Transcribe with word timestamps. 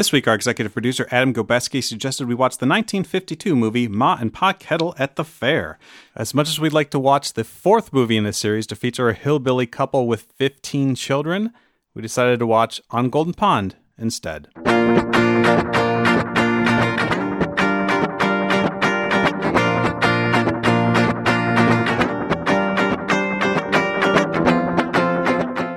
This 0.00 0.12
week, 0.12 0.26
our 0.26 0.34
executive 0.34 0.72
producer 0.72 1.06
Adam 1.10 1.34
Gobeski 1.34 1.84
suggested 1.84 2.26
we 2.26 2.34
watch 2.34 2.56
the 2.56 2.64
1952 2.64 3.54
movie 3.54 3.86
Ma 3.86 4.16
and 4.18 4.32
Pa 4.32 4.54
Kettle 4.54 4.94
at 4.98 5.16
the 5.16 5.24
Fair. 5.24 5.78
As 6.16 6.32
much 6.32 6.48
as 6.48 6.58
we'd 6.58 6.72
like 6.72 6.88
to 6.92 6.98
watch 6.98 7.34
the 7.34 7.44
fourth 7.44 7.92
movie 7.92 8.16
in 8.16 8.24
this 8.24 8.38
series 8.38 8.66
to 8.68 8.76
feature 8.76 9.10
a 9.10 9.12
hillbilly 9.12 9.66
couple 9.66 10.08
with 10.08 10.22
15 10.36 10.94
children, 10.94 11.52
we 11.92 12.00
decided 12.00 12.38
to 12.38 12.46
watch 12.46 12.80
On 12.88 13.10
Golden 13.10 13.34
Pond 13.34 13.76
instead. 13.98 14.48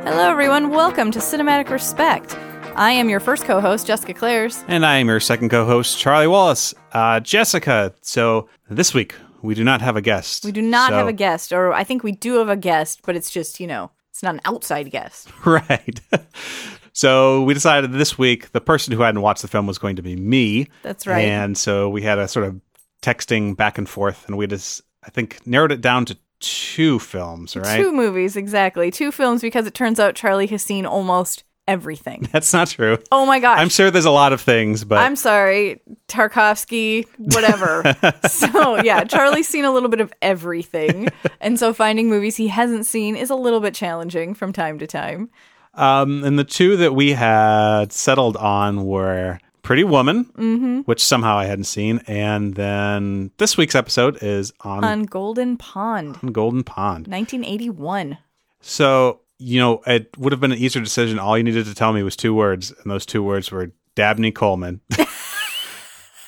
Hello, 0.06 0.32
everyone. 0.32 0.70
Welcome 0.70 1.12
to 1.12 1.20
Cinematic 1.20 1.70
Respect. 1.70 2.38
I 2.76 2.92
am 2.94 3.08
your 3.08 3.20
first 3.20 3.46
co 3.46 3.62
host, 3.62 3.86
Jessica 3.86 4.14
Clares. 4.16 4.64
And 4.68 4.84
I 4.86 4.98
am 4.98 5.08
your 5.08 5.20
second 5.20 5.50
co 5.50 5.66
host, 5.66 6.00
Charlie 6.00 6.28
Wallace. 6.28 6.74
Uh, 6.92 7.20
Jessica, 7.20 7.94
so 8.02 8.50
this 8.70 8.94
week 8.96 9.14
we 9.44 9.54
do 9.54 9.64
not 9.64 9.82
have 9.82 9.96
a 9.96 10.02
guest. 10.02 10.44
We 10.46 10.52
do 10.52 10.62
not 10.62 10.90
So- 10.90 10.96
have 10.98 11.08
a 11.08 11.14
guest, 11.14 11.54
or 11.54 11.72
I 11.74 11.84
think 11.84 12.04
we 12.04 12.12
do 12.14 12.36
have 12.40 12.50
a 12.50 12.56
guest, 12.56 13.02
but 13.06 13.16
it's 13.16 13.30
just, 13.30 13.60
you 13.60 13.68
know, 13.68 13.92
it's 14.10 14.24
not 14.24 14.34
an 14.36 14.42
outside 14.46 14.90
guest. 14.90 15.30
Right. 15.46 16.00
so 16.94 17.44
we 17.44 17.54
decided 17.54 17.92
this 17.92 18.18
week 18.18 18.52
the 18.54 18.62
person 18.62 18.94
who 18.94 19.02
hadn't 19.04 19.22
watched 19.22 19.44
the 19.44 19.48
film 19.48 19.68
was 19.68 19.78
going 19.78 19.98
to 19.98 20.02
be 20.02 20.16
me. 20.16 20.68
That's 20.82 21.06
right. 21.06 21.26
And 21.26 21.56
so 21.58 21.90
we 21.90 22.02
had 22.02 22.18
a 22.18 22.28
sort 22.28 22.46
of 22.48 22.60
texting 23.04 23.56
back 23.56 23.78
and 23.78 23.88
forth, 23.88 24.26
and 24.28 24.36
we 24.38 24.48
just, 24.48 24.82
I 25.06 25.12
think, 25.12 25.46
narrowed 25.46 25.72
it 25.72 25.82
down 25.82 26.06
to 26.06 26.18
two 26.40 26.98
films, 27.00 27.56
right? 27.56 27.78
Two 27.78 27.92
movies, 27.94 28.36
exactly. 28.36 28.90
Two 28.90 29.12
films 29.12 29.42
because 29.42 29.68
it 29.68 29.74
turns 29.76 30.00
out 30.00 30.16
Charlie 30.16 30.48
has 30.48 30.64
seen 30.64 30.86
almost 30.88 31.44
everything. 31.68 32.28
That's 32.32 32.52
not 32.54 32.68
true. 32.70 32.98
Oh 33.12 33.26
my 33.26 33.40
gosh. 33.40 33.60
I'm 33.60 33.70
sure 33.70 33.90
there's 33.92 34.06
a 34.06 34.12
lot 34.12 34.34
of 34.34 34.42
things, 34.42 34.84
but 34.84 35.00
I'm 35.00 35.16
sorry, 35.16 35.82
Tarkovsky, 36.08 37.06
whatever. 37.18 37.84
so, 38.30 38.82
yeah, 38.84 39.04
Charlie's 39.04 39.48
seen 39.48 39.66
a 39.66 39.72
little 39.72 39.90
bit 39.90 40.02
of 40.02 40.14
everything. 40.22 41.10
And 41.42 41.60
so 41.60 41.74
finding 41.74 42.10
movies 42.10 42.36
he 42.38 42.48
hasn't 42.48 42.86
seen 42.86 43.16
is 43.16 43.30
a 43.30 43.36
little 43.36 43.60
bit 43.60 43.74
challenging 43.74 44.34
from 44.34 44.54
time 44.54 44.80
to 44.80 44.88
time. 44.88 45.30
um, 45.74 46.24
and 46.24 46.38
the 46.38 46.44
two 46.44 46.78
that 46.78 46.94
we 46.96 47.14
had 47.14 47.92
settled 47.92 48.38
on 48.38 48.86
were 48.86 49.40
Pretty 49.64 49.84
Woman, 49.86 50.26
Mm-hmm. 50.38 50.80
which 50.82 51.02
somehow 51.04 51.38
I 51.38 51.46
hadn't 51.46 51.64
seen, 51.66 52.02
and 52.06 52.56
then 52.56 53.32
this 53.38 53.56
week's 53.58 53.76
episode 53.76 54.22
is 54.22 54.52
on, 54.62 54.84
On 54.84 55.04
Golden 55.04 55.56
Pond, 55.58 56.20
on 56.22 56.34
Golden 56.34 56.64
Pond. 56.64 57.08
1981. 57.08 58.18
So, 58.60 59.22
you 59.40 59.60
know, 59.60 59.82
it 59.88 60.18
would 60.18 60.32
have 60.32 60.40
been 60.40 60.52
an 60.52 60.58
easier 60.58 60.82
decision. 60.82 61.20
All 61.20 61.38
you 61.38 61.44
needed 61.44 61.66
to 61.66 61.74
tell 61.76 61.94
me 61.94 62.04
was 62.04 62.16
two 62.16 62.34
words, 62.34 62.72
and 62.72 62.92
those 62.92 63.06
two 63.06 63.24
words 63.24 63.52
were 63.52 63.72
Dabney 63.96 64.32
Coleman. 64.32 64.82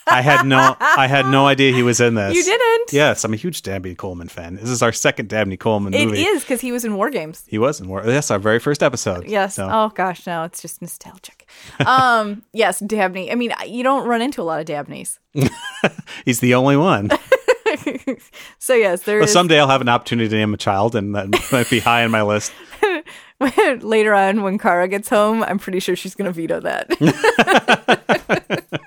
I 0.07 0.21
had 0.21 0.45
no 0.45 0.75
I 0.79 1.07
had 1.07 1.25
no 1.25 1.47
idea 1.47 1.73
he 1.73 1.81
was 1.81 1.99
in 1.99 2.13
this. 2.13 2.35
You 2.35 2.43
didn't? 2.43 2.93
Yes, 2.93 3.23
I'm 3.23 3.33
a 3.33 3.37
huge 3.37 3.63
Dabney 3.63 3.95
Coleman 3.95 4.27
fan. 4.27 4.55
This 4.55 4.69
is 4.69 4.83
our 4.83 4.91
second 4.91 5.29
Dabney 5.29 5.57
Coleman 5.57 5.95
It 5.95 6.05
movie. 6.05 6.21
is 6.21 6.43
because 6.43 6.61
he 6.61 6.71
was 6.71 6.85
in 6.85 6.93
War 6.95 7.09
Games. 7.09 7.43
He 7.47 7.57
was 7.57 7.79
in 7.81 7.87
War. 7.87 8.03
That's 8.03 8.29
our 8.29 8.37
very 8.37 8.59
first 8.59 8.83
episode. 8.83 9.27
Yes. 9.27 9.55
So, 9.55 9.67
Oh 9.71 9.89
gosh, 9.95 10.27
no, 10.27 10.43
it's 10.43 10.61
just 10.61 10.79
nostalgic. 10.79 11.47
Um, 11.87 12.43
yes, 12.53 12.81
Dabney. 12.81 13.31
I 13.31 13.35
mean, 13.35 13.51
you 13.65 13.81
don't 13.83 14.07
run 14.07 14.21
into 14.21 14.41
a 14.41 14.43
lot 14.43 14.59
of 14.59 14.67
Dabneys. 14.67 15.17
he's 16.25 16.39
the 16.39 16.53
only 16.53 16.77
one. 16.77 17.09
So 18.59 18.73
yes, 18.73 19.01
there 19.01 19.19
But 19.19 19.25
is. 19.27 19.33
someday 19.33 19.59
I'll 19.59 19.67
have 19.67 19.81
an 19.81 19.89
opportunity 19.89 20.29
to 20.29 20.35
name 20.35 20.53
a 20.53 20.57
child, 20.57 20.95
and 20.95 21.13
that 21.15 21.27
might 21.51 21.69
be 21.69 21.79
high 21.79 22.05
on 22.05 22.11
my 22.11 22.21
list. 22.21 22.53
later 23.81 24.13
on, 24.13 24.41
when 24.43 24.57
Kara 24.57 24.87
gets 24.87 25.09
home, 25.09 25.43
I'm 25.43 25.59
pretty 25.59 25.79
sure 25.79 25.95
she's 25.95 26.15
going 26.15 26.25
to 26.25 26.31
veto 26.31 26.59
that. 26.61 26.89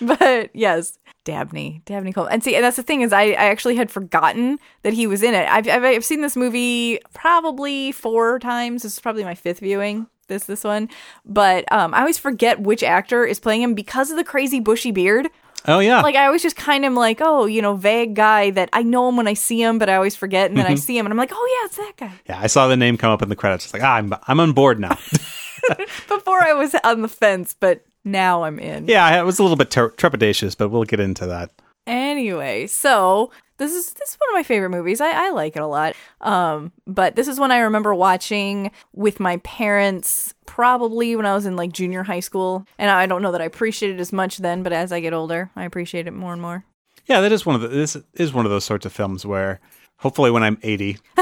but 0.00 0.50
yes, 0.54 0.98
Dabney, 1.24 1.82
Dabney 1.84 2.12
Cole, 2.12 2.26
and 2.26 2.42
see, 2.42 2.54
and 2.54 2.64
that's 2.64 2.76
the 2.76 2.82
thing 2.82 3.02
is, 3.02 3.12
I, 3.12 3.22
I 3.22 3.46
actually 3.46 3.76
had 3.76 3.90
forgotten 3.90 4.58
that 4.82 4.92
he 4.92 5.06
was 5.06 5.22
in 5.22 5.34
it. 5.34 5.48
I've, 5.48 5.68
I've 5.68 5.84
I've 5.84 6.04
seen 6.04 6.20
this 6.20 6.36
movie 6.36 7.00
probably 7.14 7.92
four 7.92 8.38
times. 8.38 8.82
This 8.82 8.94
is 8.94 9.00
probably 9.00 9.24
my 9.24 9.34
fifth 9.34 9.60
viewing. 9.60 10.06
This 10.28 10.44
this 10.44 10.64
one, 10.64 10.88
but 11.24 11.70
um, 11.72 11.94
I 11.94 12.00
always 12.00 12.18
forget 12.18 12.60
which 12.60 12.82
actor 12.82 13.24
is 13.24 13.38
playing 13.38 13.62
him 13.62 13.74
because 13.74 14.10
of 14.10 14.16
the 14.16 14.24
crazy 14.24 14.58
bushy 14.58 14.90
beard. 14.90 15.28
Oh 15.68 15.78
yeah, 15.80 16.00
like 16.02 16.14
I 16.14 16.26
always 16.26 16.42
just 16.42 16.56
kind 16.56 16.84
of 16.84 16.92
like, 16.92 17.18
oh, 17.20 17.46
you 17.46 17.60
know, 17.62 17.74
vague 17.74 18.14
guy 18.14 18.50
that 18.50 18.68
I 18.72 18.82
know 18.82 19.08
him 19.08 19.16
when 19.16 19.26
I 19.28 19.34
see 19.34 19.60
him, 19.62 19.78
but 19.78 19.88
I 19.88 19.96
always 19.96 20.14
forget, 20.16 20.50
and 20.50 20.58
then 20.58 20.66
I 20.66 20.74
see 20.76 20.96
him, 20.96 21.06
and 21.06 21.12
I'm 21.12 21.18
like, 21.18 21.32
oh 21.32 21.58
yeah, 21.60 21.66
it's 21.66 21.76
that 21.76 21.92
guy. 21.96 22.12
yeah. 22.28 22.40
I 22.40 22.46
saw 22.46 22.68
the 22.68 22.76
name 22.76 22.96
come 22.96 23.10
up 23.10 23.22
in 23.22 23.28
the 23.28 23.36
credits. 23.36 23.64
It's 23.64 23.74
like 23.74 23.82
ah, 23.82 23.94
I'm 23.94 24.12
I'm 24.26 24.40
on 24.40 24.52
board 24.52 24.78
now. 24.78 24.96
Before 26.08 26.42
I 26.42 26.52
was 26.52 26.74
on 26.84 27.02
the 27.02 27.08
fence, 27.08 27.56
but 27.58 27.84
now 28.04 28.44
I'm 28.44 28.58
in. 28.58 28.86
yeah, 28.86 29.04
I 29.04 29.22
was 29.22 29.38
a 29.38 29.42
little 29.42 29.56
bit 29.56 29.70
ter- 29.70 29.90
trepidatious, 29.90 30.56
but 30.56 30.68
we'll 30.68 30.84
get 30.84 31.00
into 31.00 31.26
that. 31.26 31.50
Anyway, 31.88 32.66
so 32.68 33.30
this 33.58 33.72
is 33.72 33.92
this 33.92 34.10
is 34.10 34.16
one 34.16 34.30
of 34.30 34.34
my 34.34 34.42
favorite 34.42 34.70
movies. 34.70 35.00
I, 35.00 35.10
I 35.10 35.30
like 35.30 35.56
it 35.56 35.62
a 35.62 35.66
lot. 35.66 35.94
Um, 36.20 36.72
but 36.86 37.16
this 37.16 37.28
is 37.28 37.40
one 37.40 37.50
I 37.50 37.58
remember 37.58 37.94
watching 37.94 38.70
with 38.94 39.20
my 39.20 39.38
parents 39.38 40.34
probably 40.46 41.16
when 41.16 41.26
I 41.26 41.34
was 41.34 41.46
in 41.46 41.56
like 41.56 41.72
junior 41.72 42.02
high 42.02 42.20
school. 42.20 42.66
And 42.78 42.90
I 42.90 43.06
don't 43.06 43.22
know 43.22 43.32
that 43.32 43.40
I 43.42 43.44
appreciated 43.44 43.96
it 43.96 44.00
as 44.00 44.12
much 44.12 44.38
then, 44.38 44.62
but 44.62 44.72
as 44.72 44.92
I 44.92 45.00
get 45.00 45.12
older, 45.12 45.50
I 45.56 45.64
appreciate 45.64 46.06
it 46.06 46.12
more 46.12 46.32
and 46.32 46.42
more. 46.42 46.64
Yeah, 47.06 47.20
that 47.20 47.32
is 47.32 47.46
one 47.46 47.54
of 47.54 47.60
the, 47.62 47.68
this 47.68 47.96
is 48.14 48.32
one 48.32 48.44
of 48.46 48.50
those 48.50 48.64
sorts 48.64 48.84
of 48.84 48.92
films 48.92 49.24
where 49.24 49.60
hopefully 49.98 50.30
when 50.30 50.42
I'm 50.42 50.58
80 50.62 50.98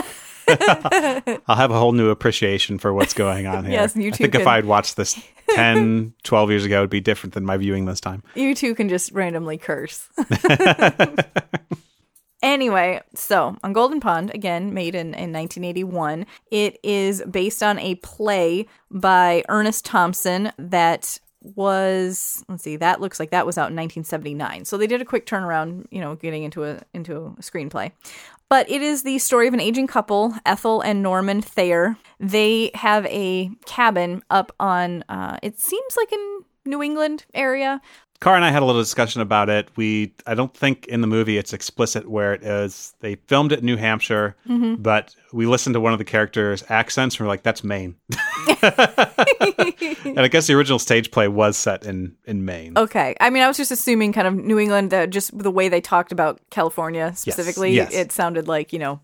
I'll 0.47 1.57
have 1.57 1.71
a 1.71 1.79
whole 1.79 1.93
new 1.93 2.11
appreciation 2.11 2.79
for 2.79 2.93
what's 2.93 3.15
going 3.15 3.47
on 3.47 3.65
here. 3.67 3.75
Yes, 3.75 3.97
you 3.97 4.03
too. 4.03 4.07
I 4.09 4.11
too 4.11 4.23
think 4.25 4.35
if. 4.35 4.47
I'd 4.47 4.65
watched 4.65 4.97
this 4.97 5.21
10, 5.51 6.15
12 6.23 6.51
years 6.51 6.65
ago, 6.65 6.79
it'd 6.79 6.91
be 6.91 7.01
different 7.01 7.35
than 7.35 7.45
my 7.45 7.57
viewing 7.57 7.87
this 7.87 8.01
time. 8.01 8.23
You 8.35 8.55
two 8.55 8.75
can 8.75 8.89
just 8.89 9.13
randomly 9.13 9.59
curse. 9.59 10.09
Anyway, 12.55 13.03
so 13.15 13.57
on 13.63 13.73
Golden 13.73 14.01
Pond, 14.01 14.33
again, 14.35 14.73
made 14.73 14.95
in, 14.95 15.09
in 15.15 15.33
1981, 15.33 16.25
it 16.51 16.79
is 16.83 17.23
based 17.31 17.63
on 17.63 17.79
a 17.79 17.97
play 17.97 18.67
by 18.91 19.45
Ernest 19.49 19.85
Thompson 19.85 20.53
that 20.59 21.19
was 21.57 22.43
let's 22.49 22.63
see 22.63 22.77
that 22.77 23.03
looks 23.03 23.21
like 23.21 23.31
that 23.31 23.45
was 23.45 23.59
out 23.59 23.69
in 23.69 23.77
1979 23.77 24.65
so 24.65 24.79
they 24.79 24.87
did 24.87 25.03
a 25.03 25.05
quick 25.05 25.27
turnaround 25.27 25.85
you 25.91 26.01
know 26.01 26.15
getting 26.15 26.43
into 26.43 26.65
a 26.65 26.81
into 26.95 27.17
a 27.39 27.43
screenplay 27.43 27.93
but 28.49 28.71
it 28.71 28.83
is 28.83 29.03
the 29.03 29.19
story 29.19 29.49
of 29.49 29.55
an 29.55 29.61
aging 29.61 29.87
couple, 29.87 30.35
Ethel 30.45 30.81
and 30.81 31.03
Norman 31.03 31.41
Thayer. 31.41 31.97
They 32.21 32.71
have 32.75 33.07
a 33.07 33.51
cabin 33.67 34.23
up 34.31 34.53
on, 34.61 35.03
uh, 35.09 35.39
it 35.43 35.59
seems 35.59 35.97
like 35.97 36.13
in 36.13 36.45
New 36.67 36.83
England 36.83 37.25
area. 37.35 37.81
Kara 38.21 38.37
and 38.37 38.45
I 38.45 38.51
had 38.51 38.63
a 38.63 38.65
little 38.65 38.81
discussion 38.81 39.21
about 39.21 39.51
it. 39.51 39.69
We, 39.77 40.15
I 40.27 40.35
don't 40.35 40.55
think 40.57 40.87
in 40.87 41.03
the 41.03 41.07
movie 41.07 41.37
it's 41.37 41.53
explicit 41.53 42.09
where 42.09 42.33
it 42.33 42.43
is. 42.43 42.95
They 43.01 43.17
filmed 43.17 43.53
it 43.53 43.59
in 43.59 43.67
New 43.67 43.77
Hampshire, 43.77 44.35
Mm-hmm. 44.49 44.77
but 44.83 45.15
we 45.33 45.47
listened 45.47 45.75
to 45.75 45.81
one 45.81 45.93
of 45.93 45.99
the 45.99 46.05
characters' 46.05 46.65
accents 46.69 47.17
and 47.17 47.21
we're 47.27 47.29
like, 47.29 47.43
that's 47.43 47.63
Maine. 47.65 47.97
and 48.63 50.21
I 50.21 50.29
guess 50.31 50.47
the 50.47 50.55
original 50.55 50.79
stage 50.79 51.11
play 51.11 51.29
was 51.29 51.57
set 51.57 51.85
in, 51.85 52.15
in 52.25 52.45
Maine. 52.45 52.79
Okay. 52.79 53.15
I 53.21 53.31
mean, 53.31 53.43
I 53.43 53.49
was 53.49 53.57
just 53.57 53.71
assuming 53.71 54.13
kind 54.13 54.27
of 54.27 54.35
New 54.35 54.59
England, 54.59 54.91
that 54.91 55.11
just 55.11 55.37
the 55.37 55.51
way 55.51 55.69
they 55.69 55.81
talked 55.81 56.13
about 56.13 56.41
California 56.51 57.13
specifically, 57.15 57.73
yes. 57.73 57.93
it 57.93 58.13
sounded 58.13 58.49
like, 58.49 58.73
you 58.73 58.79
know, 58.79 59.01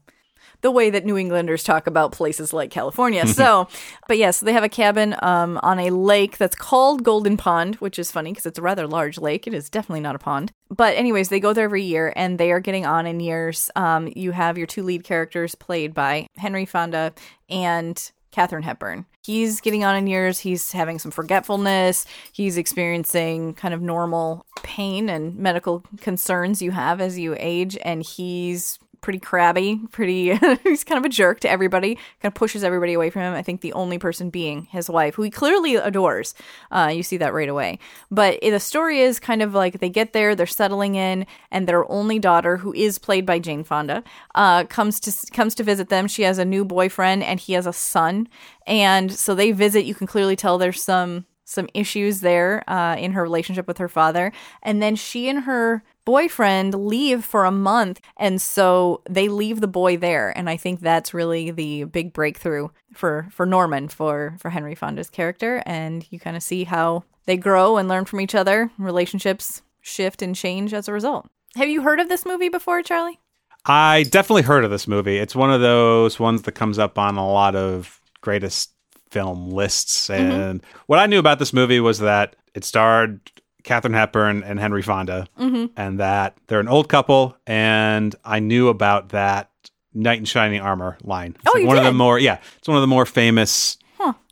the 0.62 0.70
way 0.70 0.90
that 0.90 1.04
New 1.04 1.16
Englanders 1.16 1.64
talk 1.64 1.86
about 1.86 2.12
places 2.12 2.52
like 2.52 2.70
California. 2.70 3.26
So, 3.26 3.68
but 4.08 4.18
yes, 4.18 4.40
they 4.40 4.52
have 4.52 4.64
a 4.64 4.68
cabin 4.68 5.16
um, 5.22 5.58
on 5.62 5.78
a 5.78 5.90
lake 5.90 6.38
that's 6.38 6.56
called 6.56 7.02
Golden 7.02 7.36
Pond, 7.36 7.76
which 7.76 7.98
is 7.98 8.10
funny 8.10 8.32
because 8.32 8.46
it's 8.46 8.58
a 8.58 8.62
rather 8.62 8.86
large 8.86 9.18
lake. 9.18 9.46
It 9.46 9.54
is 9.54 9.70
definitely 9.70 10.00
not 10.00 10.14
a 10.14 10.18
pond. 10.18 10.52
But, 10.68 10.96
anyways, 10.96 11.30
they 11.30 11.40
go 11.40 11.52
there 11.52 11.64
every 11.64 11.82
year 11.82 12.12
and 12.14 12.38
they 12.38 12.52
are 12.52 12.60
getting 12.60 12.86
on 12.86 13.06
in 13.06 13.20
years. 13.20 13.70
Um, 13.74 14.12
you 14.14 14.32
have 14.32 14.56
your 14.56 14.66
two 14.66 14.82
lead 14.82 15.02
characters 15.04 15.54
played 15.54 15.94
by 15.94 16.26
Henry 16.36 16.64
Fonda 16.64 17.12
and 17.48 18.10
Katharine 18.30 18.62
Hepburn. 18.62 19.06
He's 19.24 19.60
getting 19.60 19.84
on 19.84 19.96
in 19.96 20.06
years. 20.06 20.38
He's 20.38 20.72
having 20.72 20.98
some 20.98 21.10
forgetfulness. 21.10 22.06
He's 22.32 22.56
experiencing 22.56 23.54
kind 23.54 23.74
of 23.74 23.82
normal 23.82 24.46
pain 24.62 25.08
and 25.08 25.36
medical 25.36 25.84
concerns 26.00 26.62
you 26.62 26.70
have 26.70 27.00
as 27.00 27.18
you 27.18 27.34
age. 27.38 27.76
And 27.82 28.02
he's 28.02 28.78
pretty 29.00 29.18
crabby, 29.18 29.80
pretty, 29.92 30.34
he's 30.62 30.84
kind 30.84 30.98
of 30.98 31.04
a 31.04 31.08
jerk 31.08 31.40
to 31.40 31.50
everybody, 31.50 31.94
kind 31.94 32.30
of 32.30 32.34
pushes 32.34 32.64
everybody 32.64 32.92
away 32.92 33.10
from 33.10 33.22
him. 33.22 33.34
I 33.34 33.42
think 33.42 33.60
the 33.60 33.72
only 33.72 33.98
person 33.98 34.30
being 34.30 34.64
his 34.66 34.88
wife, 34.88 35.14
who 35.14 35.22
he 35.22 35.30
clearly 35.30 35.76
adores. 35.76 36.34
Uh, 36.70 36.92
you 36.94 37.02
see 37.02 37.16
that 37.18 37.32
right 37.32 37.48
away. 37.48 37.78
But 38.10 38.40
the 38.40 38.60
story 38.60 39.00
is 39.00 39.18
kind 39.18 39.42
of 39.42 39.54
like 39.54 39.80
they 39.80 39.88
get 39.88 40.12
there, 40.12 40.34
they're 40.34 40.46
settling 40.46 40.94
in, 40.94 41.26
and 41.50 41.66
their 41.66 41.90
only 41.90 42.18
daughter, 42.18 42.58
who 42.58 42.72
is 42.72 42.98
played 42.98 43.26
by 43.26 43.38
Jane 43.38 43.64
Fonda, 43.64 44.02
uh, 44.34 44.64
comes 44.64 45.00
to 45.00 45.30
comes 45.32 45.54
to 45.56 45.62
visit 45.62 45.88
them. 45.88 46.06
She 46.06 46.22
has 46.22 46.38
a 46.38 46.44
new 46.44 46.64
boyfriend, 46.64 47.22
and 47.22 47.40
he 47.40 47.54
has 47.54 47.66
a 47.66 47.72
son, 47.72 48.28
and 48.66 49.12
so 49.12 49.34
they 49.34 49.52
visit. 49.52 49.84
You 49.84 49.94
can 49.94 50.06
clearly 50.06 50.36
tell 50.36 50.58
there's 50.58 50.82
some 50.82 51.26
some 51.50 51.68
issues 51.74 52.20
there 52.20 52.62
uh, 52.70 52.96
in 52.96 53.12
her 53.12 53.22
relationship 53.22 53.66
with 53.66 53.78
her 53.78 53.88
father. 53.88 54.32
And 54.62 54.80
then 54.80 54.94
she 54.94 55.28
and 55.28 55.40
her 55.40 55.82
boyfriend 56.04 56.74
leave 56.74 57.24
for 57.24 57.44
a 57.44 57.50
month. 57.50 58.00
And 58.16 58.40
so 58.40 59.02
they 59.08 59.28
leave 59.28 59.60
the 59.60 59.68
boy 59.68 59.96
there. 59.96 60.36
And 60.36 60.48
I 60.48 60.56
think 60.56 60.80
that's 60.80 61.14
really 61.14 61.50
the 61.50 61.84
big 61.84 62.12
breakthrough 62.12 62.68
for, 62.94 63.28
for 63.30 63.46
Norman, 63.46 63.88
for, 63.88 64.36
for 64.38 64.50
Henry 64.50 64.74
Fonda's 64.74 65.10
character. 65.10 65.62
And 65.66 66.06
you 66.10 66.18
kind 66.18 66.36
of 66.36 66.42
see 66.42 66.64
how 66.64 67.04
they 67.26 67.36
grow 67.36 67.76
and 67.76 67.88
learn 67.88 68.04
from 68.04 68.20
each 68.20 68.34
other. 68.34 68.70
Relationships 68.78 69.62
shift 69.80 70.22
and 70.22 70.34
change 70.34 70.74
as 70.74 70.88
a 70.88 70.92
result. 70.92 71.28
Have 71.56 71.68
you 71.68 71.82
heard 71.82 72.00
of 72.00 72.08
this 72.08 72.24
movie 72.24 72.48
before, 72.48 72.82
Charlie? 72.82 73.18
I 73.66 74.04
definitely 74.04 74.42
heard 74.42 74.64
of 74.64 74.70
this 74.70 74.88
movie. 74.88 75.18
It's 75.18 75.36
one 75.36 75.52
of 75.52 75.60
those 75.60 76.18
ones 76.18 76.42
that 76.42 76.52
comes 76.52 76.78
up 76.78 76.98
on 76.98 77.16
a 77.16 77.28
lot 77.28 77.54
of 77.54 78.00
greatest 78.20 78.72
film 79.10 79.50
lists. 79.50 80.08
Mm-hmm. 80.08 80.30
And 80.30 80.62
what 80.86 80.98
I 80.98 81.06
knew 81.06 81.18
about 81.18 81.38
this 81.38 81.52
movie 81.52 81.80
was 81.80 81.98
that 81.98 82.36
it 82.54 82.64
starred 82.64 83.20
Katharine 83.64 83.94
Hepburn 83.94 84.42
and 84.42 84.58
Henry 84.60 84.82
Fonda, 84.82 85.26
Mm-hmm. 85.38 85.66
and 85.76 86.00
that 86.00 86.36
they're 86.46 86.60
an 86.60 86.68
old 86.68 86.88
couple. 86.88 87.36
And 87.46 88.14
I 88.24 88.40
knew 88.40 88.68
about 88.68 89.10
that 89.10 89.50
Knight 89.94 90.18
in 90.18 90.24
Shining 90.24 90.60
Armor 90.60 90.96
line. 91.02 91.36
It's 91.40 91.52
Oh, 91.54 91.58
you 91.58 91.66
one 91.66 91.78
of 91.78 91.84
the 91.84 91.92
more 91.92 92.18
yeah, 92.18 92.38
it's 92.58 92.68
one 92.68 92.76
of 92.76 92.80
the 92.82 92.86
more 92.86 93.06
famous 93.06 93.76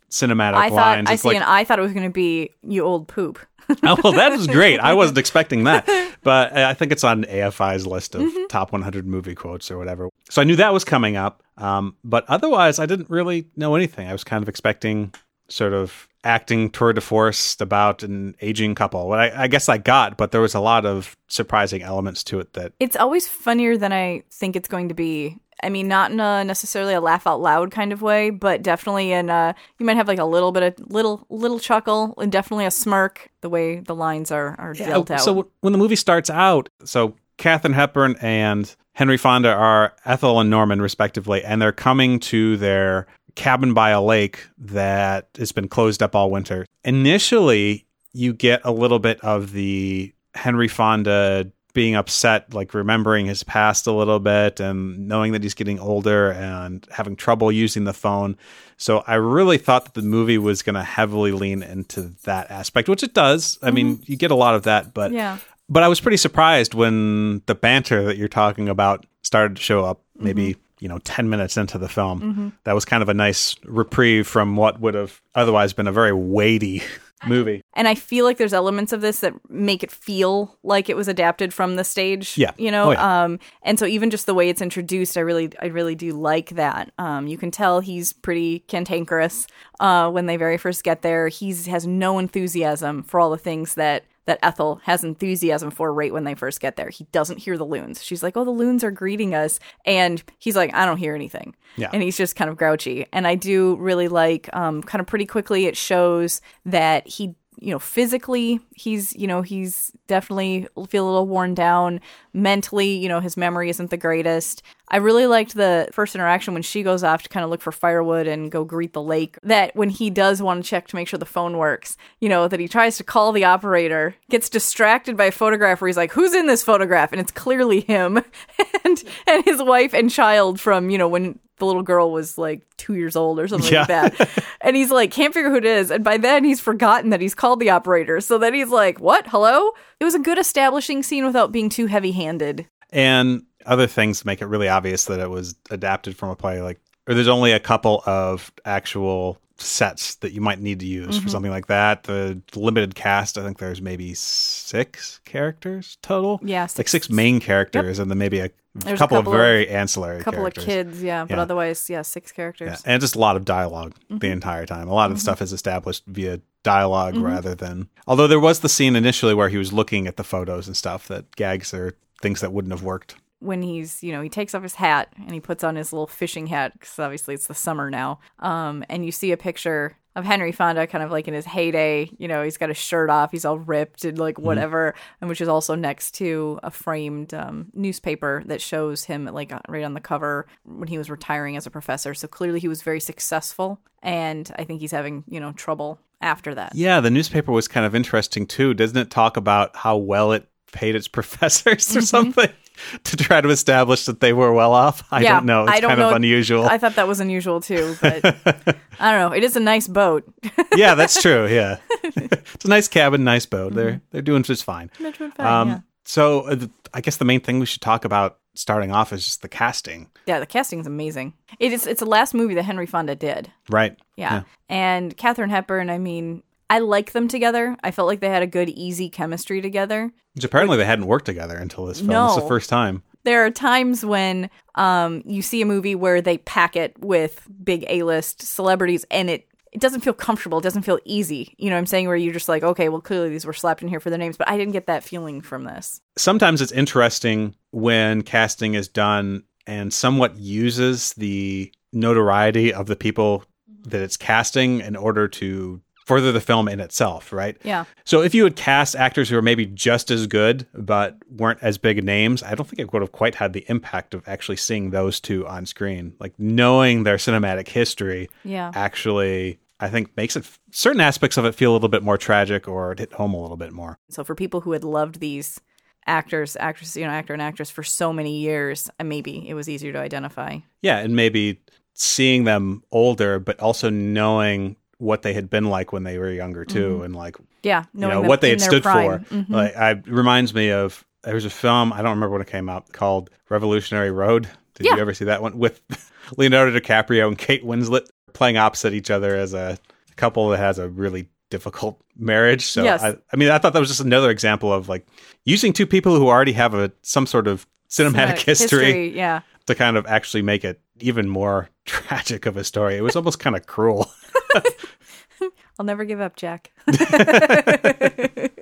cinematic 0.09 0.55
I 0.55 0.69
thought 0.69 0.75
lines. 0.97 1.09
I 1.09 1.13
It's 1.13 1.21
see, 1.21 1.27
like 1.27 1.35
and 1.35 1.43
I 1.45 1.63
thought 1.63 1.77
it 1.77 1.83
was 1.83 1.93
going 1.93 2.07
to 2.07 2.13
be 2.13 2.49
you 2.63 2.83
old 2.83 3.07
poop. 3.07 3.37
oh, 3.83 3.97
well, 4.03 4.13
that 4.13 4.31
is 4.31 4.47
great. 4.47 4.79
I 4.79 4.95
wasn't 4.95 5.17
expecting 5.23 5.65
that, 5.65 5.87
but 6.23 6.57
uh, 6.57 6.65
I 6.67 6.73
think 6.73 6.91
it's 6.91 7.03
on 7.03 7.25
AFI's 7.25 7.85
list 7.85 8.15
of 8.15 8.21
Mm-hmm. 8.21 8.47
top 8.49 8.71
100 8.71 9.05
movie 9.05 9.35
quotes 9.35 9.69
or 9.69 9.77
whatever. 9.77 10.09
So 10.31 10.41
I 10.41 10.45
knew 10.45 10.55
that 10.55 10.73
was 10.73 10.83
coming 10.83 11.15
up, 11.15 11.43
um, 11.57 11.95
but 12.03 12.25
otherwise, 12.27 12.79
I 12.79 12.87
didn't 12.87 13.11
really 13.11 13.45
know 13.55 13.75
anything. 13.75 14.07
I 14.07 14.11
was 14.11 14.23
kind 14.23 14.41
of 14.41 14.49
expecting 14.49 15.13
sort 15.49 15.73
of 15.73 16.07
acting 16.23 16.69
tour 16.69 16.93
de 16.93 17.01
force 17.01 17.59
about 17.59 18.03
an 18.03 18.35
aging 18.41 18.75
couple. 18.75 19.07
What 19.07 19.19
I, 19.19 19.43
I 19.43 19.47
guess 19.47 19.69
I 19.69 19.77
got, 19.77 20.17
but 20.17 20.31
there 20.31 20.41
was 20.41 20.53
a 20.53 20.59
lot 20.59 20.85
of 20.85 21.15
surprising 21.27 21.81
elements 21.81 22.23
to 22.25 22.39
it 22.39 22.53
that 22.53 22.73
It's 22.79 22.95
always 22.95 23.27
funnier 23.27 23.77
than 23.77 23.93
I 23.93 24.23
think 24.31 24.55
it's 24.55 24.67
going 24.67 24.89
to 24.89 24.95
be. 24.95 25.37
I 25.61 25.67
mean, 25.67 25.89
not 25.89 26.11
in 26.11 26.21
a 26.21 26.43
necessarily 26.45 26.93
a 26.93 27.01
laugh 27.01 27.27
out 27.27 27.41
loud 27.41 27.71
kind 27.71 27.91
of 27.91 28.01
way, 28.01 28.29
but 28.29 28.61
definitely 28.61 29.11
in 29.11 29.29
a, 29.29 29.53
you 29.77 29.85
might 29.85 29.97
have 29.97 30.07
like 30.07 30.19
a 30.19 30.25
little 30.25 30.53
bit 30.53 30.63
of 30.63 30.91
little 30.91 31.25
little 31.29 31.59
chuckle 31.59 32.13
and 32.17 32.31
definitely 32.31 32.65
a 32.65 32.71
smirk. 32.71 33.29
The 33.41 33.49
way 33.49 33.79
the 33.79 33.95
lines 33.95 34.31
are 34.31 34.55
are 34.57 34.73
dealt 34.73 35.11
out. 35.11 35.21
So 35.21 35.49
when 35.59 35.73
the 35.73 35.79
movie 35.79 35.97
starts 35.97 36.29
out, 36.29 36.69
so 36.85 37.15
Katharine 37.37 37.73
Hepburn 37.73 38.15
and 38.21 38.73
Henry 38.93 39.17
Fonda 39.17 39.53
are 39.53 39.95
Ethel 40.05 40.39
and 40.41 40.49
Norman, 40.49 40.81
respectively, 40.81 41.43
and 41.43 41.61
they're 41.61 41.71
coming 41.71 42.19
to 42.19 42.57
their 42.57 43.07
cabin 43.39 43.73
by 43.73 43.91
a 43.91 44.01
lake 44.01 44.45
that 44.57 45.29
has 45.37 45.53
been 45.53 45.69
closed 45.69 46.03
up 46.03 46.13
all 46.13 46.29
winter. 46.29 46.65
Initially, 46.83 47.87
you 48.11 48.33
get 48.33 48.59
a 48.65 48.71
little 48.71 48.99
bit 48.99 49.19
of 49.21 49.53
the 49.53 50.13
Henry 50.35 50.67
Fonda 50.67 51.49
being 51.73 51.95
upset, 51.95 52.53
like 52.53 52.73
remembering 52.73 53.27
his 53.27 53.43
past 53.43 53.87
a 53.87 53.93
little 53.93 54.19
bit 54.19 54.59
and 54.59 55.07
knowing 55.07 55.31
that 55.31 55.41
he's 55.41 55.53
getting 55.53 55.79
older 55.79 56.31
and 56.31 56.85
having 56.91 57.15
trouble 57.15 57.49
using 57.49 57.85
the 57.85 57.93
phone. 57.93 58.35
So 58.75 59.05
I 59.07 59.15
really 59.15 59.57
thought 59.57 59.85
that 59.85 59.93
the 59.93 60.01
movie 60.01 60.37
was 60.37 60.61
going 60.61 60.75
to 60.75 60.83
heavily 60.83 61.31
lean 61.31 61.63
into 61.63 62.13
that 62.25 62.51
aspect, 62.51 62.89
which 62.89 63.03
it 63.03 63.13
does. 63.13 63.57
I 63.61 63.67
mm-hmm. 63.67 63.75
mean, 63.75 64.03
you 64.05 64.17
get 64.17 64.31
a 64.31 64.35
lot 64.35 64.55
of 64.55 64.63
that, 64.63 64.93
but 64.93 65.13
Yeah. 65.13 65.37
but 65.69 65.81
I 65.81 65.87
was 65.87 66.01
pretty 66.01 66.17
surprised 66.17 66.73
when 66.73 67.41
the 67.45 67.55
banter 67.55 68.03
that 68.03 68.17
you're 68.17 68.27
talking 68.27 68.67
about 68.67 69.05
started 69.23 69.55
to 69.55 69.61
show 69.63 69.85
up 69.85 70.01
maybe, 70.17 70.55
mm-hmm. 70.55 70.61
You 70.79 70.87
know, 70.87 70.99
10 70.99 71.29
minutes 71.29 71.57
into 71.57 71.77
the 71.77 71.89
film. 71.89 72.53
That 72.63 72.73
was 72.73 72.85
kind 72.85 73.03
of 73.03 73.09
a 73.09 73.13
nice 73.13 73.55
reprieve 73.65 74.27
from 74.27 74.55
what 74.55 74.79
would 74.79 74.93
have 74.93 75.21
otherwise 75.35 75.73
been 75.73 75.87
a 75.87 75.91
very 75.91 76.13
weighty 76.13 76.81
movie. 77.27 77.61
And 77.73 77.87
I 77.87 77.95
feel 77.95 78.25
like 78.25 78.37
there's 78.37 78.53
elements 78.53 78.93
of 78.93 79.01
this 79.01 79.19
that 79.19 79.33
make 79.49 79.83
it 79.83 79.91
feel 79.91 80.57
like 80.63 80.89
it 80.89 80.95
was 80.95 81.07
adapted 81.07 81.53
from 81.53 81.75
the 81.75 81.83
stage. 81.83 82.37
Yeah. 82.37 82.51
You 82.57 82.71
know? 82.71 82.89
Oh, 82.89 82.91
yeah. 82.91 83.23
Um 83.23 83.39
and 83.61 83.77
so 83.77 83.85
even 83.85 84.09
just 84.09 84.25
the 84.25 84.33
way 84.33 84.49
it's 84.49 84.61
introduced, 84.61 85.17
I 85.17 85.21
really 85.21 85.51
I 85.61 85.67
really 85.67 85.95
do 85.95 86.13
like 86.13 86.51
that. 86.51 86.91
Um 86.97 87.27
you 87.27 87.37
can 87.37 87.51
tell 87.51 87.81
he's 87.81 88.13
pretty 88.13 88.59
cantankerous 88.67 89.47
uh 89.79 90.09
when 90.09 90.27
they 90.27 90.37
very 90.37 90.57
first 90.57 90.83
get 90.83 91.01
there. 91.01 91.27
He's 91.27 91.65
has 91.65 91.85
no 91.85 92.19
enthusiasm 92.19 93.03
for 93.03 93.19
all 93.19 93.31
the 93.31 93.37
things 93.37 93.73
that 93.73 94.05
that 94.25 94.39
Ethel 94.43 94.81
has 94.83 95.03
enthusiasm 95.03 95.71
for 95.71 95.93
right 95.93 96.13
when 96.13 96.23
they 96.23 96.35
first 96.35 96.59
get 96.59 96.75
there. 96.75 96.89
He 96.89 97.05
doesn't 97.11 97.39
hear 97.39 97.57
the 97.57 97.65
loons. 97.65 98.03
She's 98.03 98.21
like, 98.21 98.37
"Oh, 98.37 98.43
the 98.43 98.51
loons 98.51 98.83
are 98.83 98.91
greeting 98.91 99.33
us." 99.33 99.59
And 99.85 100.23
he's 100.37 100.55
like, 100.55 100.73
"I 100.73 100.85
don't 100.85 100.97
hear 100.97 101.15
anything." 101.15 101.55
Yeah. 101.77 101.89
And 101.91 102.03
he's 102.03 102.17
just 102.17 102.35
kind 102.35 102.49
of 102.49 102.57
grouchy. 102.57 103.05
And 103.11 103.25
I 103.25 103.35
do 103.35 103.75
really 103.77 104.07
like 104.07 104.49
um 104.53 104.83
kind 104.83 104.99
of 104.99 105.07
pretty 105.07 105.25
quickly 105.25 105.65
it 105.65 105.77
shows 105.77 106.41
that 106.65 107.07
he 107.07 107.35
you 107.59 107.71
know 107.71 107.79
physically 107.79 108.59
he's 108.75 109.15
you 109.15 109.27
know 109.27 109.41
he's 109.41 109.91
definitely 110.07 110.67
feel 110.87 111.05
a 111.05 111.09
little 111.09 111.27
worn 111.27 111.53
down. 111.53 111.99
Mentally 112.33 112.91
you 112.95 113.09
know 113.09 113.19
his 113.19 113.37
memory 113.37 113.69
isn't 113.69 113.89
the 113.89 113.97
greatest. 113.97 114.61
I 114.91 114.97
really 114.97 115.27
liked 115.27 115.53
the 115.55 115.87
first 115.91 116.15
interaction 116.15 116.53
when 116.53 116.63
she 116.63 116.81
goes 116.81 117.03
off 117.03 117.23
to 117.23 117.29
kind 117.29 117.43
of 117.43 117.49
look 117.49 117.61
for 117.61 117.71
firewood 117.71 118.25
and 118.25 118.51
go 118.51 118.63
greet 118.63 118.93
the 118.93 119.01
lake 119.01 119.37
that 119.43 119.75
when 119.75 119.89
he 119.89 120.09
does 120.09 120.41
want 120.41 120.63
to 120.63 120.69
check 120.69 120.87
to 120.87 120.95
make 120.95 121.07
sure 121.07 121.19
the 121.19 121.25
phone 121.25 121.57
works 121.57 121.97
you 122.19 122.29
know 122.29 122.47
that 122.47 122.59
he 122.59 122.67
tries 122.67 122.97
to 122.97 123.03
call 123.03 123.31
the 123.31 123.43
operator 123.43 124.15
gets 124.29 124.49
distracted 124.49 125.15
by 125.15 125.25
a 125.25 125.31
photograph 125.31 125.81
where 125.81 125.87
he's 125.87 125.97
like 125.97 126.11
who's 126.11 126.33
in 126.33 126.47
this 126.47 126.63
photograph? 126.63 127.11
And 127.11 127.21
it's 127.21 127.31
clearly 127.31 127.81
him 127.81 128.17
and 128.83 129.03
and 129.27 129.45
his 129.45 129.61
wife 129.61 129.93
and 129.93 130.09
child 130.09 130.59
from 130.59 130.89
you 130.89 130.97
know 130.97 131.07
when 131.07 131.39
the 131.59 131.65
little 131.65 131.83
girl 131.83 132.11
was 132.11 132.37
like 132.37 132.63
two 132.77 132.95
years 132.95 133.15
old 133.15 133.39
or 133.39 133.47
something 133.47 133.73
like 133.73 133.87
that. 133.87 134.29
And 134.61 134.75
he's 134.75 134.91
like, 134.91 135.11
can't 135.11 135.33
figure 135.33 135.49
who 135.49 135.55
it 135.55 135.63
is. 135.65 135.89
And 135.89 136.03
by 136.03 136.17
then 136.17 136.43
he's 136.43 136.59
forgotten 136.59 137.11
that 137.11 137.21
he's 137.21 137.33
called 137.33 137.61
the 137.61 137.69
operator. 137.69 138.19
So 138.19 138.37
then 138.37 138.53
he's 138.53 138.67
like, 138.67 138.99
what? 138.99 139.25
Hello? 139.27 139.71
It 140.01 140.03
was 140.03 140.15
a 140.15 140.19
good 140.19 140.37
establishing 140.37 141.01
scene 141.01 141.25
without 141.25 141.53
being 141.53 141.69
too 141.69 141.85
heavy 141.85 142.11
handed. 142.11 142.67
And 142.91 143.43
other 143.65 143.87
things 143.87 144.25
make 144.25 144.41
it 144.41 144.47
really 144.47 144.67
obvious 144.67 145.05
that 145.05 145.21
it 145.21 145.29
was 145.29 145.55
adapted 145.69 146.17
from 146.17 146.29
a 146.29 146.35
play 146.35 146.61
like 146.61 146.79
or 147.07 147.13
there's 147.13 147.27
only 147.29 147.53
a 147.53 147.59
couple 147.59 148.03
of 148.05 148.51
actual 148.65 149.37
sets 149.57 150.15
that 150.15 150.31
you 150.33 150.41
might 150.41 150.59
need 150.59 150.79
to 150.81 150.85
use 150.85 151.15
Mm-hmm. 151.15 151.23
for 151.23 151.29
something 151.29 151.51
like 151.51 151.67
that. 151.67 152.03
The 152.03 152.41
limited 152.55 152.95
cast, 152.95 153.37
I 153.37 153.43
think 153.43 153.57
there's 153.59 153.81
maybe 153.81 154.13
six 154.13 155.19
characters 155.25 155.97
total. 156.01 156.39
Yeah, 156.43 156.63
like 156.63 156.69
six- 156.71 156.91
six 156.91 157.09
main 157.09 157.39
characters, 157.39 157.99
and 157.99 158.11
then 158.11 158.17
maybe 158.17 158.39
a 158.39 158.49
There's 158.85 158.99
a 158.99 159.03
couple, 159.03 159.17
couple 159.17 159.33
of 159.33 159.39
of- 159.39 159.41
very 159.45 159.69
ancillary 159.69 160.19
A 160.19 160.23
couple 160.23 160.39
characters. 160.41 160.63
of 160.63 160.67
kids, 160.67 161.03
yeah. 161.03 161.25
But 161.25 161.35
Yeah. 161.35 161.41
otherwise, 161.41 161.89
yeah, 161.89 162.01
six 162.01 162.31
Yeah, 162.31 162.35
characters. 162.35 162.81
and 162.85 162.99
just 163.01 163.15
a 163.15 163.19
lot 163.19 163.35
of 163.35 163.45
dialog 163.45 163.93
Mm-hmm. 163.93 164.17
the 164.19 164.29
entire 164.29 164.65
time. 164.65 164.87
A 164.87 164.93
lot 164.93 165.11
of 165.11 165.17
the 165.17 165.21
stuff 165.21 165.41
is 165.41 165.53
established 165.53 166.03
via 166.07 166.41
dialog 166.63 167.15
rather 167.17 167.55
than. 167.55 167.89
Although 168.07 168.27
there 168.27 168.39
was 168.39 168.59
the 168.59 168.69
scene 168.69 168.95
initially 168.95 169.33
where 169.33 169.49
he 169.49 169.57
was 169.57 169.71
looking 169.73 170.07
at 170.07 170.17
the 170.17 170.23
photos 170.23 170.67
and 170.67 170.75
stuff 170.75 171.07
that 171.07 171.35
gags 171.35 171.73
or 171.73 171.95
things 172.21 172.41
that 172.41 172.51
wouldn't 172.51 172.71
have 172.73 172.83
worked. 172.83 173.15
when 173.41 173.61
he's 173.61 174.03
you 174.03 174.11
know 174.11 174.21
he 174.21 174.27
takes 174.27 174.53
off 174.53 174.61
his 174.63 174.75
hat 174.75 175.07
and 175.15 175.31
he 175.31 175.39
puts 175.39 175.63
on 175.63 175.77
his 175.77 175.93
little 175.93 176.07
fishing 176.07 176.47
hat 176.47 176.73
because 176.73 176.99
obviously 176.99 177.33
it's 177.33 177.47
the 177.47 177.53
summer 177.53 177.89
now 177.89 178.19
um 178.39 178.83
and 178.89 179.05
you 179.05 179.13
see 179.13 179.31
a 179.31 179.37
picture 179.37 179.95
of 180.19 180.25
henry 180.25 180.51
fonda 180.51 180.85
kind 180.85 181.03
of 181.03 181.11
like 181.11 181.27
in 181.27 181.33
his 181.33 181.45
heyday 181.45 182.09
you 182.17 182.27
know 182.27 182.43
he's 182.43 182.57
got 182.57 182.69
his 182.69 182.77
shirt 182.77 183.09
off 183.09 183.31
he's 183.31 183.45
all 183.45 183.57
ripped 183.57 184.03
and 184.05 184.19
like 184.19 184.37
whatever 184.37 184.93
and 185.21 185.29
which 185.29 185.41
is 185.41 185.47
also 185.47 185.75
next 185.75 186.11
to 186.11 186.59
a 186.63 186.71
framed 186.71 187.33
um, 187.33 187.67
newspaper 187.73 188.43
that 188.45 188.61
shows 188.61 189.03
him 189.05 189.25
like 189.25 189.51
right 189.67 189.83
on 189.83 189.93
the 189.93 190.01
cover 190.01 190.47
when 190.63 190.87
he 190.87 190.97
was 190.97 191.09
retiring 191.09 191.55
as 191.57 191.65
a 191.65 191.71
professor. 191.71 192.13
So 192.13 192.27
clearly 192.27 192.59
he 192.59 192.67
was 192.67 192.81
very 192.81 192.99
successful 192.99 193.81
and 194.01 194.49
i 194.57 194.63
think 194.63 194.79
he's 194.79 194.91
having 194.91 195.23
you 195.27 195.39
know 195.39 195.51
trouble 195.53 195.99
after 196.21 196.53
that. 196.53 196.73
Yeah, 196.75 196.99
the 196.99 197.09
newspaper 197.09 197.51
was 197.51 197.69
kind 197.69 197.85
of 197.85 197.95
interesting 197.95 198.45
too. 198.45 198.73
Doesn't 198.73 198.97
it 198.97 199.09
talk 199.09 199.37
about 199.37 199.73
how 199.75 199.95
well 199.95 200.33
it 200.33 200.49
paid 200.73 200.95
its 200.95 201.07
professors 201.17 201.95
or 201.95 202.01
something 202.01 202.49
to 203.03 203.17
try 203.17 203.41
to 203.41 203.49
establish 203.49 204.05
that 204.05 204.19
they 204.19 204.33
were 204.33 204.53
well 204.53 204.73
off? 204.73 205.03
I 205.11 205.21
Yeah, 205.21 205.35
don't 205.35 205.45
know. 205.45 205.63
It's 205.63 205.71
I 205.73 205.79
don't 205.79 205.89
kind 205.89 205.99
know. 205.99 206.09
of 206.09 206.15
unusual. 206.15 206.65
I 206.65 206.77
thought 206.77 206.95
that 206.95 207.07
was 207.07 207.19
unusual 207.19 207.61
too, 207.61 207.95
but 208.01 208.23
I 208.99 209.11
don't 209.11 209.29
know. 209.31 209.33
It 209.35 209.43
is 209.43 209.55
a 209.55 209.59
nice 209.59 209.87
boat. 209.87 210.23
yeah, 210.75 210.95
that's 210.95 211.21
true. 211.21 211.47
Yeah, 211.47 211.77
it's 212.03 212.65
a 212.65 212.69
nice 212.69 212.87
cabin, 212.87 213.23
nice 213.23 213.45
boat. 213.45 213.73
They're 213.73 214.01
they're 214.11 214.21
doing 214.21 214.43
just 214.43 214.63
fine. 214.63 214.89
They're 214.99 215.11
doing 215.11 215.31
fine, 215.31 215.47
Um, 215.47 215.67
yeah. 215.69 215.79
So 216.05 216.41
uh, 216.47 216.67
I 216.93 217.01
guess 217.01 217.17
the 217.17 217.25
main 217.25 217.39
thing 217.41 217.59
we 217.59 217.65
should 217.67 217.81
talk 217.81 218.03
about 218.05 218.39
starting 218.55 218.91
off 218.91 219.13
is 219.13 219.23
just 219.23 219.41
the 219.43 219.47
casting, 219.47 220.09
Yeah, 220.25 220.39
the 220.39 220.45
casting 220.47 220.79
is 220.79 220.87
amazing. 220.87 221.33
It 221.59 221.71
is. 221.71 221.85
It's 221.85 221.99
the 221.99 222.05
last 222.07 222.33
movie 222.33 222.55
that 222.55 222.63
Henry 222.63 222.87
Fonda 222.87 223.15
did. 223.15 223.51
right? 223.69 223.95
Yeah, 224.17 224.43
and 224.69 225.15
Katharine 225.15 225.49
Hepburn. 225.51 225.89
I 225.89 225.97
mean, 225.99 226.41
I 226.69 226.79
like 226.79 227.13
them 227.13 227.27
together. 227.27 227.75
I 227.83 227.91
felt 227.91 228.07
like 228.07 228.19
they 228.19 228.29
had 228.29 228.43
a 228.43 228.47
good, 228.47 228.69
easy 228.69 229.09
chemistry 229.09 229.61
together. 229.61 230.11
Which 230.35 230.43
apparently 230.43 230.77
they 230.77 230.85
hadn't 230.85 231.07
worked 231.07 231.25
together 231.25 231.57
until 231.57 231.85
this 231.85 231.99
film. 231.99 232.27
It's 232.27 232.35
the 232.35 232.47
first 232.47 232.69
time. 232.69 233.03
There 233.23 233.45
are 233.45 233.51
times 233.51 234.05
when 234.05 234.49
um, 234.75 235.23
you 235.25 235.41
see 235.41 235.61
a 235.61 235.65
movie 235.65 235.95
where 235.95 236.21
they 236.21 236.37
pack 236.37 236.75
it 236.75 236.97
with 236.99 237.47
big 237.63 237.85
A-list 237.89 238.41
celebrities, 238.41 239.05
and 239.11 239.29
it 239.29 239.45
it 239.71 239.81
doesn't 239.81 240.01
feel 240.01 240.13
comfortable. 240.13 240.57
It 240.59 240.63
doesn't 240.63 240.81
feel 240.81 240.99
easy. 241.05 241.53
You 241.59 241.69
know 241.69 241.75
what 241.75 241.79
I'm 241.79 241.85
saying? 241.85 242.07
Where 242.07 242.15
you're 242.15 242.33
just 242.33 242.49
like, 242.49 242.63
okay, 242.63 242.89
well, 242.89 243.01
clearly 243.01 243.29
these 243.29 243.45
were 243.45 243.53
slapped 243.53 243.83
in 243.83 243.87
here 243.87 243.99
for 243.99 244.09
their 244.09 244.17
names, 244.17 244.35
but 244.35 244.49
I 244.49 244.57
didn't 244.57 244.73
get 244.73 244.87
that 244.87 245.03
feeling 245.03 245.41
from 245.41 245.63
this. 245.63 246.01
sometimes 246.17 246.61
it's 246.61 246.71
interesting 246.71 247.55
when 247.71 248.23
casting 248.23 248.73
is 248.73 248.87
done 248.87 249.43
and 249.67 249.93
somewhat 249.93 250.37
uses 250.37 251.13
the 251.13 251.71
notoriety 251.93 252.73
of 252.73 252.87
the 252.87 252.95
people 252.95 253.43
that 253.83 254.01
it's 254.01 254.17
casting 254.17 254.79
in 254.79 254.95
order 254.95 255.27
to 255.27 255.81
further 256.09 256.31
the 256.31 256.41
film 256.41 256.67
in 256.67 256.79
itself, 256.79 257.31
right? 257.31 257.55
Yeah. 257.63 257.85
So 258.03 258.21
if 258.23 258.33
you 258.33 258.43
had 258.43 258.55
cast 258.55 258.95
actors 258.95 259.29
who 259.29 259.37
are 259.37 259.41
maybe 259.43 259.65
just 259.67 260.09
as 260.09 260.25
good 260.27 260.65
but 260.73 261.17
weren't 261.29 261.59
as 261.61 261.77
big 261.77 262.03
names, 262.03 262.41
I 262.43 262.55
don't 262.55 262.67
think 262.67 262.79
it 262.79 262.91
would 262.91 263.01
have 263.03 263.11
quite 263.11 263.35
had 263.35 263.53
the 263.53 263.63
impact 263.69 264.13
of 264.15 264.27
actually 264.27 264.57
seeing 264.57 264.89
those 264.89 265.19
two 265.19 265.47
on 265.47 265.65
screen. 265.67 266.15
Like 266.19 266.33
knowing 266.39 267.03
their 267.03 267.17
cinematic 267.17 267.67
history 267.67 268.27
Yeah. 268.43 268.71
actually 268.73 269.59
I 269.79 269.87
think 269.89 270.17
makes 270.17 270.35
it 270.35 270.45
certain 270.71 270.99
aspects 270.99 271.37
of 271.37 271.45
it 271.45 271.55
feel 271.55 271.71
a 271.71 271.75
little 271.75 271.87
bit 271.89 272.03
more 272.03 272.17
tragic 272.17 272.67
or 272.67 272.95
hit 272.97 273.13
home 273.13 273.33
a 273.33 273.41
little 273.41 273.55
bit 273.55 273.71
more. 273.71 273.97
So 274.09 274.23
for 274.25 274.35
people 274.35 274.61
who 274.61 274.73
had 274.73 274.83
loved 274.83 275.19
these 275.21 275.61
actors, 276.07 276.57
actresses, 276.59 276.97
you 276.97 277.05
know, 277.05 277.11
actor 277.11 277.33
and 277.33 277.41
actress 277.41 277.69
for 277.69 277.83
so 277.83 278.11
many 278.11 278.39
years, 278.39 278.89
uh, 278.99 279.03
maybe 279.03 279.47
it 279.47 279.53
was 279.53 279.69
easier 279.69 279.93
to 279.93 279.99
identify. 279.99 280.57
Yeah, 280.81 280.97
and 280.97 281.15
maybe 281.15 281.61
seeing 281.93 282.45
them 282.45 282.81
older 282.91 283.39
but 283.39 283.59
also 283.59 283.89
knowing 283.89 284.75
what 284.99 285.23
they 285.23 285.33
had 285.33 285.49
been 285.49 285.65
like 285.65 285.91
when 285.91 286.03
they 286.03 286.17
were 286.19 286.31
younger 286.31 286.63
too 286.65 287.01
and 287.03 287.15
like 287.15 287.35
Yeah, 287.63 287.85
you 287.93 288.01
know 288.01 288.21
what 288.21 288.41
they 288.41 288.51
had 288.51 288.61
stood 288.61 288.83
prime. 288.83 289.23
for. 289.25 289.33
Mhm. 289.35 289.49
Like, 289.49 289.75
I 289.75 289.91
it 289.91 290.07
reminds 290.07 290.53
me 290.53 290.71
of 290.71 291.03
there 291.23 291.33
was 291.35 291.45
a 291.45 291.49
film 291.49 291.91
I 291.91 291.97
don't 292.03 292.11
remember 292.11 292.29
when 292.33 292.41
it 292.41 292.47
came 292.47 292.69
out 292.69 292.91
called 292.93 293.29
Revolutionary 293.49 294.11
Road. 294.11 294.47
Did 294.75 294.85
Yeah. 294.85 294.95
you 294.95 295.01
ever 295.01 295.13
see 295.13 295.25
that 295.25 295.41
one 295.41 295.57
with 295.57 295.81
Leonardo 296.37 296.77
DiCaprio 296.77 297.27
and 297.27 297.37
Kate 297.37 297.65
Winslet 297.65 298.07
playing 298.33 298.57
opposite 298.57 298.93
each 298.93 299.09
other 299.09 299.35
as 299.35 299.53
a 299.53 299.77
couple 300.15 300.49
that 300.49 300.57
has 300.59 300.77
a 300.79 300.87
really 300.89 301.27
difficult 301.49 301.99
marriage? 302.17 302.65
So 302.65 302.83
Yes. 302.83 303.01
I, 303.03 303.15
I 303.33 303.35
mean, 303.37 303.49
I 303.49 303.57
thought 303.57 303.73
that 303.73 303.79
was 303.79 303.89
just 303.89 304.01
another 304.01 304.29
example 304.29 304.71
of 304.71 304.87
like 304.89 305.07
using 305.45 305.73
two 305.73 305.87
people 305.87 306.15
who 306.17 306.27
already 306.27 306.53
have 306.53 306.73
a 306.73 306.91
some 307.01 307.25
sort 307.25 307.47
of 307.47 307.65
cinematic, 307.89 308.13
Cinematic 308.35 308.39
history, 308.43 309.15
Yeah. 309.15 309.41
to 309.65 309.75
kind 309.75 309.97
of 309.97 310.05
actually 310.07 310.41
make 310.43 310.63
it 310.63 310.79
even 311.01 311.27
more 311.29 311.69
tragic 311.85 312.45
of 312.45 312.57
a 312.57 312.63
story. 312.63 312.97
It 312.97 313.01
was 313.01 313.15
almost 313.15 313.39
kind 313.39 313.55
of 313.55 313.65
cruel. 313.65 314.09
I'll 315.79 315.85
never 315.85 316.03
give 316.05 316.19
up, 316.21 316.35
Jack. 316.35 316.71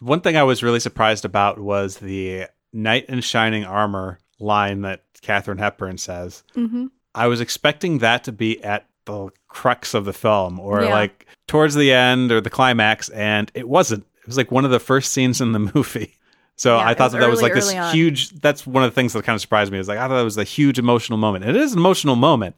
One 0.00 0.20
thing 0.20 0.36
I 0.36 0.42
was 0.42 0.62
really 0.62 0.80
surprised 0.80 1.24
about 1.24 1.58
was 1.58 1.98
the 1.98 2.46
knight 2.72 3.06
in 3.08 3.20
shining 3.20 3.64
armor 3.64 4.18
line 4.40 4.80
that 4.82 5.04
Katharine 5.20 5.58
Hepburn 5.58 5.98
says. 5.98 6.42
hmm 6.54 6.86
I 7.14 7.26
was 7.26 7.42
expecting 7.42 7.98
that 7.98 8.24
to 8.24 8.32
be 8.32 8.62
at 8.64 8.86
the 9.04 9.28
crux 9.48 9.92
of 9.92 10.06
the 10.06 10.14
film 10.14 10.58
or 10.58 10.82
Yeah. 10.82 10.88
like 10.88 11.26
towards 11.46 11.74
the 11.74 11.92
end 11.92 12.32
or 12.32 12.40
the 12.40 12.48
climax, 12.48 13.10
and 13.10 13.50
it 13.54 13.68
wasn't. 13.68 14.06
It 14.22 14.26
was 14.26 14.38
like 14.38 14.50
one 14.50 14.64
of 14.64 14.70
the 14.70 14.80
first 14.80 15.12
scenes 15.12 15.40
in 15.42 15.52
the 15.52 15.58
movie. 15.74 16.16
So 16.62 16.76
Yeah, 16.76 16.86
I 16.86 16.94
thought 16.94 17.06
was 17.06 17.12
that 17.14 17.18
that 17.22 17.28
was 17.28 17.42
like 17.42 17.54
this 17.54 17.74
on. 17.74 17.92
huge. 17.92 18.30
That's 18.40 18.64
one 18.64 18.84
of 18.84 18.90
the 18.92 18.94
things 18.94 19.14
that 19.14 19.24
kind 19.24 19.34
of 19.34 19.40
surprised 19.40 19.72
me. 19.72 19.80
Is 19.80 19.88
like 19.88 19.98
I 19.98 20.06
thought 20.06 20.20
it 20.20 20.22
was 20.22 20.38
a 20.38 20.44
huge 20.44 20.78
emotional 20.78 21.18
moment. 21.18 21.44
And 21.44 21.56
It 21.56 21.60
is 21.60 21.72
an 21.72 21.78
emotional 21.80 22.14
moment. 22.14 22.56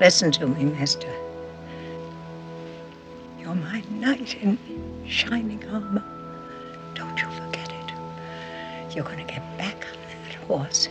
Listen 0.00 0.32
to 0.32 0.48
me, 0.48 0.64
mister. 0.64 1.06
You're 3.38 3.54
my 3.54 3.84
knight 3.88 4.34
in 4.42 4.58
shining 5.06 5.64
armor. 5.68 6.02
Don't 6.96 7.16
you 7.16 7.30
forget 7.30 7.70
it. 7.70 7.92
You're 8.96 9.04
going 9.04 9.24
to 9.24 9.32
get 9.32 9.56
back 9.56 9.86
on 9.86 9.98
that 10.24 10.34
horse, 10.48 10.88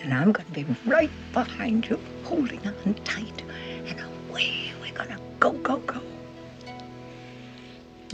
and 0.00 0.14
I'm 0.14 0.30
going 0.30 0.46
to 0.46 0.52
be 0.52 0.64
right 0.86 1.10
behind 1.32 1.88
you, 1.88 1.98
holding 2.22 2.64
on 2.68 2.94
tight, 3.02 3.42
and 3.84 3.98
away 4.30 4.72
we're 4.80 4.94
going 4.94 5.08
to 5.10 5.18
go, 5.40 5.50
go, 5.54 5.78
go. 5.78 6.00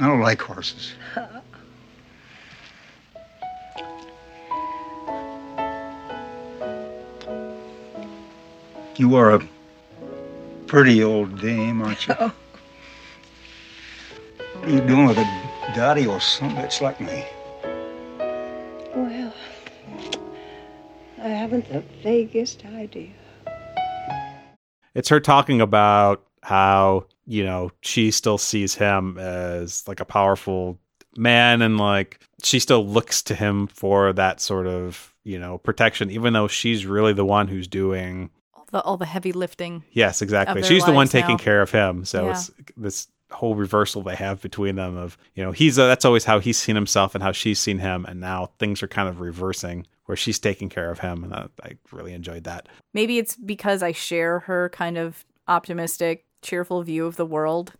I 0.00 0.06
don't 0.06 0.20
like 0.20 0.40
horses. 0.40 0.94
You 8.98 9.14
are 9.14 9.30
a 9.36 9.48
pretty 10.66 11.04
old 11.04 11.40
dame, 11.40 11.82
aren't 11.82 12.08
you? 12.08 12.16
Oh. 12.18 12.34
What 14.54 14.64
are 14.64 14.70
you 14.70 14.80
doing 14.80 15.06
with 15.06 15.18
a 15.18 15.24
daddy 15.72 16.04
or 16.04 16.18
some 16.20 16.56
bitch 16.56 16.80
like 16.80 17.00
me? 17.00 17.24
Well, 18.96 19.32
I 21.22 21.28
haven't 21.28 21.68
the 21.68 21.84
vaguest 22.02 22.64
idea. 22.66 23.12
It's 24.96 25.10
her 25.10 25.20
talking 25.20 25.60
about 25.60 26.26
how, 26.42 27.06
you 27.24 27.44
know, 27.44 27.70
she 27.82 28.10
still 28.10 28.36
sees 28.36 28.74
him 28.74 29.16
as 29.16 29.86
like 29.86 30.00
a 30.00 30.04
powerful 30.04 30.76
man 31.16 31.62
and 31.62 31.78
like 31.78 32.18
she 32.42 32.58
still 32.58 32.84
looks 32.84 33.22
to 33.22 33.36
him 33.36 33.68
for 33.68 34.12
that 34.14 34.40
sort 34.40 34.66
of, 34.66 35.14
you 35.22 35.38
know, 35.38 35.58
protection, 35.58 36.10
even 36.10 36.32
though 36.32 36.48
she's 36.48 36.84
really 36.84 37.12
the 37.12 37.24
one 37.24 37.46
who's 37.46 37.68
doing. 37.68 38.30
All 38.72 38.80
the 38.80 38.84
all 38.86 38.96
the 38.96 39.06
heavy 39.06 39.32
lifting. 39.32 39.84
Yes, 39.92 40.22
exactly. 40.22 40.62
She's 40.62 40.84
the 40.84 40.92
one 40.92 41.08
taking 41.08 41.36
now. 41.36 41.42
care 41.42 41.62
of 41.62 41.70
him. 41.70 42.04
So 42.04 42.26
Yeah. 42.26 42.30
it's 42.32 42.50
this 42.76 43.08
whole 43.30 43.54
reversal 43.54 44.02
they 44.02 44.16
have 44.16 44.40
between 44.40 44.76
them 44.76 44.96
of, 44.96 45.18
you 45.34 45.42
know, 45.44 45.52
he's, 45.52 45.78
uh, 45.78 45.86
that's 45.86 46.06
always 46.06 46.24
how 46.24 46.38
he's 46.38 46.56
seen 46.56 46.74
himself 46.74 47.14
and 47.14 47.22
how 47.22 47.30
she's 47.32 47.58
seen 47.58 47.78
him. 47.78 48.06
And 48.06 48.20
now 48.20 48.50
things 48.58 48.82
are 48.82 48.88
kind 48.88 49.06
of 49.08 49.20
reversing 49.20 49.86
where 50.06 50.16
she's 50.16 50.38
taking 50.38 50.70
care 50.70 50.90
of 50.90 51.00
him. 51.00 51.24
And 51.24 51.34
I, 51.34 51.46
I 51.62 51.72
really 51.92 52.14
enjoyed 52.14 52.44
that. 52.44 52.68
Maybe 52.94 53.18
it's 53.18 53.36
because 53.36 53.82
I 53.82 53.92
share 53.92 54.40
her 54.40 54.70
kind 54.70 54.96
of 54.96 55.26
optimistic, 55.46 56.24
cheerful 56.40 56.82
view 56.82 57.04
of 57.06 57.16
the 57.16 57.26
world 57.26 57.74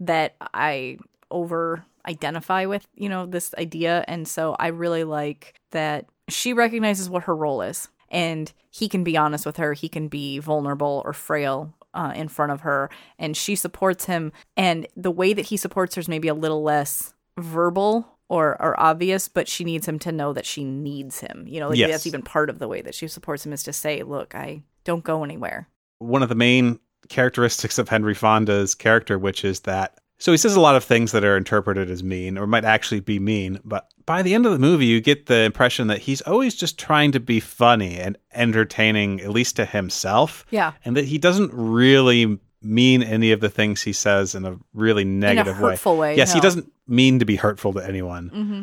that 0.00 0.36
I 0.54 0.98
over 1.30 1.84
identify 2.06 2.64
with, 2.66 2.86
you 2.94 3.08
know, 3.08 3.26
this 3.26 3.54
idea. 3.58 4.04
And 4.08 4.26
so 4.26 4.56
I 4.58 4.68
really 4.68 5.04
like 5.04 5.54
that 5.72 6.06
she 6.28 6.52
recognizes 6.54 7.10
what 7.10 7.24
her 7.24 7.36
role 7.36 7.60
is. 7.62 7.88
And 8.10 8.52
he 8.70 8.88
can 8.88 9.04
be 9.04 9.16
honest 9.16 9.46
with 9.46 9.56
her, 9.56 9.72
he 9.72 9.88
can 9.88 10.08
be 10.08 10.38
vulnerable 10.38 11.02
or 11.04 11.12
frail. 11.12 11.74
Uh, 11.96 12.12
in 12.16 12.26
front 12.26 12.50
of 12.50 12.62
her, 12.62 12.90
and 13.20 13.36
she 13.36 13.54
supports 13.54 14.06
him. 14.06 14.32
And 14.56 14.88
the 14.96 15.12
way 15.12 15.32
that 15.32 15.46
he 15.46 15.56
supports 15.56 15.94
her 15.94 16.00
is 16.00 16.08
maybe 16.08 16.26
a 16.26 16.34
little 16.34 16.60
less 16.64 17.14
verbal 17.38 18.18
or, 18.28 18.60
or 18.60 18.74
obvious, 18.80 19.28
but 19.28 19.46
she 19.46 19.62
needs 19.62 19.86
him 19.86 20.00
to 20.00 20.10
know 20.10 20.32
that 20.32 20.44
she 20.44 20.64
needs 20.64 21.20
him. 21.20 21.44
You 21.46 21.60
know, 21.60 21.68
like 21.68 21.78
Yes. 21.78 21.92
that's 21.92 22.06
even 22.08 22.22
part 22.22 22.50
of 22.50 22.58
the 22.58 22.66
way 22.66 22.82
that 22.82 22.96
she 22.96 23.06
supports 23.06 23.46
him 23.46 23.52
is 23.52 23.62
to 23.62 23.72
say, 23.72 24.02
"Look, 24.02 24.34
I 24.34 24.62
don't 24.82 25.04
go 25.04 25.22
anywhere." 25.22 25.68
one 26.00 26.24
of 26.24 26.28
the 26.28 26.34
main 26.34 26.80
characteristics 27.08 27.78
of 27.78 27.88
Henry 27.88 28.14
Fonda's 28.14 28.74
character, 28.74 29.16
which 29.16 29.44
is 29.44 29.60
that 29.60 30.00
so 30.24 30.32
he 30.32 30.38
says 30.38 30.56
a 30.56 30.60
lot 30.60 30.74
of 30.74 30.82
things 30.82 31.12
that 31.12 31.22
are 31.22 31.36
interpreted 31.36 31.90
as 31.90 32.02
mean 32.02 32.38
or 32.38 32.46
might 32.46 32.64
actually 32.64 33.00
be 33.00 33.18
mean, 33.18 33.60
but 33.62 33.92
by 34.06 34.22
the 34.22 34.32
end 34.32 34.46
of 34.46 34.52
the 34.52 34.58
movie, 34.58 34.86
you 34.86 35.02
get 35.02 35.26
the 35.26 35.40
impression 35.42 35.88
that 35.88 35.98
he's 35.98 36.22
always 36.22 36.54
just 36.54 36.78
trying 36.78 37.12
to 37.12 37.20
be 37.20 37.40
funny 37.40 38.00
and 38.00 38.16
entertaining, 38.32 39.20
at 39.20 39.28
least 39.28 39.56
to 39.56 39.66
himself, 39.66 40.46
Yeah, 40.48 40.72
and 40.82 40.96
that 40.96 41.04
he 41.04 41.18
doesn't 41.18 41.50
really 41.52 42.38
mean 42.62 43.02
any 43.02 43.32
of 43.32 43.40
the 43.40 43.50
things 43.50 43.82
he 43.82 43.92
says 43.92 44.34
in 44.34 44.46
a 44.46 44.56
really 44.72 45.04
negative 45.04 45.56
hurtful 45.56 45.98
way, 45.98 46.16
Yes, 46.16 46.32
he 46.32 46.40
doesn't 46.40 46.72
mean 46.88 47.18
to 47.18 47.26
be 47.26 47.36
hurtful 47.36 47.74
to 47.74 47.86
anyone. 47.86 48.30
Mm-hmm. 48.30 48.62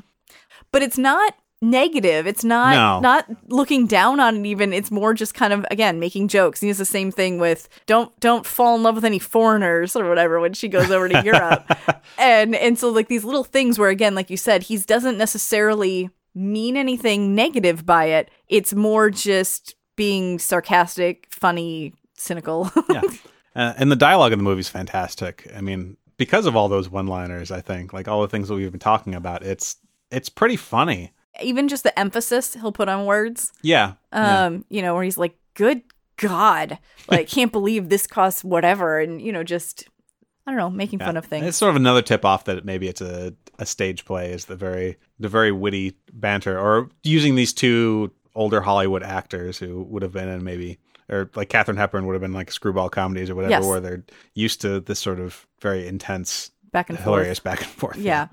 but 0.71 0.81
it's 0.81 0.97
not 0.97 1.35
negative. 1.61 2.25
It's 2.27 2.43
not 2.43 2.73
No. 2.75 2.99
not 2.99 3.27
looking 3.47 3.85
down 3.87 4.19
on 4.19 4.37
it. 4.37 4.45
Even 4.49 4.73
it's 4.73 4.91
more 4.91 5.13
just 5.13 5.33
kind 5.33 5.53
of 5.53 5.65
again 5.71 5.99
making 5.99 6.27
jokes. 6.27 6.61
And 6.61 6.69
it's 6.69 6.79
the 6.79 6.85
same 6.85 7.11
thing 7.11 7.37
with 7.39 7.69
don't 7.85 8.17
don't 8.19 8.45
fall 8.45 8.75
in 8.75 8.83
love 8.83 8.95
with 8.95 9.05
any 9.05 9.19
foreigners 9.19 9.95
or 9.95 10.07
whatever 10.09 10.39
when 10.39 10.53
she 10.53 10.67
goes 10.67 10.89
over 10.91 11.07
to 11.07 11.21
Europe. 11.25 11.69
And 12.17 12.55
and 12.55 12.77
so 12.79 12.89
like 12.89 13.07
these 13.07 13.23
little 13.23 13.43
things 13.43 13.77
where 13.77 13.89
again, 13.89 14.15
like 14.15 14.29
you 14.29 14.37
said, 14.37 14.63
he 14.63 14.77
doesn't 14.77 15.17
necessarily 15.17 16.09
mean 16.33 16.77
anything 16.77 17.35
negative 17.35 17.85
by 17.85 18.05
it. 18.05 18.29
It's 18.47 18.73
more 18.73 19.09
just 19.09 19.75
being 19.95 20.39
sarcastic, 20.39 21.27
funny, 21.29 21.93
cynical. 22.15 22.71
yeah. 22.89 23.01
Uh, 23.53 23.73
and 23.75 23.91
the 23.91 23.97
dialogue 23.97 24.31
in 24.31 24.39
the 24.39 24.43
movie 24.43 24.61
is 24.61 24.69
fantastic. 24.69 25.45
I 25.53 25.59
mean, 25.59 25.97
because 26.15 26.45
of 26.45 26.55
all 26.55 26.69
those 26.69 26.87
one-liners, 26.89 27.51
I 27.51 27.59
think, 27.59 27.91
like 27.91 28.07
all 28.07 28.21
the 28.21 28.29
things 28.29 28.47
that 28.47 28.55
we've 28.55 28.71
been 28.71 28.79
talking 28.79 29.13
about, 29.13 29.43
it's 29.43 29.75
it's 30.09 30.29
pretty 30.29 30.55
funny. 30.55 31.11
Even 31.41 31.67
just 31.67 31.83
the 31.83 31.97
emphasis 31.97 32.53
he'll 32.55 32.71
put 32.71 32.89
on 32.89 33.05
words. 33.05 33.51
Yeah. 33.61 33.93
yeah. 34.11 34.45
um 34.45 34.65
you 34.69 34.81
know 34.81 34.93
where 34.95 35.03
he's 35.03 35.17
like 35.17 35.38
good 35.53 35.81
god 36.17 36.77
like 37.09 37.27
can't 37.35 37.51
believe 37.51 37.89
this 37.89 38.05
costs 38.07 38.43
whatever 38.43 39.00
and 39.00 39.21
you 39.21 39.31
know 39.31 39.43
just 39.43 39.88
i 40.45 40.51
don't 40.51 40.57
know 40.57 40.69
making 40.69 41.00
fun 41.00 41.17
of 41.17 41.25
things. 41.25 41.45
It's 41.45 41.57
sort 41.57 41.69
of 41.71 41.75
another 41.75 42.01
tip 42.01 42.25
off 42.25 42.45
that 42.45 42.65
maybe 42.65 42.88
it's 42.88 43.01
a, 43.01 43.33
a 43.59 43.65
stage 43.65 44.05
play 44.05 44.31
is 44.31 44.45
the 44.45 44.55
very 44.55 44.97
the 45.19 45.29
very 45.29 45.51
witty 45.51 45.95
banter 46.13 46.59
or 46.59 46.89
using 47.03 47.35
these 47.35 47.53
two 47.53 48.11
older 48.35 48.61
Hollywood 48.61 49.03
actors 49.03 49.57
who 49.57 49.83
would 49.83 50.01
have 50.03 50.13
been 50.13 50.27
in 50.29 50.43
maybe 50.43 50.79
or 51.09 51.29
like 51.35 51.50
Katharine 51.50 51.77
Hepburn 51.77 52.05
would 52.07 52.13
have 52.13 52.21
been 52.21 52.33
like 52.33 52.51
screwball 52.51 52.89
comedies 52.89 53.29
or 53.29 53.35
whatever 53.35 53.51
Yes. 53.51 53.65
where 53.65 53.79
they're 53.79 54.03
used 54.35 54.61
to 54.61 54.79
this 54.79 55.00
sort 55.00 55.19
of 55.19 55.45
very 55.61 55.85
intense 55.88 56.51
back 56.71 56.89
and 56.89 56.97
hilarious 56.97 57.39
forth 57.39 57.43
back 57.43 57.61
and 57.61 57.69
forth. 57.71 57.97
yeah 57.97 58.27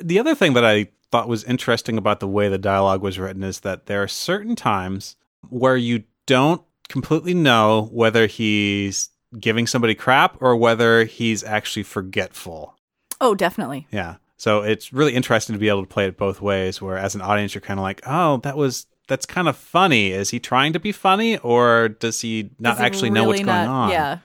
The 0.00 0.18
other 0.18 0.34
thing 0.34 0.52
that 0.54 0.64
I 0.64 0.88
thought 1.10 1.28
was 1.28 1.44
interesting 1.44 1.96
about 1.98 2.20
the 2.20 2.28
way 2.28 2.48
the 2.48 2.58
dialogue 2.58 3.02
was 3.02 3.18
written 3.18 3.42
is 3.42 3.60
that 3.60 3.86
there 3.86 4.02
are 4.02 4.08
certain 4.08 4.54
times 4.56 5.16
where 5.48 5.76
you 5.76 6.04
don't 6.26 6.62
completely 6.88 7.34
know 7.34 7.88
whether 7.92 8.26
he's 8.26 9.10
giving 9.38 9.66
somebody 9.66 9.94
crap 9.94 10.40
or 10.40 10.56
whether 10.56 11.04
he's 11.04 11.44
actually 11.44 11.82
forgetful. 11.82 12.74
oh 13.20 13.34
definitely 13.34 13.86
Yeah. 13.90 14.16
So 14.40 14.62
it's 14.62 14.92
really 14.92 15.14
interesting 15.14 15.54
to 15.54 15.58
be 15.58 15.68
able 15.68 15.82
to 15.82 15.88
play 15.88 16.06
it 16.06 16.16
both 16.16 16.40
ways 16.40 16.80
where 16.80 16.96
as 16.96 17.16
an 17.16 17.20
audience 17.20 17.54
you're 17.54 17.60
kind 17.60 17.80
of 17.80 17.82
like, 17.82 18.00
"Oh, 18.06 18.36
that 18.38 18.56
was 18.56 18.86
that's 19.08 19.26
kind 19.26 19.48
of 19.48 19.56
funny. 19.56 20.12
Is 20.12 20.30
he 20.30 20.38
trying 20.38 20.72
to 20.74 20.78
be 20.78 20.92
funny 20.92 21.38
or 21.38 21.88
does 21.88 22.20
he 22.20 22.50
not 22.60 22.72
Does 22.72 22.78
he 22.78 22.84
actually 22.84 23.10
know 23.10 23.24
what's 23.24 23.40
really 23.40 23.52
going 23.52 23.68
on?" 23.68 23.90
yeah 23.90 24.18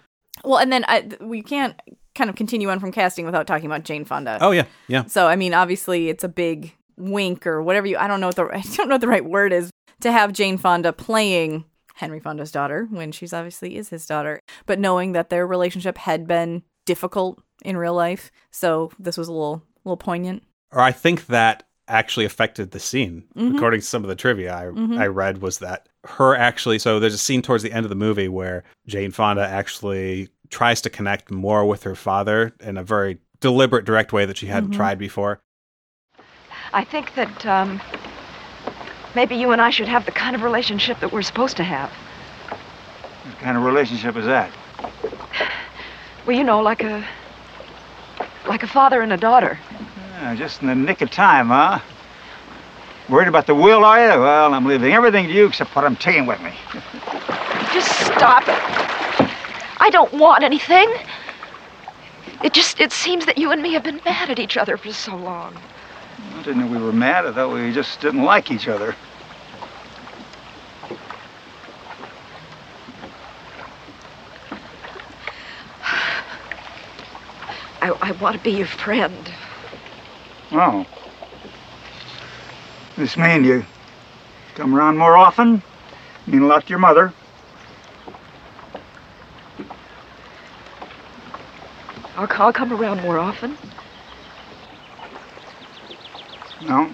well 0.44 0.60
and 0.60 0.72
then 0.72 0.86
I, 0.88 1.10
we 1.20 1.42
can't 1.42 1.76
kind 2.16 2.30
of 2.30 2.36
continue 2.36 2.70
on 2.70 2.80
from 2.80 2.92
casting 2.92 3.26
without 3.26 3.48
talking 3.48 3.66
about 3.66 3.84
Jane 3.84 4.06
Fonda. 4.06 4.38
Oh 4.42 4.52
yeah, 4.52 4.66
yeah. 4.88 5.06
So 5.06 5.28
I 5.28 5.36
mean, 5.36 5.54
obviously, 5.54 6.10
it's 6.10 6.24
a 6.24 6.30
big 6.30 6.74
wink 6.98 7.48
or 7.48 7.62
whatever 7.62 7.88
you. 7.88 7.98
I 7.98 8.08
don't 8.08 8.20
know 8.20 8.28
what 8.28 8.36
the 8.36 8.46
I 8.54 8.62
don't 8.62 8.90
know 8.90 8.96
what 8.96 9.02
the 9.02 9.08
right 9.08 9.26
word 9.26 9.54
is 9.54 9.72
to 10.02 10.12
have 10.12 10.34
Jane 10.34 10.58
Fonda 10.58 10.94
playing 10.94 11.66
Henry 11.96 12.20
Fonda's 12.20 12.52
daughter 12.52 12.88
when 12.90 13.12
she's 13.12 13.34
obviously 13.34 13.78
is 13.78 13.90
his 13.90 14.06
daughter, 14.06 14.40
but 14.66 14.80
knowing 14.80 15.14
that 15.14 15.30
their 15.30 15.46
relationship 15.46 15.98
had 15.98 16.28
been 16.28 16.64
difficult 16.86 17.42
in 17.64 17.78
real 17.78 17.94
life, 17.94 18.32
so 18.52 18.92
this 19.00 19.18
was 19.18 19.28
a 19.28 19.34
little 19.34 19.64
little 19.84 19.98
poignant. 19.98 20.44
Or 20.72 20.82
I 20.82 20.92
think 20.92 21.28
that 21.28 21.64
actually 21.88 22.26
affected 22.26 22.72
the 22.72 22.80
scene. 22.80 23.24
Mm-hmm. 23.36 23.56
According 23.56 23.82
to 23.82 23.86
some 23.86 24.04
of 24.04 24.10
the 24.10 24.16
trivia 24.16 24.56
I, 24.56 24.66
mm-hmm. 24.66 24.98
I 24.98 25.08
read, 25.08 25.42
was 25.42 25.60
that 25.60 25.90
her 26.06 26.36
actually. 26.36 26.80
So 26.80 27.00
there's 27.00 27.14
a 27.14 27.20
scene 27.20 27.42
towards 27.42 27.64
the 27.64 27.72
end 27.72 27.86
of 27.86 27.90
the 27.90 27.96
movie 27.96 28.28
where 28.28 28.64
Jane 28.88 29.12
Fonda 29.12 29.48
actually 29.48 30.30
tries 30.54 30.82
to 30.82 30.90
connect 30.90 31.32
more 31.32 31.66
with 31.66 31.84
her 31.84 31.96
father 31.96 32.54
in 32.62 32.78
a 32.78 32.84
very 32.84 33.18
deliberate, 33.40 33.86
direct 33.86 34.14
way 34.14 34.26
that 34.26 34.38
she 34.38 34.46
hadn't 34.46 34.72
tried 34.72 35.00
before. 35.00 35.42
I 36.72 36.84
think 36.84 37.16
that 37.16 37.46
um, 37.46 37.82
maybe 39.16 39.36
you 39.36 39.52
and 39.52 39.60
I 39.60 39.72
should 39.72 39.88
have 39.88 40.06
the 40.06 40.12
kind 40.12 40.36
of 40.36 40.44
relationship 40.44 41.00
that 41.00 41.12
we're 41.12 41.24
supposed 41.24 41.58
to 41.58 41.64
have. 41.64 41.90
What 41.90 43.40
kind 43.40 43.58
of 43.58 43.64
relationship 43.64 44.16
is 44.16 44.26
that? 44.26 44.52
Well, 46.26 46.38
you 46.38 46.44
know, 46.44 46.62
like 46.62 46.84
a 46.84 47.06
like 48.48 48.64
a 48.64 48.68
father 48.68 49.02
and 49.02 49.12
a 49.12 49.18
daughter. 49.18 49.58
Yeah, 50.22 50.36
just 50.36 50.62
in 50.62 50.68
the 50.68 50.76
nick 50.76 51.02
of 51.02 51.10
time, 51.10 51.48
huh? 51.48 51.80
Worried 53.10 53.28
about 53.28 53.48
the 53.48 53.56
will, 53.56 53.84
are 53.84 54.00
you? 54.00 54.20
Well, 54.22 54.54
I'm 54.54 54.66
leaving 54.66 54.94
everything 54.94 55.28
to 55.28 55.34
you 55.34 55.48
except 55.48 55.76
what 55.76 55.84
I'm 55.84 55.96
taking 55.96 56.26
with 56.26 56.42
me. 56.42 56.54
Just 57.74 57.90
stop 58.06 58.44
it. 58.48 59.03
I 59.84 59.90
don't 59.90 60.14
want 60.14 60.46
anything. 60.46 60.94
It 62.42 62.54
just 62.54 62.80
it 62.80 62.94
seems 62.94 63.26
that 63.26 63.38
you 63.38 63.52
and 63.52 63.62
me 63.62 63.74
have 63.74 63.84
been 63.84 64.00
mad 64.06 64.30
at 64.30 64.40
each 64.40 64.56
other 64.56 64.78
for 64.78 64.94
so 64.94 65.14
long. 65.14 65.58
I 66.36 66.42
didn't 66.42 66.62
know 66.62 66.68
we 66.68 66.82
were 66.82 66.94
mad. 66.94 67.26
I 67.26 67.34
thought 67.34 67.54
we 67.54 67.70
just 67.74 68.00
didn't 68.00 68.24
like 68.24 68.50
each 68.50 68.70
other. 68.70 68.96
I, 77.82 77.90
I 78.02 78.12
want 78.22 78.38
to 78.38 78.42
be 78.42 78.52
your 78.52 78.68
friend. 78.68 79.34
Oh. 80.54 80.86
This 82.96 83.18
mean 83.18 83.44
you 83.44 83.66
come 84.56 84.74
around 84.74 84.98
more 84.98 85.18
often? 85.18 85.62
Mean 86.26 86.44
a 86.44 86.48
lot 86.48 86.64
to 86.68 86.70
your 86.70 86.80
mother? 86.80 87.14
I'll, 92.24 92.42
I'll 92.42 92.54
come 92.54 92.72
around 92.72 93.02
more 93.02 93.20
often. 93.20 93.58
No? 96.62 96.94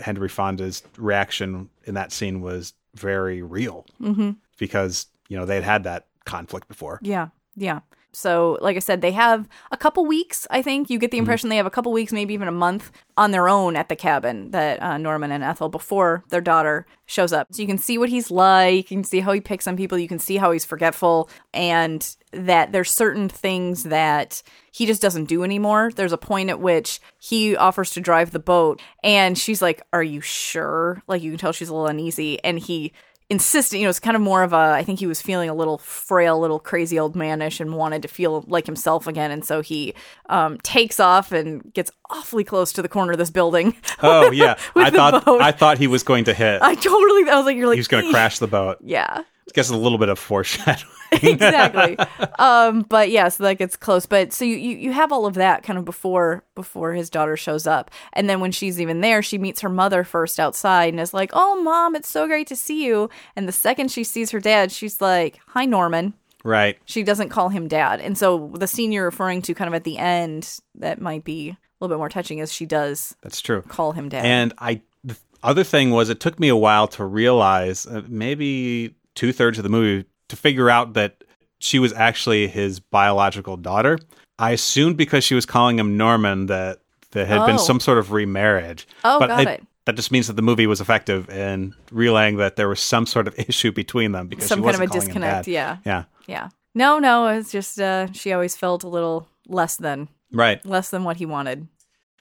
Henry 0.00 0.28
Fonda's 0.28 0.82
reaction 0.96 1.68
in 1.84 1.94
that 1.94 2.10
scene 2.12 2.40
was 2.40 2.72
very 2.94 3.42
real 3.42 3.86
mm-hmm. 4.00 4.30
because 4.58 5.06
you 5.28 5.36
know 5.36 5.44
they 5.44 5.56
had 5.56 5.64
had 5.64 5.84
that 5.84 6.06
conflict 6.24 6.68
before. 6.68 6.98
Yeah, 7.02 7.28
yeah. 7.54 7.80
So, 8.12 8.58
like 8.60 8.76
I 8.76 8.80
said, 8.80 9.00
they 9.00 9.12
have 9.12 9.48
a 9.70 9.76
couple 9.76 10.04
weeks. 10.04 10.46
I 10.50 10.62
think 10.62 10.90
you 10.90 10.98
get 10.98 11.10
the 11.10 11.18
impression 11.18 11.48
they 11.48 11.56
have 11.56 11.66
a 11.66 11.70
couple 11.70 11.92
weeks, 11.92 12.12
maybe 12.12 12.34
even 12.34 12.48
a 12.48 12.52
month, 12.52 12.90
on 13.16 13.30
their 13.30 13.48
own 13.48 13.76
at 13.76 13.88
the 13.88 13.96
cabin 13.96 14.50
that 14.50 14.82
uh, 14.82 14.98
Norman 14.98 15.30
and 15.30 15.44
Ethel 15.44 15.68
before 15.68 16.24
their 16.30 16.40
daughter 16.40 16.86
shows 17.06 17.32
up. 17.32 17.48
So 17.52 17.62
you 17.62 17.68
can 17.68 17.78
see 17.78 17.98
what 17.98 18.08
he's 18.08 18.30
like. 18.30 18.90
You 18.90 18.96
can 18.96 19.04
see 19.04 19.20
how 19.20 19.32
he 19.32 19.40
picks 19.40 19.66
on 19.66 19.76
people. 19.76 19.98
You 19.98 20.08
can 20.08 20.18
see 20.18 20.36
how 20.36 20.50
he's 20.52 20.64
forgetful, 20.64 21.30
and 21.52 22.16
that 22.32 22.72
there's 22.72 22.90
certain 22.90 23.28
things 23.28 23.84
that 23.84 24.42
he 24.72 24.86
just 24.86 25.02
doesn't 25.02 25.24
do 25.24 25.44
anymore. 25.44 25.90
There's 25.94 26.12
a 26.12 26.18
point 26.18 26.50
at 26.50 26.60
which 26.60 27.00
he 27.18 27.56
offers 27.56 27.90
to 27.92 28.00
drive 28.00 28.30
the 28.30 28.38
boat, 28.38 28.80
and 29.04 29.36
she's 29.38 29.62
like, 29.62 29.82
"Are 29.92 30.02
you 30.02 30.20
sure?" 30.20 31.02
Like 31.06 31.22
you 31.22 31.30
can 31.30 31.38
tell 31.38 31.52
she's 31.52 31.68
a 31.68 31.74
little 31.74 31.86
uneasy, 31.88 32.42
and 32.42 32.58
he 32.58 32.92
insistent 33.30 33.78
you 33.80 33.86
know 33.86 33.90
it's 33.90 34.00
kind 34.00 34.16
of 34.16 34.20
more 34.20 34.42
of 34.42 34.52
a 34.52 34.56
i 34.56 34.82
think 34.82 34.98
he 34.98 35.06
was 35.06 35.22
feeling 35.22 35.48
a 35.48 35.54
little 35.54 35.78
frail 35.78 36.38
little 36.40 36.58
crazy 36.58 36.98
old 36.98 37.14
manish 37.14 37.60
and 37.60 37.74
wanted 37.74 38.02
to 38.02 38.08
feel 38.08 38.44
like 38.48 38.66
himself 38.66 39.06
again 39.06 39.30
and 39.30 39.44
so 39.44 39.60
he 39.60 39.94
um, 40.26 40.58
takes 40.58 40.98
off 40.98 41.30
and 41.30 41.72
gets 41.72 41.92
awfully 42.10 42.42
close 42.42 42.72
to 42.72 42.82
the 42.82 42.88
corner 42.88 43.12
of 43.12 43.18
this 43.18 43.30
building 43.30 43.74
Oh 44.02 44.30
yeah, 44.32 44.58
I 44.76 44.90
thought 44.90 45.24
boat. 45.24 45.40
I 45.40 45.52
thought 45.52 45.78
he 45.78 45.86
was 45.86 46.02
going 46.02 46.24
to 46.24 46.34
hit. 46.34 46.60
i 46.60 46.74
totally 46.74 47.30
i 47.30 47.36
was 47.36 47.46
like 47.46 47.56
you're 47.56 47.68
like 47.68 47.76
he 47.76 47.80
was 47.80 47.88
going 47.88 48.04
to 48.04 48.10
crash 48.10 48.38
the 48.40 48.48
boat. 48.48 48.78
yeah 48.82 49.22
guess 49.52 49.70
a 49.70 49.76
little 49.76 49.98
bit 49.98 50.08
of 50.08 50.18
foreshadowing. 50.18 50.86
exactly. 51.12 51.98
um, 52.38 52.82
but 52.82 53.10
yeah, 53.10 53.28
so 53.28 53.42
that 53.44 53.58
gets 53.58 53.76
close. 53.76 54.06
But 54.06 54.32
so 54.32 54.44
you, 54.44 54.56
you 54.56 54.76
you 54.76 54.92
have 54.92 55.10
all 55.12 55.26
of 55.26 55.34
that 55.34 55.62
kind 55.62 55.78
of 55.78 55.84
before 55.84 56.44
before 56.54 56.92
his 56.92 57.10
daughter 57.10 57.36
shows 57.36 57.66
up, 57.66 57.90
and 58.12 58.30
then 58.30 58.40
when 58.40 58.52
she's 58.52 58.80
even 58.80 59.00
there, 59.00 59.22
she 59.22 59.36
meets 59.38 59.60
her 59.60 59.68
mother 59.68 60.04
first 60.04 60.38
outside 60.38 60.92
and 60.92 61.00
is 61.00 61.12
like, 61.12 61.30
"Oh, 61.32 61.60
mom, 61.62 61.96
it's 61.96 62.08
so 62.08 62.26
great 62.26 62.46
to 62.48 62.56
see 62.56 62.84
you." 62.84 63.10
And 63.34 63.48
the 63.48 63.52
second 63.52 63.90
she 63.90 64.04
sees 64.04 64.30
her 64.30 64.40
dad, 64.40 64.70
she's 64.70 65.00
like, 65.00 65.40
"Hi, 65.48 65.64
Norman." 65.64 66.14
right. 66.44 66.78
She 66.86 67.02
doesn't 67.02 67.28
call 67.28 67.48
him 67.50 67.68
dad, 67.68 68.00
and 68.00 68.16
so 68.16 68.50
the 68.54 68.66
scene 68.66 68.92
you're 68.92 69.04
referring 69.04 69.42
to, 69.42 69.54
kind 69.54 69.68
of 69.68 69.74
at 69.74 69.84
the 69.84 69.98
end, 69.98 70.58
that 70.76 71.00
might 71.00 71.24
be 71.24 71.50
a 71.50 71.56
little 71.80 71.94
bit 71.94 71.98
more 71.98 72.08
touching, 72.08 72.38
is 72.38 72.52
she 72.52 72.66
does 72.66 73.14
That's 73.22 73.40
true. 73.40 73.62
call 73.62 73.92
him 73.92 74.08
dad. 74.08 74.24
And 74.24 74.54
I, 74.58 74.80
the 75.04 75.16
other 75.42 75.64
thing 75.64 75.90
was, 75.90 76.08
it 76.08 76.20
took 76.20 76.38
me 76.40 76.48
a 76.48 76.56
while 76.56 76.86
to 76.88 77.04
realize, 77.04 77.86
uh, 77.86 78.02
maybe 78.08 78.94
two 79.20 79.32
thirds 79.34 79.58
of 79.58 79.64
the 79.64 79.68
movie, 79.68 80.08
to 80.28 80.36
figure 80.36 80.70
out 80.70 80.94
that 80.94 81.22
she 81.58 81.78
was 81.78 81.92
actually 81.92 82.48
his 82.48 82.80
biological 82.80 83.58
daughter. 83.58 83.98
I 84.38 84.52
assumed 84.52 84.96
because 84.96 85.24
she 85.24 85.34
was 85.34 85.44
calling 85.44 85.78
him 85.78 85.98
Norman 85.98 86.46
that 86.46 86.78
there 87.10 87.26
had 87.26 87.42
Oh. 87.42 87.46
been 87.46 87.58
some 87.58 87.80
sort 87.80 87.98
of 87.98 88.12
remarriage. 88.12 88.88
Oh, 89.04 89.18
but 89.18 89.26
got 89.26 89.46
it. 89.46 89.66
That 89.84 89.96
just 89.96 90.10
means 90.10 90.26
that 90.28 90.34
the 90.36 90.42
movie 90.42 90.66
was 90.66 90.80
effective 90.80 91.28
in 91.28 91.74
relaying 91.92 92.38
that 92.38 92.56
there 92.56 92.66
was 92.68 92.80
some 92.80 93.04
sort 93.04 93.28
of 93.28 93.38
issue 93.48 93.72
between 93.72 94.12
them 94.12 94.26
because 94.26 94.46
Some 94.46 94.60
she 94.60 94.64
kind 94.64 94.76
of 94.76 94.80
a 94.80 94.86
disconnect, 94.86 95.46
yeah. 95.48 95.78
yeah, 95.84 96.04
yeah. 96.26 96.48
No, 96.74 96.98
no, 96.98 97.26
it's 97.26 97.52
just 97.52 97.78
uh, 97.78 98.10
she 98.12 98.32
always 98.32 98.56
felt 98.56 98.84
a 98.84 98.88
little 98.88 99.28
less 99.48 99.76
than 99.76 100.08
right. 100.32 100.64
less 100.64 100.88
than 100.88 101.04
what 101.04 101.18
he 101.18 101.26
wanted. 101.26 101.68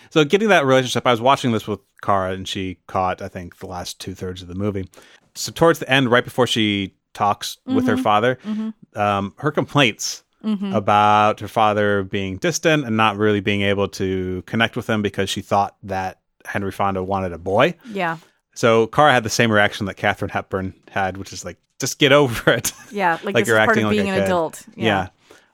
So 0.09 0.25
getting 0.25 0.49
that 0.49 0.65
relationship, 0.65 1.07
I 1.07 1.11
was 1.11 1.21
watching 1.21 1.53
this 1.53 1.65
with 1.67 1.79
Kara, 2.01 2.31
and 2.33 2.45
she 2.47 2.79
caught, 2.87 3.21
I 3.21 3.27
think, 3.29 3.57
the 3.59 3.67
last 3.67 3.99
two 4.01 4.15
thirds 4.15 4.41
of 4.41 4.47
the 4.49 4.55
movie. 4.55 4.89
So 5.35 5.51
towards 5.51 5.79
the 5.79 5.89
end, 5.89 6.09
right 6.11 6.23
before 6.23 6.47
she 6.47 6.93
talks 7.13 7.57
with 7.65 7.85
Mm-hmm. 7.85 7.87
her 7.87 7.97
father, 7.97 8.39
um, 8.95 9.33
her 9.37 9.51
complaints 9.51 10.23
about 10.43 11.39
her 11.41 11.47
father 11.47 12.03
being 12.03 12.37
distant 12.37 12.85
and 12.85 12.95
not 12.97 13.17
really 13.17 13.39
being 13.41 13.61
able 13.61 13.87
to 13.89 14.41
connect 14.45 14.75
with 14.75 14.87
him 14.89 15.01
because 15.01 15.29
she 15.29 15.41
thought 15.41 15.75
that 15.83 16.19
Henry 16.45 16.71
Fonda 16.71 17.03
wanted 17.03 17.33
a 17.33 17.37
boy. 17.37 17.75
Yeah. 17.91 18.17
So 18.55 18.87
Kara 18.87 19.11
had 19.11 19.23
the 19.23 19.29
same 19.29 19.51
reaction 19.51 19.85
that 19.87 19.95
Katharine 19.95 20.29
Hepburn 20.29 20.73
had, 20.89 21.17
which 21.17 21.31
is 21.33 21.45
like, 21.45 21.57
just 21.79 21.99
get 21.99 22.11
over 22.11 22.51
it. 22.53 22.71
Yeah, 22.91 23.13
like, 23.23 23.35
Like 23.35 23.35
this 23.35 23.47
you're 23.47 23.57
is 23.57 23.59
part 23.59 23.69
acting 23.69 23.83
of 23.85 23.89
like 23.91 23.97
being 23.97 24.09
an 24.09 24.15
kid. 24.15 24.23
adult. 24.25 24.63
yeah. 24.75 25.09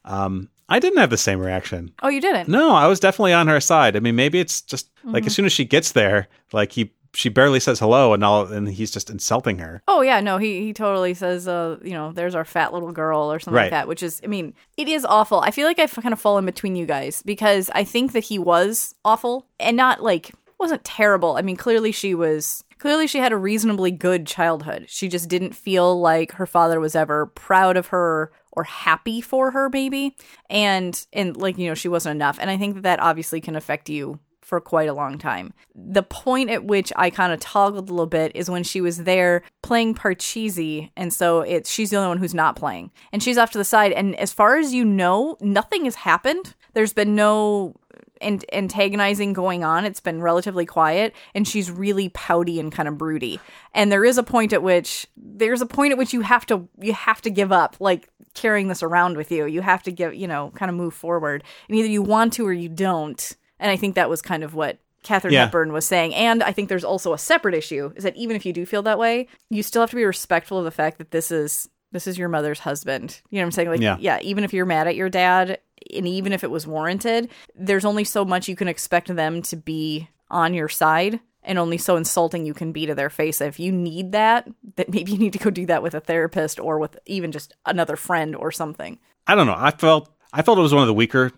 Um, 0.05 0.49
I 0.69 0.79
didn't 0.79 0.97
have 0.99 1.11
the 1.11 1.17
same 1.17 1.39
reaction. 1.39 1.91
Oh, 2.01 2.07
you 2.09 2.19
didn't? 2.21 2.47
No, 2.49 2.71
I 2.73 2.87
was 2.87 2.99
definitely 2.99 3.33
on 3.33 3.47
her 3.47 3.59
side. 3.59 3.95
I 3.95 3.99
mean, 3.99 4.15
maybe 4.15 4.39
it's 4.39 4.61
just 4.61 4.89
like 5.03 5.21
Mm-hmm. 5.21 5.27
as 5.27 5.35
soon 5.35 5.45
as 5.45 5.51
she 5.53 5.65
gets 5.65 5.91
there, 5.91 6.27
like 6.51 6.71
he 6.71 6.91
she 7.15 7.29
barely 7.29 7.59
says 7.59 7.79
hello, 7.79 8.13
and 8.13 8.23
all, 8.23 8.45
and 8.45 8.67
he's 8.67 8.91
just 8.91 9.09
insulting 9.09 9.59
her. 9.59 9.81
Oh 9.87 10.01
yeah, 10.01 10.19
no, 10.19 10.37
he 10.37 10.61
he 10.61 10.73
totally 10.73 11.13
says, 11.13 11.47
uh, 11.47 11.77
you 11.83 11.91
know, 11.91 12.11
there's 12.11 12.35
our 12.35 12.45
fat 12.45 12.73
little 12.73 12.91
girl 12.91 13.31
or 13.31 13.39
something 13.39 13.61
like 13.61 13.71
that, 13.71 13.87
which 13.87 14.03
is, 14.03 14.21
I 14.23 14.27
mean, 14.27 14.53
it 14.77 14.87
is 14.87 15.05
awful. 15.05 15.39
I 15.39 15.51
feel 15.51 15.67
like 15.67 15.79
I've 15.79 15.93
kind 15.93 16.13
of 16.13 16.19
fallen 16.19 16.45
between 16.45 16.75
you 16.75 16.85
guys 16.85 17.21
because 17.23 17.69
I 17.73 17.83
think 17.83 18.11
that 18.13 18.25
he 18.25 18.37
was 18.37 18.95
awful 19.03 19.47
and 19.59 19.77
not 19.77 20.03
like 20.03 20.31
wasn't 20.59 20.83
terrible. 20.83 21.37
I 21.37 21.41
mean, 21.41 21.57
clearly 21.57 21.91
she 21.91 22.15
was 22.15 22.63
clearly 22.77 23.07
she 23.07 23.19
had 23.19 23.31
a 23.31 23.37
reasonably 23.37 23.91
good 23.91 24.27
childhood. 24.27 24.85
She 24.87 25.07
just 25.07 25.29
didn't 25.29 25.55
feel 25.55 25.99
like 25.99 26.33
her 26.33 26.45
father 26.45 26.79
was 26.79 26.95
ever 26.95 27.27
proud 27.27 27.77
of 27.77 27.87
her 27.87 28.31
or 28.51 28.63
happy 28.63 29.21
for 29.21 29.51
her 29.51 29.69
maybe. 29.69 30.15
And 30.49 31.05
and 31.13 31.35
like, 31.37 31.57
you 31.57 31.67
know, 31.67 31.75
she 31.75 31.87
wasn't 31.87 32.15
enough. 32.15 32.37
And 32.39 32.49
I 32.49 32.57
think 32.57 32.75
that 32.75 32.83
that 32.83 32.99
obviously 32.99 33.41
can 33.41 33.55
affect 33.55 33.89
you 33.89 34.19
for 34.45 34.61
quite 34.61 34.87
a 34.87 34.93
long 34.93 35.17
time. 35.17 35.53
The 35.73 36.03
point 36.03 36.51
at 36.51 36.65
which 36.65 36.93
I 36.95 37.09
kind 37.09 37.33
of 37.33 37.39
toggled 37.39 37.89
a 37.89 37.91
little 37.91 38.05
bit 38.05 38.31
is 38.35 38.47
when 38.47 38.63
she 38.63 38.79
was 38.79 39.03
there 39.03 39.41
playing 39.63 39.95
Parcheesi, 39.95 40.91
and 40.95 41.11
so 41.11 41.41
it's 41.41 41.69
she's 41.69 41.89
the 41.89 41.97
only 41.97 42.09
one 42.09 42.19
who's 42.19 42.35
not 42.35 42.55
playing, 42.55 42.91
and 43.11 43.23
she's 43.23 43.39
off 43.39 43.51
to 43.51 43.57
the 43.57 43.65
side. 43.65 43.91
And 43.91 44.15
as 44.17 44.31
far 44.31 44.57
as 44.57 44.71
you 44.71 44.85
know, 44.85 45.35
nothing 45.41 45.85
has 45.85 45.95
happened. 45.95 46.53
There's 46.73 46.93
been 46.93 47.15
no 47.15 47.73
an- 48.21 48.41
antagonizing 48.53 49.33
going 49.33 49.63
on. 49.63 49.83
It's 49.83 49.99
been 49.99 50.21
relatively 50.21 50.65
quiet, 50.67 51.15
and 51.33 51.47
she's 51.47 51.71
really 51.71 52.09
pouty 52.09 52.59
and 52.59 52.71
kind 52.71 52.87
of 52.87 52.99
broody. 52.99 53.39
And 53.73 53.91
there 53.91 54.05
is 54.05 54.19
a 54.19 54.23
point 54.23 54.53
at 54.53 54.61
which 54.61 55.07
there's 55.17 55.61
a 55.61 55.65
point 55.65 55.91
at 55.91 55.97
which 55.97 56.13
you 56.13 56.21
have 56.21 56.45
to 56.47 56.67
you 56.79 56.93
have 56.93 57.21
to 57.23 57.31
give 57.31 57.51
up, 57.51 57.77
like 57.79 58.09
carrying 58.35 58.67
this 58.67 58.83
around 58.83 59.17
with 59.17 59.31
you. 59.31 59.47
You 59.47 59.61
have 59.61 59.81
to 59.83 59.91
give 59.91 60.13
you 60.13 60.27
know 60.27 60.51
kind 60.55 60.69
of 60.69 60.75
move 60.75 60.93
forward, 60.93 61.43
and 61.67 61.75
either 61.77 61.89
you 61.89 62.03
want 62.03 62.33
to 62.33 62.45
or 62.45 62.53
you 62.53 62.69
don't. 62.69 63.35
And 63.59 63.71
I 63.71 63.75
think 63.77 63.95
that 63.95 64.09
was 64.09 64.21
kind 64.21 64.43
of 64.43 64.53
what 64.53 64.79
Katharine 65.03 65.33
Yeah. 65.33 65.45
Hepburn 65.45 65.71
was 65.71 65.85
saying. 65.85 66.13
And 66.15 66.41
I 66.43 66.51
think 66.51 66.67
there's 66.69 66.83
also 66.83 67.13
a 67.13 67.17
separate 67.17 67.53
issue 67.55 67.91
is 67.95 68.03
that 68.03 68.15
even 68.15 68.35
if 68.35 68.45
you 68.45 68.53
do 68.53 68.65
feel 68.65 68.81
that 68.83 68.97
way, 68.99 69.27
you 69.49 69.61
still 69.63 69.81
have 69.81 69.91
to 69.91 69.95
be 69.95 70.03
respectful 70.05 70.57
of 70.59 70.65
the 70.65 70.71
fact 70.71 70.97
that 70.97 71.11
this 71.11 71.31
is 71.31 71.69
This 71.91 72.07
is 72.07 72.17
your 72.17 72.27
mother's 72.27 72.59
husband. 72.59 73.21
You 73.29 73.37
know 73.37 73.43
what 73.43 73.45
I'm 73.45 73.51
saying? 73.51 73.69
Like, 73.69 73.79
Yeah. 73.79 73.95
yeah, 74.01 74.19
even 74.21 74.43
if 74.43 74.51
you're 74.53 74.65
mad 74.65 74.87
at 74.87 74.97
your 74.97 75.07
dad, 75.07 75.59
and 75.95 76.05
even 76.07 76.33
if 76.33 76.43
it 76.43 76.51
was 76.51 76.67
warranted, 76.67 77.29
there's 77.55 77.85
only 77.85 78.03
so 78.03 78.25
much 78.25 78.49
you 78.49 78.55
can 78.57 78.67
expect 78.67 79.15
them 79.15 79.41
to 79.43 79.55
be 79.55 80.09
on 80.29 80.53
your 80.53 80.67
side, 80.67 81.21
and 81.41 81.57
only 81.57 81.77
so 81.77 81.95
insulting 81.95 82.45
you 82.45 82.53
can 82.53 82.73
be 82.73 82.85
to 82.85 82.95
their 82.95 83.09
face. 83.09 83.39
If 83.39 83.59
you 83.61 83.71
need 83.71 84.11
that, 84.11 84.45
that 84.75 84.89
maybe 84.91 85.13
you 85.13 85.17
need 85.17 85.31
to 85.33 85.39
go 85.39 85.49
do 85.51 85.65
that 85.67 85.83
with 85.83 85.93
a 85.93 86.01
therapist 86.01 86.59
or 86.59 86.79
with 86.79 86.97
even 87.05 87.31
just 87.31 87.53
another 87.65 87.95
friend 87.95 88.35
or 88.35 88.51
something. 88.51 88.97
I 89.27 89.35
don't 89.35 89.47
know. 89.47 89.55
I 89.57 89.71
felt 89.71 90.09
I 90.33 90.41
felt 90.41 90.57
it 90.57 90.63
was 90.63 90.73
one 90.73 90.83
of 90.83 90.87
the 90.87 90.93
weaker 90.93 91.31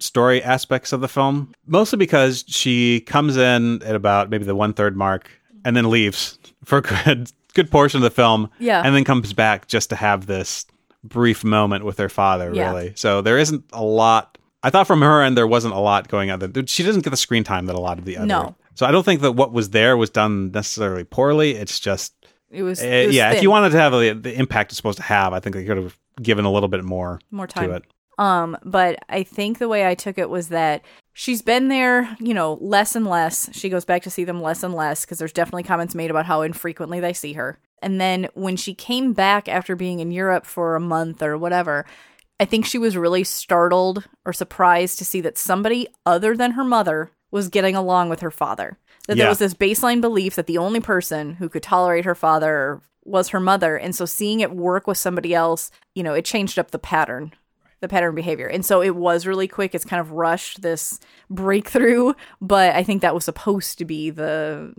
story 0.00 0.42
aspects 0.42 0.92
of 0.92 1.00
the 1.00 1.08
film, 1.08 1.52
mostly 1.66 1.96
because 1.96 2.44
she 2.46 3.00
comes 3.02 3.36
in 3.36 3.82
at 3.82 3.94
about 3.94 4.30
maybe 4.30 4.44
the 4.44 4.54
one 4.56 4.72
third 4.72 4.96
mark 4.96 5.30
and 5.64 5.76
then 5.76 5.90
leaves 5.90 6.38
for 6.64 6.78
a 6.78 6.82
good 6.82 7.30
good 7.54 7.70
portion 7.70 7.98
of 7.98 8.02
the 8.02 8.10
film. 8.10 8.50
Yeah. 8.58 8.82
and 8.84 8.94
then 8.94 9.04
comes 9.04 9.32
back 9.32 9.66
just 9.68 9.90
to 9.90 9.96
have 9.96 10.26
this 10.26 10.66
brief 11.04 11.44
moment 11.44 11.84
with 11.84 11.98
her 11.98 12.08
father. 12.08 12.52
Yeah. 12.54 12.70
Really, 12.70 12.92
so 12.96 13.22
there 13.22 13.38
isn't 13.38 13.64
a 13.72 13.82
lot. 13.84 14.38
I 14.62 14.70
thought 14.70 14.86
from 14.86 15.00
her 15.00 15.22
end 15.22 15.36
there 15.36 15.46
wasn't 15.46 15.74
a 15.74 15.78
lot 15.78 16.08
going 16.08 16.30
on. 16.30 16.38
There. 16.38 16.66
She 16.66 16.82
doesn't 16.82 17.02
get 17.02 17.10
the 17.10 17.16
screen 17.16 17.44
time 17.44 17.66
that 17.66 17.76
a 17.76 17.80
lot 17.80 17.98
of 17.98 18.04
the 18.04 18.16
other. 18.18 18.26
No. 18.26 18.56
So 18.74 18.86
I 18.86 18.90
don't 18.92 19.04
think 19.04 19.20
that 19.22 19.32
what 19.32 19.52
was 19.52 19.70
there 19.70 19.96
was 19.96 20.10
done 20.10 20.50
necessarily 20.52 21.04
poorly. 21.04 21.52
It's 21.52 21.80
just 21.80 22.14
It 22.50 22.62
was, 22.62 22.82
uh, 22.82 22.86
it 22.86 23.06
was 23.08 23.16
yeah. 23.16 23.32
If 23.32 23.42
you 23.42 23.50
wanted 23.50 23.70
to 23.70 23.78
have 23.78 23.92
the, 23.92 24.12
the 24.12 24.38
impact 24.38 24.70
it's 24.72 24.76
supposed 24.76 24.98
to 24.98 25.04
have, 25.04 25.32
I 25.32 25.40
think 25.40 25.56
they 25.56 25.64
could 25.64 25.76
have 25.78 25.98
given 26.22 26.44
a 26.44 26.52
little 26.52 26.68
bit 26.68 26.84
more 26.84 27.20
More 27.30 27.46
time. 27.46 27.68
to 27.70 27.74
it. 27.76 27.84
Um, 28.20 28.58
but 28.62 29.02
I 29.08 29.22
think 29.22 29.58
the 29.58 29.68
way 29.68 29.86
I 29.86 29.94
took 29.94 30.18
it 30.18 30.28
was 30.28 30.48
that 30.48 30.82
she's 31.14 31.40
been 31.40 31.68
there, 31.68 32.16
you 32.20 32.34
know, 32.34 32.58
less 32.60 32.94
and 32.94 33.06
less. 33.06 33.48
She 33.56 33.70
goes 33.70 33.86
back 33.86 34.02
to 34.02 34.10
see 34.10 34.24
them 34.24 34.42
less 34.42 34.62
and 34.62 34.74
less 34.74 35.04
because 35.04 35.18
there's 35.18 35.32
definitely 35.32 35.62
comments 35.62 35.94
made 35.94 36.10
about 36.10 36.26
how 36.26 36.42
infrequently 36.42 37.00
they 37.00 37.14
see 37.14 37.32
her. 37.32 37.58
And 37.82 37.98
then 37.98 38.28
when 38.34 38.56
she 38.56 38.74
came 38.74 39.14
back 39.14 39.48
after 39.48 39.74
being 39.74 40.00
in 40.00 40.12
Europe 40.12 40.44
for 40.44 40.76
a 40.76 40.80
month 40.80 41.22
or 41.22 41.38
whatever, 41.38 41.86
I 42.38 42.44
think 42.44 42.66
she 42.66 42.76
was 42.76 42.94
really 42.94 43.24
startled 43.24 44.06
or 44.26 44.34
surprised 44.34 44.98
to 44.98 45.04
see 45.06 45.22
that 45.22 45.38
somebody 45.38 45.88
other 46.04 46.36
than 46.36 46.52
her 46.52 46.64
mother 46.64 47.10
was 47.30 47.48
getting 47.48 47.74
along 47.74 48.10
with 48.10 48.20
her 48.20 48.30
father. 48.30 48.76
That 49.08 49.16
Yeah. 49.16 49.24
there 49.24 49.30
was 49.30 49.38
this 49.38 49.54
baseline 49.54 50.02
belief 50.02 50.36
that 50.36 50.46
the 50.46 50.58
only 50.58 50.80
person 50.80 51.36
who 51.36 51.48
could 51.48 51.62
tolerate 51.62 52.04
her 52.04 52.14
father 52.14 52.82
was 53.02 53.28
her 53.28 53.40
mother. 53.40 53.76
And 53.76 53.96
so 53.96 54.04
seeing 54.04 54.40
it 54.40 54.52
work 54.54 54.86
with 54.86 54.98
somebody 54.98 55.34
else, 55.34 55.70
you 55.94 56.02
know, 56.02 56.12
it 56.12 56.26
changed 56.26 56.58
up 56.58 56.70
the 56.70 56.78
pattern 56.78 57.32
the 57.80 57.88
pattern 57.88 58.14
behavior. 58.14 58.46
And 58.46 58.64
so 58.64 58.82
it 58.82 58.94
was 58.96 59.26
really 59.26 59.48
quick. 59.48 59.74
It's 59.74 59.84
kind 59.84 60.00
of 60.00 60.12
rushed 60.12 60.62
this 60.62 61.00
breakthrough, 61.28 62.12
but 62.40 62.74
I 62.76 62.82
think 62.82 63.02
that 63.02 63.14
was 63.14 63.24
supposed 63.24 63.78
to 63.78 63.84
be 63.84 64.10
the 64.10 64.74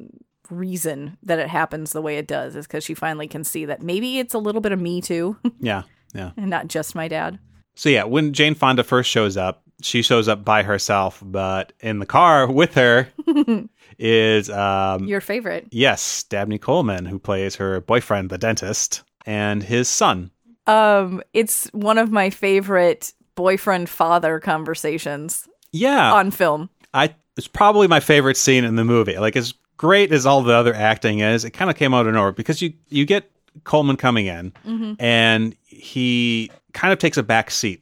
reason 0.49 1.17
that 1.23 1.39
it 1.39 1.47
happens 1.47 1.93
the 1.93 2.01
way 2.01 2.17
it 2.17 2.27
does 2.27 2.55
is 2.55 2.67
because 2.67 2.83
she 2.83 2.93
finally 2.93 3.27
can 3.27 3.43
see 3.43 3.65
that 3.65 3.81
maybe 3.81 4.19
it's 4.19 4.33
a 4.33 4.37
little 4.39 4.59
bit 4.61 4.71
of 4.73 4.81
me 4.81 4.99
too 5.01 5.37
Yeah, 5.61 5.83
yeah. 6.13 6.31
and 6.35 6.49
not 6.49 6.67
just 6.67 6.93
my 6.93 7.07
dad. 7.07 7.39
So 7.75 7.87
yeah, 7.89 8.03
when 8.03 8.33
Jane 8.33 8.53
Fonda 8.55 8.83
first 8.83 9.09
shows 9.09 9.37
up, 9.37 9.63
she 9.81 10.01
shows 10.01 10.27
up 10.27 10.43
by 10.43 10.61
herself, 10.63 11.23
but 11.25 11.71
in 11.79 11.99
the 11.99 12.05
car 12.05 12.51
with 12.51 12.73
her 12.75 13.07
is 13.97 14.49
um 14.49 15.05
Your 15.07 15.21
favorite. 15.21 15.67
yes, 15.71 16.23
Dabney 16.23 16.57
Coleman, 16.59 17.05
who 17.05 17.17
plays 17.17 17.55
her 17.55 17.79
boyfriend, 17.81 18.29
the 18.29 18.37
dentist, 18.37 19.03
and 19.25 19.63
his 19.63 19.87
son. 19.87 20.31
Um, 20.71 21.21
it's 21.33 21.67
one 21.73 21.97
of 21.97 22.11
my 22.11 22.29
favorite 22.29 23.13
boyfriend 23.35 23.89
father 23.89 24.39
conversations 24.39 25.47
Yeah, 25.71 26.13
on 26.13 26.31
film. 26.31 26.69
I 26.93 27.15
it's 27.37 27.47
probably 27.47 27.87
my 27.87 27.99
favorite 27.99 28.37
scene 28.37 28.63
in 28.63 28.75
the 28.75 28.83
movie. 28.83 29.17
Like 29.17 29.35
as 29.35 29.53
great 29.77 30.11
as 30.11 30.25
all 30.25 30.41
the 30.43 30.53
other 30.53 30.73
acting 30.73 31.19
is, 31.19 31.43
it 31.45 31.51
kind 31.51 31.69
of 31.71 31.75
came 31.77 31.93
out 31.93 32.07
of 32.07 32.13
nowhere 32.13 32.31
because 32.31 32.61
you 32.61 32.73
you 32.89 33.05
get 33.05 33.29
Coleman 33.63 33.97
coming 33.97 34.27
in 34.27 34.53
and 34.99 35.55
he 35.65 36.51
kind 36.73 36.93
of 36.93 36.99
takes 36.99 37.17
a 37.17 37.23
back 37.23 37.51
seat 37.51 37.81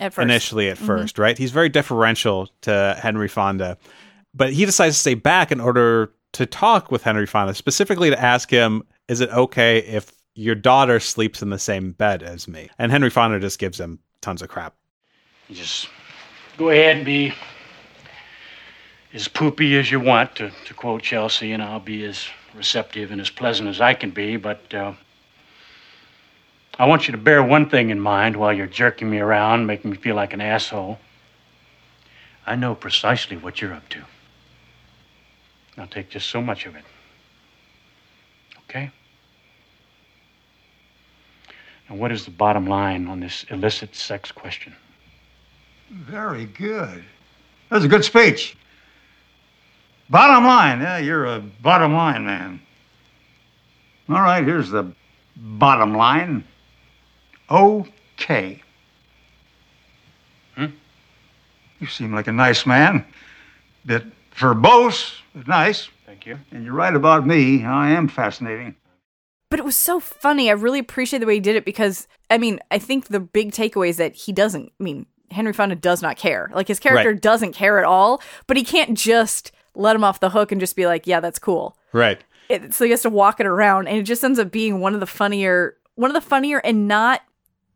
At 0.00 0.12
first. 0.14 0.24
initially 0.24 0.68
at 0.70 0.78
1st 0.78 1.18
right? 1.18 1.38
He's 1.38 1.52
very 1.52 1.68
deferential 1.68 2.48
to 2.62 2.98
Henry 3.00 3.28
Fonda, 3.28 3.78
but 4.34 4.52
he 4.52 4.64
decides 4.64 4.96
to 4.96 5.00
stay 5.00 5.14
back 5.14 5.52
in 5.52 5.60
order 5.60 6.12
to 6.32 6.46
talk 6.46 6.90
with 6.90 7.04
Henry 7.04 7.26
Fonda, 7.26 7.54
specifically 7.54 8.10
to 8.10 8.20
ask 8.20 8.50
him, 8.50 8.82
"Is 9.06 9.20
it 9.20 9.30
okay 9.30 9.78
if 9.78 10.10
your 10.34 10.54
daughter 10.54 11.00
sleeps 11.00 11.42
in 11.42 11.50
the 11.50 11.58
same 11.58 11.92
bed 11.92 12.22
as 12.22 12.48
me?" 12.48 12.68
And 12.78 12.92
Henry 12.92 13.10
Fonda 13.10 13.40
just 13.40 13.58
gives 13.58 13.80
him 13.80 13.98
tons 14.20 14.42
of 14.42 14.48
crap. 14.48 14.74
You 15.48 15.56
just 15.56 15.88
go 16.56 16.70
ahead 16.70 16.96
and 16.96 17.04
be 17.04 17.34
as 19.12 19.28
poopy 19.28 19.76
as 19.76 19.90
you 19.90 20.00
want, 20.00 20.34
to, 20.36 20.50
to 20.64 20.74
quote 20.74 21.02
Chelsea, 21.02 21.52
and 21.52 21.62
I'll 21.62 21.80
be 21.80 22.04
as 22.04 22.26
receptive 22.54 23.10
and 23.10 23.20
as 23.20 23.30
pleasant 23.30 23.68
as 23.68 23.80
I 23.80 23.94
can 23.94 24.10
be. 24.10 24.36
But 24.36 24.74
uh, 24.74 24.94
I 26.78 26.86
want 26.86 27.06
you 27.06 27.12
to 27.12 27.18
bear 27.18 27.42
one 27.42 27.68
thing 27.68 27.90
in 27.90 28.00
mind 28.00 28.36
while 28.36 28.52
you're 28.52 28.66
jerking 28.66 29.08
me 29.08 29.18
around, 29.18 29.66
making 29.66 29.92
me 29.92 29.96
feel 29.96 30.16
like 30.16 30.32
an 30.32 30.40
asshole. 30.40 30.98
I 32.46 32.56
know 32.56 32.74
precisely 32.74 33.36
what 33.36 33.60
you're 33.60 33.72
up 33.72 33.88
to. 33.90 34.02
I'll 35.78 35.86
take 35.86 36.10
just 36.10 36.28
so 36.28 36.40
much 36.40 36.66
of 36.66 36.74
it. 36.74 36.84
Okay? 38.68 38.90
Now, 41.88 41.96
what 41.96 42.12
is 42.12 42.24
the 42.24 42.30
bottom 42.30 42.66
line 42.66 43.06
on 43.08 43.20
this 43.20 43.44
illicit 43.50 43.94
sex 43.94 44.32
question? 44.32 44.74
Very 45.90 46.46
good. 46.46 47.04
That 47.68 47.76
was 47.76 47.84
a 47.84 47.88
good 47.88 48.04
speech. 48.04 48.56
Bottom 50.10 50.44
line, 50.44 50.80
yeah, 50.80 50.98
you're 50.98 51.26
a 51.26 51.40
bottom 51.40 51.94
line 51.94 52.24
man. 52.26 52.60
All 54.08 54.20
right, 54.20 54.44
here's 54.44 54.70
the 54.70 54.92
bottom 55.36 55.94
line. 55.94 56.44
Okay. 57.50 58.62
Hmm? 60.54 60.66
You 61.80 61.86
seem 61.86 62.14
like 62.14 62.26
a 62.26 62.32
nice 62.32 62.66
man. 62.66 63.04
Bit 63.86 64.04
verbose, 64.36 65.14
but 65.34 65.48
nice. 65.48 65.88
Thank 66.06 66.26
you. 66.26 66.38
And 66.50 66.64
you're 66.64 66.74
right 66.74 66.94
about 66.94 67.26
me. 67.26 67.64
I 67.64 67.90
am 67.90 68.08
fascinating. 68.08 68.74
But 69.50 69.58
it 69.60 69.64
was 69.64 69.76
so 69.76 70.00
funny. 70.00 70.48
I 70.50 70.54
really 70.54 70.78
appreciate 70.78 71.20
the 71.20 71.26
way 71.26 71.34
he 71.34 71.40
did 71.40 71.56
it 71.56 71.64
because, 71.64 72.08
I 72.30 72.38
mean, 72.38 72.58
I 72.70 72.78
think 72.78 73.06
the 73.06 73.20
big 73.20 73.52
takeaway 73.52 73.88
is 73.88 73.98
that 73.98 74.14
he 74.14 74.32
doesn't, 74.32 74.72
I 74.80 74.82
mean, 74.82 75.06
Henry 75.30 75.52
Fonda 75.52 75.74
does 75.76 76.02
not 76.02 76.16
care. 76.16 76.50
Like, 76.54 76.68
his 76.68 76.80
character 76.80 77.10
Right. 77.10 77.20
doesn't 77.20 77.52
care 77.52 77.78
at 77.78 77.84
all, 77.84 78.20
but 78.46 78.56
he 78.56 78.64
can't 78.64 78.96
just 78.96 79.52
let 79.74 79.94
him 79.96 80.04
off 80.04 80.20
the 80.20 80.30
hook 80.30 80.50
and 80.52 80.60
just 80.60 80.76
be 80.76 80.86
like, 80.86 81.06
yeah, 81.06 81.20
that's 81.20 81.38
cool. 81.38 81.76
Right. 81.92 82.22
It, 82.48 82.74
so 82.74 82.84
he 82.84 82.90
has 82.90 83.02
to 83.02 83.10
walk 83.10 83.40
it 83.40 83.46
around, 83.46 83.88
and 83.88 83.96
it 83.98 84.02
just 84.02 84.22
ends 84.24 84.38
up 84.38 84.50
being 84.50 84.80
one 84.80 84.94
of 84.94 85.00
the 85.00 85.06
funnier, 85.06 85.76
one 85.94 86.10
of 86.10 86.14
the 86.14 86.20
funnier 86.20 86.58
and 86.58 86.86
not 86.88 87.22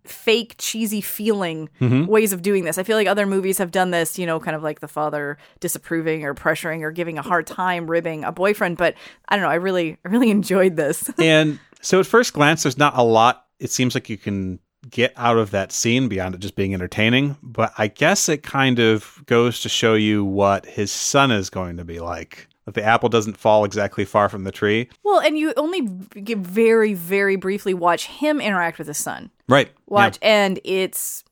fake 0.08 0.54
cheesy 0.58 1.00
feeling 1.00 1.68
mm-hmm. 1.80 2.06
ways 2.06 2.32
of 2.32 2.42
doing 2.42 2.64
this. 2.64 2.78
I 2.78 2.82
feel 2.82 2.96
like 2.96 3.06
other 3.06 3.26
movies 3.26 3.58
have 3.58 3.70
done 3.70 3.90
this, 3.90 4.18
you 4.18 4.26
know, 4.26 4.40
kind 4.40 4.56
of 4.56 4.62
like 4.62 4.80
the 4.80 4.88
father 4.88 5.38
disapproving 5.60 6.24
or 6.24 6.34
pressuring 6.34 6.82
or 6.82 6.90
giving 6.90 7.18
a 7.18 7.22
hard 7.22 7.46
time 7.46 7.90
ribbing 7.90 8.24
a 8.24 8.32
boyfriend, 8.32 8.76
but 8.76 8.94
I 9.28 9.36
don't 9.36 9.44
know, 9.44 9.50
I 9.50 9.56
really 9.56 9.98
I 10.04 10.08
really 10.08 10.30
enjoyed 10.38 10.76
this. 10.76 11.10
And 11.18 11.58
so 11.80 12.00
at 12.00 12.06
first 12.06 12.32
glance, 12.32 12.62
there's 12.62 12.78
not 12.78 12.96
a 12.96 13.02
lot 13.02 13.44
it 13.58 13.70
seems 13.70 13.94
like 13.94 14.08
you 14.08 14.16
can 14.16 14.60
get 14.88 15.12
out 15.16 15.36
of 15.36 15.50
that 15.50 15.72
scene 15.72 16.08
beyond 16.08 16.34
it 16.34 16.40
just 16.40 16.54
being 16.54 16.74
entertaining. 16.74 17.36
But 17.42 17.72
I 17.76 17.88
guess 17.88 18.28
it 18.28 18.42
kind 18.42 18.78
of 18.78 19.22
goes 19.26 19.60
to 19.62 19.68
show 19.68 19.94
you 19.94 20.24
what 20.24 20.66
his 20.66 20.92
son 20.92 21.30
is 21.30 21.50
going 21.50 21.76
to 21.76 21.84
be 21.84 22.00
like. 22.00 22.48
That 22.64 22.74
the 22.74 22.84
apple 22.84 23.08
doesn't 23.08 23.38
fall 23.38 23.64
exactly 23.64 24.04
far 24.04 24.28
from 24.28 24.44
the 24.44 24.52
tree. 24.52 24.90
well, 25.02 25.20
and 25.20 25.38
you 25.38 25.54
only 25.56 25.88
very 26.14 26.92
very 26.92 27.36
briefly 27.36 27.72
watch 27.72 28.06
him 28.06 28.40
interact 28.40 28.78
with 28.78 28.88
his 28.88 28.98
son. 28.98 29.30
Right. 29.48 29.70
watch 29.86 30.18
and 30.22 30.60
it's 30.64 31.24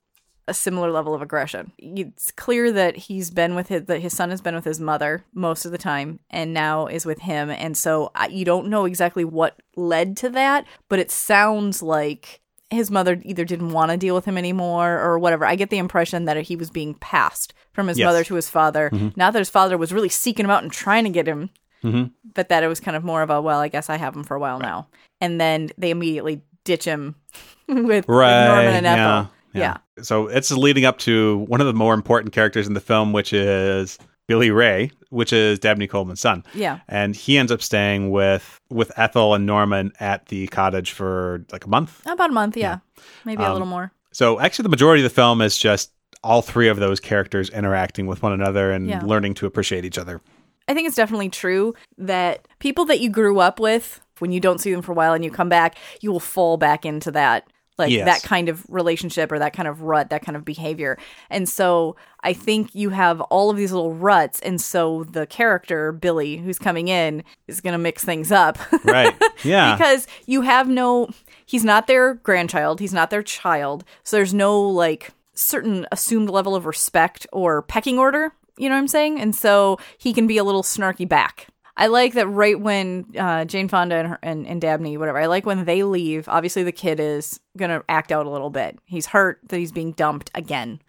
a 0.48 0.55
similar 0.55 0.90
level 0.92 1.12
of 1.12 1.22
aggression. 1.22 1.72
It's 1.79 2.31
clear 2.31 2.70
that 2.72 2.96
he's 2.96 3.31
been 3.31 3.55
with 3.57 3.68
his 3.68 3.85
that 3.87 4.00
his 4.00 4.14
son 4.16 4.31
has 4.31 4.40
been 4.40 4.55
with 4.55 4.64
his 4.64 4.79
mother 4.81 5.24
most 5.35 5.64
of 5.64 5.72
the 5.72 5.79
time 5.79 6.20
and 6.31 6.55
now 6.55 6.87
is 6.87 7.05
with 7.05 7.20
him 7.20 7.50
and 7.50 7.76
so 7.76 8.12
I, 8.14 8.29
you 8.29 8.44
don't 8.44 8.68
know 8.68 8.85
exactly 8.85 9.24
what 9.24 9.61
led 9.74 10.16
to 10.18 10.31
that 10.31 10.64
but 10.88 10.98
it 11.00 11.11
sounds 11.11 11.83
like 11.83 12.40
his 12.70 12.90
mother 12.90 13.20
either 13.24 13.44
didn't 13.44 13.70
want 13.70 13.90
to 13.90 13.96
deal 13.96 14.14
with 14.14 14.24
him 14.24 14.37
anymore 14.38 14.98
or 15.00 15.18
whatever. 15.20 15.44
I 15.44 15.55
get 15.55 15.70
the 15.70 15.79
impression 15.79 16.24
that 16.24 16.37
he 16.37 16.57
was 16.57 16.68
being 16.70 16.94
passed 16.94 17.52
from 17.72 17.87
his 17.88 17.96
Yes. 17.98 18.07
mother 18.07 18.24
to 18.24 18.35
his 18.35 18.48
father. 18.50 18.90
Not 19.14 19.33
that 19.35 19.38
his 19.38 19.50
father 19.50 19.76
was 19.79 19.92
really 19.92 20.09
seeking 20.09 20.44
him 20.44 20.50
out 20.50 20.62
and 20.64 20.72
trying 20.72 21.05
to 21.05 21.11
get 21.11 21.29
him 21.29 21.50
Mhm. 21.85 22.11
but 22.35 22.48
that 22.48 22.62
it 22.64 22.68
was 22.68 22.81
kind 22.81 22.96
of 22.96 23.05
more 23.05 23.22
of 23.22 23.31
a 23.31 23.40
well 23.40 23.61
i 23.61 23.68
guess 23.68 23.90
i 23.90 23.96
have 23.96 24.16
him 24.16 24.24
for 24.24 24.35
a 24.37 24.40
while 24.40 24.59
now. 24.59 24.87
And 25.20 25.40
then 25.40 25.70
they 25.79 25.90
immediately 25.90 26.42
ditch 26.66 26.85
him 26.85 27.14
with, 27.68 27.85
with 27.87 28.09
Right. 28.09 28.46
norman 28.48 28.74
and 28.74 28.87
ethel 28.87 29.31
yeah, 29.55 29.76
yeah. 29.96 30.02
So 30.02 30.26
it's 30.29 30.50
leading 30.50 30.85
up 30.85 30.98
to 30.98 31.38
one 31.48 31.62
of 31.62 31.66
the 31.66 31.72
more 31.72 31.94
important 31.94 32.35
characters 32.35 32.66
in 32.66 32.74
the 32.74 32.81
film, 32.81 33.14
which 33.14 33.33
is 33.33 33.98
Billy 34.26 34.50
Ray, 34.50 34.90
which 35.09 35.33
is 35.33 35.59
Dabney 35.59 35.87
Coleman's 35.87 36.20
son. 36.20 36.44
Yeah. 36.52 36.81
And 36.88 37.16
he 37.16 37.38
ends 37.38 37.50
up 37.50 37.62
staying 37.62 38.11
with 38.11 38.61
with 38.68 38.92
Ethel 38.98 39.33
and 39.35 39.46
Norman 39.46 39.92
at 39.98 40.26
the 40.26 40.46
cottage 40.48 40.90
for 40.90 41.46
like 41.52 41.64
a 41.64 41.68
month. 41.68 42.02
About 42.07 42.29
a 42.29 42.33
month, 42.35 42.57
yeah. 42.57 42.81
Maybe 43.24 43.42
a 43.42 43.46
Um, 43.46 43.52
little 43.55 43.66
more. 43.68 43.92
So 44.12 44.38
actually, 44.40 44.64
the 44.64 44.68
majority 44.70 45.02
of 45.02 45.11
the 45.11 45.14
film 45.14 45.40
is 45.40 45.57
just 45.57 45.92
all 46.22 46.42
three 46.42 46.68
of 46.68 46.76
those 46.79 47.00
characters 47.00 47.48
interacting 47.50 48.07
with 48.07 48.22
one 48.22 48.33
another 48.33 48.72
and 48.72 48.88
Yeah. 48.88 49.00
learning 49.05 49.35
to 49.35 49.46
appreciate 49.46 49.85
each 49.87 49.96
other. 49.98 50.20
I 50.68 50.74
think 50.74 50.87
it's 50.88 50.96
definitely 50.96 51.29
true 51.31 51.74
that 51.96 52.46
people 52.59 52.85
that 52.87 52.98
you 53.00 53.09
grew 53.09 53.38
up 53.38 53.61
with, 53.61 54.00
when 54.18 54.33
you 54.33 54.40
don't 54.40 54.61
see 54.61 54.72
them 54.72 54.83
for 54.83 54.92
a 54.92 54.94
while 54.94 55.12
and 55.12 55.24
you 55.24 55.31
come 55.31 55.48
back, 55.48 55.76
you 56.00 56.11
will 56.12 56.20
fall 56.20 56.57
back 56.57 56.85
into 56.87 57.11
that 57.12 57.46
like 57.79 57.90
Yes. 57.90 58.07
that 58.07 58.26
kind 58.26 58.48
of 58.48 58.64
relationship 58.70 59.31
or 59.31 59.38
that 59.38 59.52
kind 59.52 59.68
of 59.68 59.83
rut, 59.83 60.09
that 60.09 60.24
kind 60.24 60.35
of 60.35 60.46
behavior. 60.46 60.96
And 61.29 61.46
so 61.46 61.94
I 62.22 62.33
think 62.33 62.74
you 62.74 62.88
have 62.88 63.20
all 63.20 63.50
of 63.50 63.59
these 63.59 63.70
little 63.70 63.92
ruts. 63.92 64.40
And 64.40 64.59
so 64.62 65.05
the 65.05 65.26
character, 65.26 65.92
Billy, 65.92 66.38
who's 66.38 66.59
coming 66.59 66.88
in, 66.88 67.22
is 67.46 67.61
going 67.61 67.72
to 67.72 67.79
mix 67.79 68.02
things 68.02 68.33
up. 68.33 68.59
Right. 68.85 69.14
Yeah. 69.44 69.74
because 69.76 70.07
you 70.24 70.40
have 70.40 70.68
no, 70.70 71.11
he's 71.44 71.64
not 71.66 71.87
their 71.87 72.14
grandchild, 72.14 72.81
he's 72.81 72.94
not 72.94 73.11
their 73.11 73.22
child. 73.22 73.85
So 74.05 74.16
there's 74.16 74.33
no 74.33 74.59
like 74.59 75.11
certain 75.35 75.87
assumed 75.92 76.31
level 76.31 76.55
of 76.57 76.64
respect 76.64 77.26
or 77.31 77.61
pecking 77.61 77.98
order. 77.98 78.33
You 78.57 78.70
know 78.70 78.74
what 78.74 78.81
I'm 78.81 78.88
saying? 78.88 79.20
And 79.20 79.35
so 79.37 79.79
he 79.98 80.14
can 80.14 80.26
be 80.26 80.38
a 80.38 80.44
little 80.44 80.62
snarky 80.62 81.07
back. 81.07 81.48
I 81.77 81.89
like 81.89 82.15
that 82.15 82.27
right 82.27 82.59
when 82.59 83.05
uh, 83.19 83.45
Jane 83.45 83.69
Fonda 83.69 83.97
and, 83.97 84.09
her, 84.09 84.19
and 84.23 84.47
and 84.47 84.61
Dabney, 84.61 84.97
whatever. 84.97 85.19
I 85.19 85.27
like 85.27 85.45
when 85.45 85.65
they 85.65 85.83
leave. 85.83 86.29
Obviously, 86.29 86.62
the 86.62 86.73
kid 86.73 86.99
is 87.01 87.39
gonna 87.57 87.83
act 87.89 88.12
out 88.12 88.27
a 88.27 88.31
little 88.31 88.51
bit. 88.51 88.79
He's 88.87 89.07
hurt 89.07 89.41
that 89.49 89.59
he's 89.59 89.73
being 89.73 89.93
dumped 89.93 90.31
again. 90.35 90.81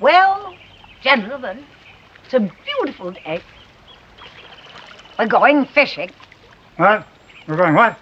Well, 0.00 0.54
gentlemen, 1.02 1.64
it's 2.24 2.34
a 2.34 2.40
beautiful 2.64 3.12
day. 3.12 3.40
We're 5.18 5.26
going 5.26 5.66
fishing. 5.66 6.10
What? 6.76 7.06
We're 7.46 7.56
going 7.56 7.74
what? 7.74 7.98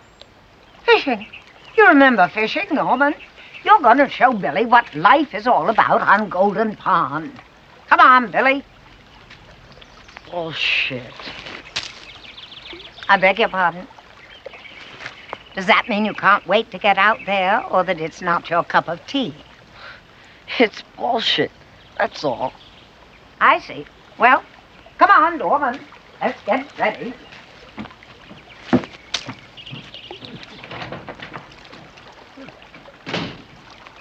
Fishing. 0.87 1.27
You 1.77 1.89
remember 1.89 2.29
fishing, 2.29 2.67
Norman? 2.71 3.15
You're 3.65 3.81
going 3.81 3.99
to 3.99 4.09
show 4.09 4.33
Billy 4.33 4.65
what 4.65 4.95
life 4.95 5.35
is 5.35 5.47
all 5.47 5.69
about 5.69 6.01
on 6.01 6.29
Golden 6.29 6.77
Pond. 6.77 7.33
Come 7.89 8.01
on, 8.01 8.31
Billy. 8.31 8.65
Bullshit. 10.31 11.13
I 13.09 13.17
beg 13.17 13.39
your 13.39 13.49
pardon. 13.49 13.87
Does 15.55 15.67
that 15.67 15.89
mean 15.89 16.05
you 16.05 16.15
can't 16.15 16.47
wait 16.47 16.71
to 16.71 16.79
get 16.79 16.99
out 16.99 17.25
there, 17.27 17.65
or 17.67 17.83
that 17.85 18.01
it's 18.01 18.21
not 18.21 18.49
your 18.51 18.63
cup 18.65 18.89
of 18.89 19.05
tea? 19.07 19.35
It's 20.59 20.83
bullshit. 20.97 21.51
That's 21.99 22.23
all. 22.23 22.53
I 23.41 23.61
see. 23.61 23.87
Well, 24.19 24.43
come 24.99 25.11
on, 25.11 25.39
Norman. 25.39 25.81
Let's 26.21 26.41
get 26.45 26.67
ready. 26.79 27.13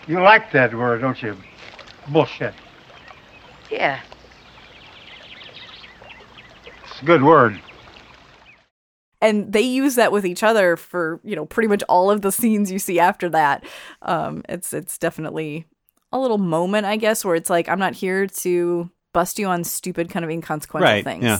You 0.07 0.21
like 0.21 0.51
that 0.51 0.73
word, 0.73 1.01
don't 1.01 1.21
you? 1.21 1.35
Bullshit. 2.07 2.53
Yeah. 3.69 3.99
It's 6.85 7.01
a 7.01 7.05
good 7.05 7.21
word. 7.21 7.59
And 9.21 9.51
they 9.51 9.61
use 9.61 9.95
that 9.95 10.11
with 10.11 10.25
each 10.25 10.43
other 10.43 10.75
for 10.77 11.19
you 11.23 11.35
know 11.35 11.45
pretty 11.45 11.67
much 11.67 11.83
all 11.89 12.09
of 12.11 12.21
the 12.21 12.31
scenes 12.31 12.71
you 12.71 12.79
see 12.79 12.99
after 12.99 13.29
that 13.29 13.63
um 14.03 14.43
it's 14.49 14.73
it's 14.73 14.97
definitely 14.97 15.65
a 16.11 16.19
little 16.19 16.37
moment 16.37 16.85
i 16.85 16.95
guess 16.95 17.25
where 17.25 17.35
it's 17.35 17.49
like 17.49 17.67
i'm 17.69 17.79
not 17.79 17.93
here 17.93 18.27
to 18.27 18.89
bust 19.13 19.39
you 19.39 19.47
on 19.47 19.63
stupid 19.63 20.09
kind 20.09 20.23
of 20.23 20.31
inconsequential 20.31 20.85
Right, 20.87 21.03
things 21.03 21.23
yeah. 21.23 21.39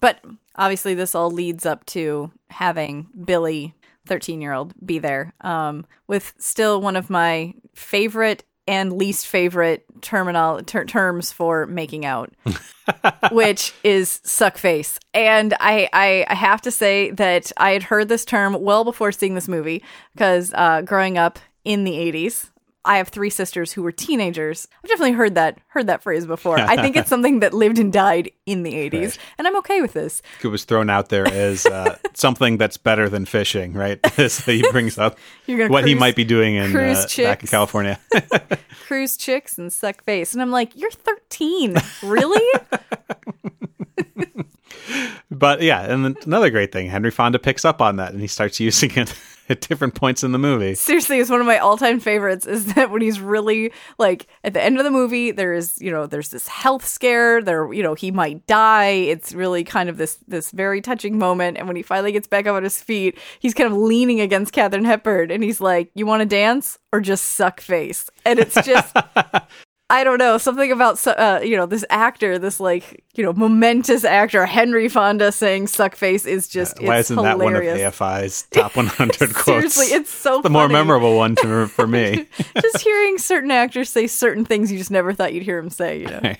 but 0.00 0.18
obviously 0.56 0.94
this 0.94 1.14
all 1.14 1.30
leads 1.30 1.64
up 1.66 1.84
to 1.86 2.30
having 2.50 3.08
billy 3.24 3.74
13 4.06 4.40
year 4.40 4.52
old 4.52 4.74
be 4.84 4.98
there 4.98 5.32
um 5.40 5.86
with 6.06 6.34
still 6.38 6.80
one 6.80 6.96
of 6.96 7.08
my 7.10 7.54
favorite 7.74 8.44
and 8.66 8.92
least 8.94 9.26
favorite 9.26 9.84
terminal 10.00 10.62
ter- 10.62 10.84
terms 10.84 11.32
for 11.32 11.66
making 11.66 12.04
out 12.04 12.32
which 13.30 13.72
is 13.82 14.20
suck 14.24 14.58
face. 14.58 14.98
And 15.12 15.54
I, 15.60 15.88
I, 15.92 16.26
I 16.28 16.34
have 16.34 16.62
to 16.62 16.70
say 16.70 17.10
that 17.12 17.52
I 17.56 17.72
had 17.72 17.84
heard 17.84 18.08
this 18.08 18.24
term 18.24 18.60
well 18.60 18.84
before 18.84 19.12
seeing 19.12 19.34
this 19.34 19.48
movie 19.48 19.82
because 20.14 20.52
uh, 20.54 20.82
growing 20.82 21.18
up 21.18 21.38
in 21.64 21.84
the 21.84 21.92
80s, 21.92 22.50
I 22.86 22.98
have 22.98 23.08
three 23.08 23.30
sisters 23.30 23.72
who 23.72 23.82
were 23.82 23.92
teenagers. 23.92 24.68
I've 24.82 24.88
definitely 24.90 25.12
heard 25.12 25.34
that 25.36 25.58
heard 25.68 25.86
that 25.86 26.02
phrase 26.02 26.26
before. 26.26 26.58
I 26.58 26.76
think 26.76 26.96
it's 26.96 27.08
something 27.14 27.40
that 27.40 27.54
lived 27.54 27.78
and 27.78 27.92
died 27.92 28.30
in 28.46 28.62
the 28.62 28.74
80s, 28.74 28.92
Right. 29.02 29.18
and 29.38 29.46
I'm 29.46 29.56
okay 29.58 29.80
with 29.80 29.94
this. 29.94 30.20
It 30.42 30.48
was 30.48 30.64
thrown 30.64 30.90
out 30.90 31.08
there 31.08 31.26
as 31.26 31.64
uh, 31.66 31.96
something 32.14 32.58
that's 32.58 32.76
better 32.76 33.08
than 33.08 33.24
fishing, 33.24 33.72
right? 33.72 33.98
so 34.28 34.52
he 34.52 34.62
brings 34.70 34.98
up 34.98 35.18
what 35.46 35.86
he 35.86 35.94
might 35.94 36.14
be 36.16 36.24
doing 36.24 36.56
in 36.56 36.76
uh, 36.76 37.06
back 37.18 37.42
in. 37.42 37.48
California. 37.48 37.98
Cruise 38.86 39.16
chicks 39.16 39.56
and 39.56 39.72
suck 39.72 40.04
face, 40.04 40.34
and 40.34 40.42
I'm 40.42 40.50
like, 40.50 40.76
you're 40.76 40.90
13, 40.90 41.76
really? 42.02 42.60
But 45.30 45.62
yeah, 45.62 45.82
and 45.82 46.04
then 46.04 46.16
another 46.24 46.50
great 46.50 46.72
thing, 46.72 46.88
Henry 46.88 47.10
Fonda 47.10 47.38
picks 47.38 47.64
up 47.64 47.80
on 47.80 47.96
that 47.96 48.12
and 48.12 48.20
he 48.20 48.26
starts 48.26 48.60
using 48.60 48.90
it 48.92 49.14
at 49.48 49.60
different 49.60 49.94
points 49.94 50.24
in 50.24 50.32
the 50.32 50.38
movie. 50.38 50.74
seriously 50.74 51.18
it's 51.18 51.28
one 51.28 51.40
of 51.40 51.46
my 51.46 51.58
all-time 51.58 52.00
favorites 52.00 52.46
is 52.46 52.72
that 52.74 52.90
when 52.90 53.02
he's 53.02 53.20
really 53.20 53.70
like 53.98 54.26
at 54.42 54.54
the 54.54 54.62
end 54.62 54.78
of 54.78 54.84
the 54.84 54.90
movie 54.90 55.32
there's 55.32 55.78
you 55.82 55.90
know 55.90 56.06
there's 56.06 56.30
this 56.30 56.48
health 56.48 56.86
scare 56.86 57.42
there 57.42 57.70
you 57.72 57.82
know 57.82 57.94
he 57.94 58.10
might 58.10 58.46
die. 58.46 58.88
It's 58.88 59.32
really 59.34 59.64
kind 59.64 59.88
of 59.88 59.96
this 59.98 60.16
this 60.28 60.50
very 60.50 60.80
touching 60.80 61.18
moment. 61.18 61.58
And 61.58 61.66
when 61.66 61.76
he 61.76 61.82
finally 61.82 62.12
gets 62.12 62.26
back 62.26 62.46
up 62.46 62.54
on 62.54 62.62
his 62.62 62.80
feet 62.80 63.18
he's 63.40 63.54
kind 63.54 63.70
of 63.70 63.76
leaning 63.76 64.20
against 64.20 64.52
Katharine 64.52 64.84
Hepburn 64.84 65.30
and 65.30 65.42
he's 65.42 65.60
like 65.60 65.90
you 65.94 66.06
want 66.06 66.20
to 66.20 66.26
dance 66.26 66.78
or 66.92 67.00
just 67.00 67.24
suck 67.34 67.60
face? 67.60 68.08
And 68.24 68.38
it's 68.38 68.54
just 68.62 68.96
I 69.94 70.02
don't 70.02 70.18
know 70.18 70.38
something 70.38 70.72
about 70.72 71.06
uh, 71.06 71.38
you 71.44 71.56
know 71.56 71.66
this 71.66 71.84
actor, 71.88 72.36
this 72.36 72.58
like 72.58 73.04
you 73.14 73.22
know 73.22 73.32
momentous 73.32 74.04
actor 74.04 74.44
Henry 74.44 74.88
Fonda 74.88 75.30
saying 75.30 75.68
"suck 75.68 75.94
face" 75.94 76.26
is 76.26 76.48
just 76.48 76.82
Why 76.82 76.98
it's 76.98 77.12
isn't 77.12 77.22
that 77.22 77.38
one 77.38 77.54
of 77.54 77.62
hilarious. 77.62 77.96
AFI's 77.96 78.42
top 78.50 78.74
100 78.76 79.34
quotes? 79.34 79.44
Seriously, 79.44 79.86
it's 79.96 80.10
so 80.10 80.42
the 80.42 80.50
more 80.50 80.68
memorable 80.68 81.16
one 81.16 81.36
to, 81.36 81.66
for 81.68 81.86
me. 81.86 82.26
just 82.60 82.80
hearing 82.80 83.18
certain 83.18 83.52
actors 83.52 83.88
say 83.88 84.08
certain 84.08 84.44
things 84.44 84.72
you 84.72 84.78
just 84.78 84.90
never 84.90 85.12
thought 85.12 85.32
you'd 85.32 85.44
hear 85.44 85.60
them 85.62 85.70
say. 85.70 86.00
You 86.00 86.06
know, 86.06 86.34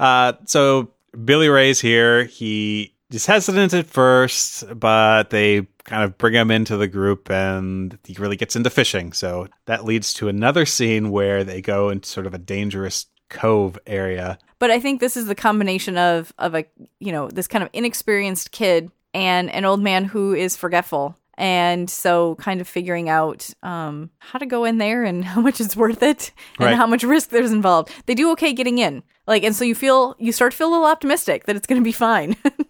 Uh, 0.00 0.32
so 0.46 0.90
Billy 1.24 1.48
Ray's 1.48 1.80
here. 1.80 2.24
He 2.24 2.96
is 3.12 3.26
hesitant 3.26 3.74
at 3.74 3.86
first, 3.86 4.64
but 4.76 5.30
they 5.30 5.68
kind 5.84 6.02
of 6.04 6.16
bring 6.18 6.34
him 6.34 6.50
into 6.50 6.76
the 6.76 6.88
group 6.88 7.30
and 7.30 7.98
he 8.04 8.14
really 8.18 8.36
gets 8.36 8.56
into 8.56 8.70
fishing. 8.70 9.12
So 9.12 9.48
that 9.66 9.84
leads 9.84 10.12
to 10.14 10.28
another 10.28 10.64
scene 10.66 11.10
where 11.10 11.44
they 11.44 11.60
go 11.60 11.90
into 11.90 12.08
sort 12.08 12.26
of 12.26 12.34
a 12.34 12.38
dangerous 12.38 13.06
cove 13.30 13.78
area. 13.86 14.38
but 14.58 14.70
I 14.70 14.78
think 14.80 15.00
this 15.00 15.16
is 15.16 15.26
the 15.26 15.34
combination 15.34 15.96
of 15.98 16.32
of 16.38 16.54
a 16.54 16.64
you 17.00 17.10
know 17.12 17.28
this 17.28 17.48
kind 17.48 17.64
of 17.64 17.70
inexperienced 17.72 18.50
kid 18.50 18.90
and 19.12 19.50
an 19.50 19.64
old 19.64 19.80
man 19.82 20.04
who 20.04 20.34
is 20.34 20.56
forgetful. 20.56 21.16
And 21.36 21.90
so, 21.90 22.36
kind 22.36 22.60
of 22.60 22.68
figuring 22.68 23.08
out 23.08 23.50
um, 23.64 24.10
how 24.20 24.38
to 24.38 24.46
go 24.46 24.64
in 24.64 24.78
there 24.78 25.02
and 25.02 25.24
how 25.32 25.40
much 25.40 25.60
it's 25.60 25.76
worth 25.76 26.00
it, 26.00 26.30
and 26.60 26.66
Right. 26.66 26.76
how 26.76 26.86
much 26.86 27.02
risk 27.02 27.30
there's 27.30 27.50
involved. 27.50 27.90
They 28.06 28.14
do 28.14 28.30
okay 28.32 28.52
getting 28.52 28.78
in, 28.78 29.02
like, 29.26 29.42
and 29.42 29.52
so 29.56 29.64
you 29.64 29.74
feel 29.74 30.14
you 30.20 30.30
start 30.30 30.52
to 30.52 30.58
feel 30.58 30.68
a 30.68 30.70
little 30.70 30.86
optimistic 30.86 31.46
that 31.46 31.56
it's 31.56 31.66
going 31.66 31.80
to 31.80 31.84
be 31.84 31.90
fine. 31.90 32.36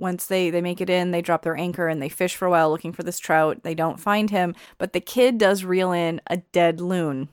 once 0.00 0.26
they 0.26 0.50
they 0.50 0.60
make 0.60 0.80
it 0.80 0.88
in 0.90 1.10
they 1.10 1.22
drop 1.22 1.42
their 1.42 1.56
anchor 1.56 1.86
and 1.88 2.00
they 2.02 2.08
fish 2.08 2.34
for 2.34 2.46
a 2.46 2.50
while 2.50 2.70
looking 2.70 2.92
for 2.92 3.02
this 3.02 3.18
trout 3.18 3.62
they 3.62 3.74
don't 3.74 4.00
find 4.00 4.30
him 4.30 4.54
but 4.78 4.92
the 4.92 5.00
kid 5.00 5.36
does 5.38 5.62
reel 5.64 5.92
in 5.92 6.20
a 6.28 6.38
dead 6.38 6.80
loon 6.80 7.28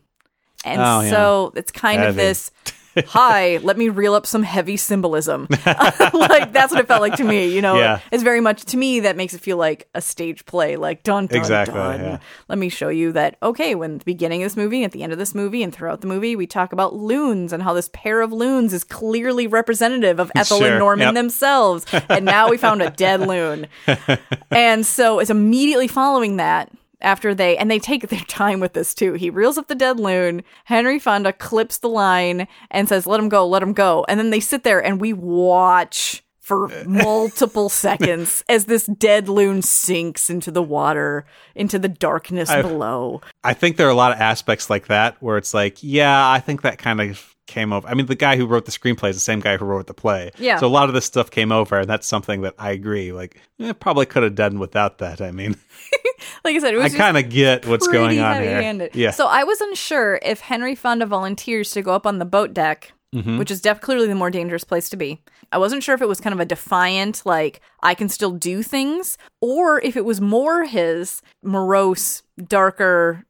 and 0.66 0.82
Oh, 0.82 1.02
yeah. 1.02 1.10
so 1.10 1.54
it's 1.56 1.72
kind 1.72 2.04
of 2.04 2.16
this 2.16 2.52
hi 3.08 3.58
let 3.64 3.78
me 3.78 3.90
reel 3.90 4.14
up 4.14 4.26
some 4.26 4.44
heavy 4.44 4.78
symbolism 4.78 5.48
like 5.66 6.52
that's 6.54 6.72
what 6.72 6.80
it 6.80 6.88
felt 6.88 7.02
like 7.02 7.16
to 7.16 7.24
me 7.24 7.48
you 7.54 7.62
know 7.62 7.76
Yeah. 7.78 8.00
it's 8.12 8.24
very 8.24 8.42
much 8.42 8.64
to 8.66 8.78
me 8.78 9.02
that 9.02 9.16
makes 9.16 9.34
it 9.34 9.42
feel 9.42 9.58
like 9.58 9.88
a 9.94 10.02
stage 10.02 10.46
play 10.46 10.76
like 10.76 11.04
dun 11.04 11.28
dun 11.28 11.38
Exactly, 11.38 11.74
dun 11.76 12.00
yeah. 12.02 12.20
let 12.48 12.58
me 12.58 12.70
show 12.70 12.90
you 12.90 13.12
that 13.14 13.38
okay 13.44 13.76
when 13.76 13.98
the 14.00 14.06
beginning 14.06 14.42
of 14.42 14.46
this 14.46 14.58
movie 14.58 14.84
at 14.84 14.92
the 14.92 15.04
end 15.04 15.12
of 15.12 15.20
this 15.20 15.36
movie 15.36 15.64
and 15.64 15.74
throughout 15.74 16.02
the 16.02 16.08
movie 16.08 16.36
we 16.36 16.48
talk 16.48 16.74
about 16.74 16.96
loons 16.96 17.54
and 17.54 17.64
how 17.64 17.74
this 17.74 17.90
pair 17.94 18.22
of 18.22 18.32
loons 18.32 18.74
is 18.74 18.84
clearly 18.84 19.48
representative 19.48 20.20
of 20.20 20.32
ethel 20.36 20.58
Sure, 20.60 20.68
and 20.70 20.80
norman 20.80 21.08
yep. 21.08 21.14
themselves 21.16 21.86
and 22.10 22.26
now 22.26 22.50
we 22.50 22.58
found 22.58 22.82
a 22.82 22.90
dead 22.90 23.22
loon 23.22 23.68
and 24.52 24.86
so 24.86 25.20
it's 25.20 25.30
immediately 25.30 25.88
following 25.88 26.38
that 26.38 26.72
after 27.02 27.34
they 27.36 27.58
and 27.58 27.70
they 27.70 27.80
take 27.80 28.08
their 28.10 28.20
time 28.22 28.60
with 28.60 28.74
this 28.74 28.94
too. 28.94 29.14
He 29.14 29.30
reels 29.30 29.58
up 29.58 29.68
the 29.68 29.76
dead 29.76 30.00
loon. 30.00 30.44
Henry 30.66 31.00
Fonda 31.00 31.34
clips 31.34 31.78
the 31.80 31.90
line 31.90 32.48
and 32.72 32.88
says, 32.88 33.08
"Let 33.08 33.20
him 33.20 33.30
go, 33.30 33.48
let 33.48 33.64
him 33.64 33.74
go." 33.74 34.06
And 34.08 34.20
then 34.20 34.30
they 34.30 34.40
sit 34.40 34.64
there 34.64 34.84
and 34.84 35.02
we 35.02 35.14
watch 35.14 36.24
for 36.48 36.70
multiple 36.86 37.68
seconds 37.68 38.44
as 38.48 38.66
this 38.66 38.86
dead 38.86 39.28
loon 39.28 39.62
sinks 39.62 40.30
into 40.30 40.50
the 40.50 40.64
water, 40.64 41.26
into 41.56 41.78
the 41.78 41.90
darkness 41.90 42.50
below. 42.50 43.22
I 43.44 43.54
think 43.54 43.76
there 43.76 43.88
are 43.88 43.92
a 43.92 43.96
lot 43.96 44.14
of 44.14 44.22
aspects 44.22 44.70
like 44.70 44.88
that 44.88 45.22
where 45.22 45.38
it's 45.38 45.54
like, 45.54 45.84
yeah, 45.84 46.30
I 46.30 46.40
think 46.40 46.62
that 46.62 46.78
kind 46.78 47.02
of 47.02 47.36
came 47.48 47.74
over. 47.74 47.88
I 47.88 47.96
mean, 47.96 48.06
the 48.06 48.16
guy 48.16 48.38
who 48.38 48.46
wrote 48.46 48.66
the 48.66 48.72
screenplay 48.72 49.10
is 49.10 49.18
the 49.18 49.22
same 49.22 49.42
guy 49.42 49.58
who 49.58 49.66
wrote 49.66 49.88
the 49.88 49.94
play. 49.94 50.32
Yeah. 50.38 50.58
So 50.58 50.68
a 50.68 50.70
lot 50.70 50.88
of 50.88 50.94
this 50.94 51.06
stuff 51.06 51.32
came 51.32 51.52
over, 51.52 51.80
and 51.80 51.90
that's 51.90 52.08
something 52.08 52.42
that 52.42 52.54
I 52.58 52.72
agree. 52.72 53.12
Like, 53.12 53.42
eh, 53.60 53.74
probably 53.74 54.06
could 54.06 54.24
have 54.24 54.36
done 54.36 54.60
without 54.60 55.00
that. 55.00 55.22
I 55.22 55.32
mean, 55.32 55.58
Like 56.44 56.56
I 56.56 56.60
said, 56.60 56.74
it 56.74 56.78
was 56.78 56.94
I 56.94 56.98
kind 56.98 57.18
of 57.18 57.30
get 57.30 57.66
what's 57.68 57.88
going 57.88 58.20
on 58.20 58.42
here. 58.42 58.90
Yeah. 58.94 59.12
So 59.12 59.28
I 59.28 59.44
was 59.44 59.60
unsure 59.62 60.20
if 60.24 60.40
Henry 60.40 60.76
Fonda 60.76 61.06
volunteers 61.06 61.72
to 61.72 61.82
go 61.82 61.94
up 61.94 62.06
on 62.06 62.20
the 62.20 62.26
boat 62.26 62.54
deck, 62.54 62.94
Mm-hmm. 63.16 63.38
which 63.38 63.50
is 63.52 63.62
def- 63.62 63.80
clearly 63.80 64.06
the 64.08 64.16
more 64.16 64.30
dangerous 64.30 64.66
place 64.66 64.90
to 64.90 64.98
be. 64.98 65.22
I 65.54 65.58
wasn't 65.58 65.82
sure 65.82 65.96
if 65.96 66.02
it 66.02 66.10
was 66.10 66.20
kind 66.20 66.34
of 66.34 66.42
a 66.42 66.46
defiant, 66.46 67.26
like 67.26 67.62
I 67.82 67.94
can 67.96 68.10
still 68.10 68.32
do 68.32 68.62
things, 68.62 69.18
or 69.40 69.80
if 69.80 69.96
it 69.96 70.04
was 70.04 70.20
more 70.20 70.66
his 70.66 71.22
morose, 71.42 72.22
darker, 72.50 73.24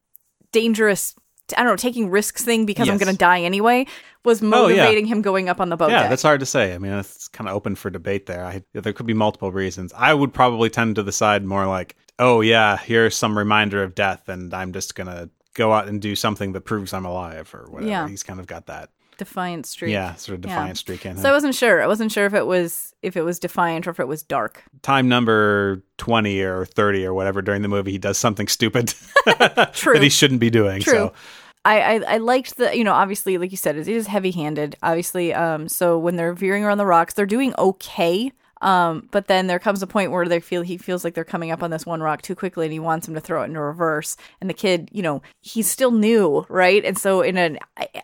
dangerous. 0.51 1.13
I 1.55 1.61
don't 1.63 1.67
know, 1.71 1.75
taking 1.77 2.09
risks 2.09 2.43
thing 2.43 2.65
because 2.65 2.89
I'm 2.89 2.95
Oh, 2.95 2.97
going 2.97 3.11
to 3.13 3.17
die 3.17 3.41
anyway 3.43 3.85
was 4.25 4.41
yeah. 4.41 4.49
motivating 4.49 5.05
him 5.05 5.21
going 5.21 5.47
up 5.47 5.61
on 5.61 5.69
the 5.69 5.77
boat 5.77 5.91
yeah, 5.91 6.01
deck. 6.01 6.09
that's 6.09 6.23
hard 6.23 6.41
to 6.41 6.45
say. 6.45 6.73
I 6.73 6.77
mean, 6.79 6.91
it's 6.91 7.29
kind 7.29 7.47
of 7.47 7.55
open 7.55 7.75
for 7.75 7.89
debate 7.89 8.25
there. 8.25 8.43
I, 8.43 8.63
there 8.73 8.91
could 8.91 9.05
be 9.05 9.13
multiple 9.13 9.51
reasons. 9.53 9.93
I 9.95 10.13
would 10.13 10.33
probably 10.33 10.69
tend 10.69 10.95
to 10.95 11.03
the 11.03 11.13
side 11.13 11.45
more 11.45 11.65
like, 11.67 11.95
oh, 12.19 12.41
yeah, 12.41 12.77
here's 12.77 13.15
some 13.15 13.37
reminder 13.37 13.83
of 13.83 13.95
death, 13.95 14.27
and 14.29 14.53
I'm 14.53 14.73
just 14.73 14.95
to 14.95 15.29
go 15.53 15.73
out 15.73 15.87
and 15.87 16.01
do 16.01 16.15
something 16.15 16.51
that 16.53 16.61
proves 16.61 16.93
I'm 16.93 17.05
alive 17.05 17.53
or 17.53 17.67
whatever. 17.69 17.89
Yeah. 17.89 18.07
He's 18.07 18.23
kind 18.23 18.39
of 18.39 18.45
got 18.47 18.67
that, 18.67 18.89
Defiant 19.17 19.65
streak. 19.65 19.91
yeah, 19.91 20.13
sort 20.15 20.37
of 20.37 20.45
Yeah. 20.45 20.51
defiant 20.55 20.77
streak 20.77 21.05
in 21.05 21.13
him. 21.13 21.17
So 21.23 21.29
I 21.29 21.31
wasn't 21.31 21.55
sure. 21.55 21.81
I 21.81 21.87
wasn't 21.87 22.11
sure 22.11 22.25
if 22.27 22.33
it 22.35 22.45
was 22.45 22.93
if 23.01 23.17
it 23.17 23.23
was 23.23 23.39
defiant 23.39 23.87
or 23.87 23.89
if 23.91 23.99
it 23.99 24.07
was 24.07 24.21
dark. 24.21 24.63
Time 24.83 25.09
number 25.09 25.81
20 25.97 26.41
or 26.41 26.65
30 26.65 27.05
or 27.05 27.13
whatever 27.15 27.41
during 27.41 27.63
the 27.63 27.67
movie, 27.67 27.91
he 27.91 27.97
does 27.97 28.17
something 28.19 28.47
stupid 28.47 28.93
that 29.25 29.99
he 30.01 30.09
shouldn't 30.09 30.39
be 30.39 30.49
doing. 30.51 30.81
True. 30.81 30.93
So, 30.93 31.13
I, 31.65 31.81
I 31.81 31.93
I 32.13 32.17
liked 32.17 32.57
the 32.57 32.77
you 32.77 32.83
know 32.83 32.93
obviously 32.93 33.37
like 33.39 33.49
you 33.51 33.57
said 33.57 33.75
it 33.75 33.87
is 33.89 34.07
heavy 34.07 34.31
handed 34.31 34.77
obviously 34.83 35.33
um 35.33 35.67
so 35.67 35.97
when 35.99 36.15
they're 36.15 36.33
veering 36.33 36.63
around 36.63 36.77
the 36.77 36.85
rocks 36.85 37.13
they're 37.15 37.25
doing 37.25 37.53
okay 37.57 38.31
um 38.61 39.07
but 39.11 39.27
then 39.27 39.47
there 39.47 39.59
comes 39.59 39.81
a 39.83 39.87
point 39.87 40.11
where 40.11 40.27
they 40.27 40.39
feel 40.39 40.61
he 40.61 40.77
feels 40.77 41.03
like 41.03 41.13
they're 41.13 41.23
coming 41.23 41.51
up 41.51 41.61
on 41.63 41.69
this 41.71 41.85
one 41.85 42.01
rock 42.01 42.21
too 42.21 42.35
quickly 42.35 42.65
and 42.65 42.73
he 42.73 42.79
wants 42.79 43.07
him 43.07 43.13
to 43.13 43.19
throw 43.19 43.41
it 43.41 43.45
into 43.45 43.59
reverse 43.61 44.17
and 44.41 44.49
the 44.49 44.53
kid 44.53 44.89
you 44.91 45.01
know 45.03 45.21
he's 45.41 45.69
still 45.69 45.91
new 45.91 46.45
right 46.49 46.83
and 46.85 46.97
so 46.97 47.21
in 47.21 47.37
a 47.37 47.57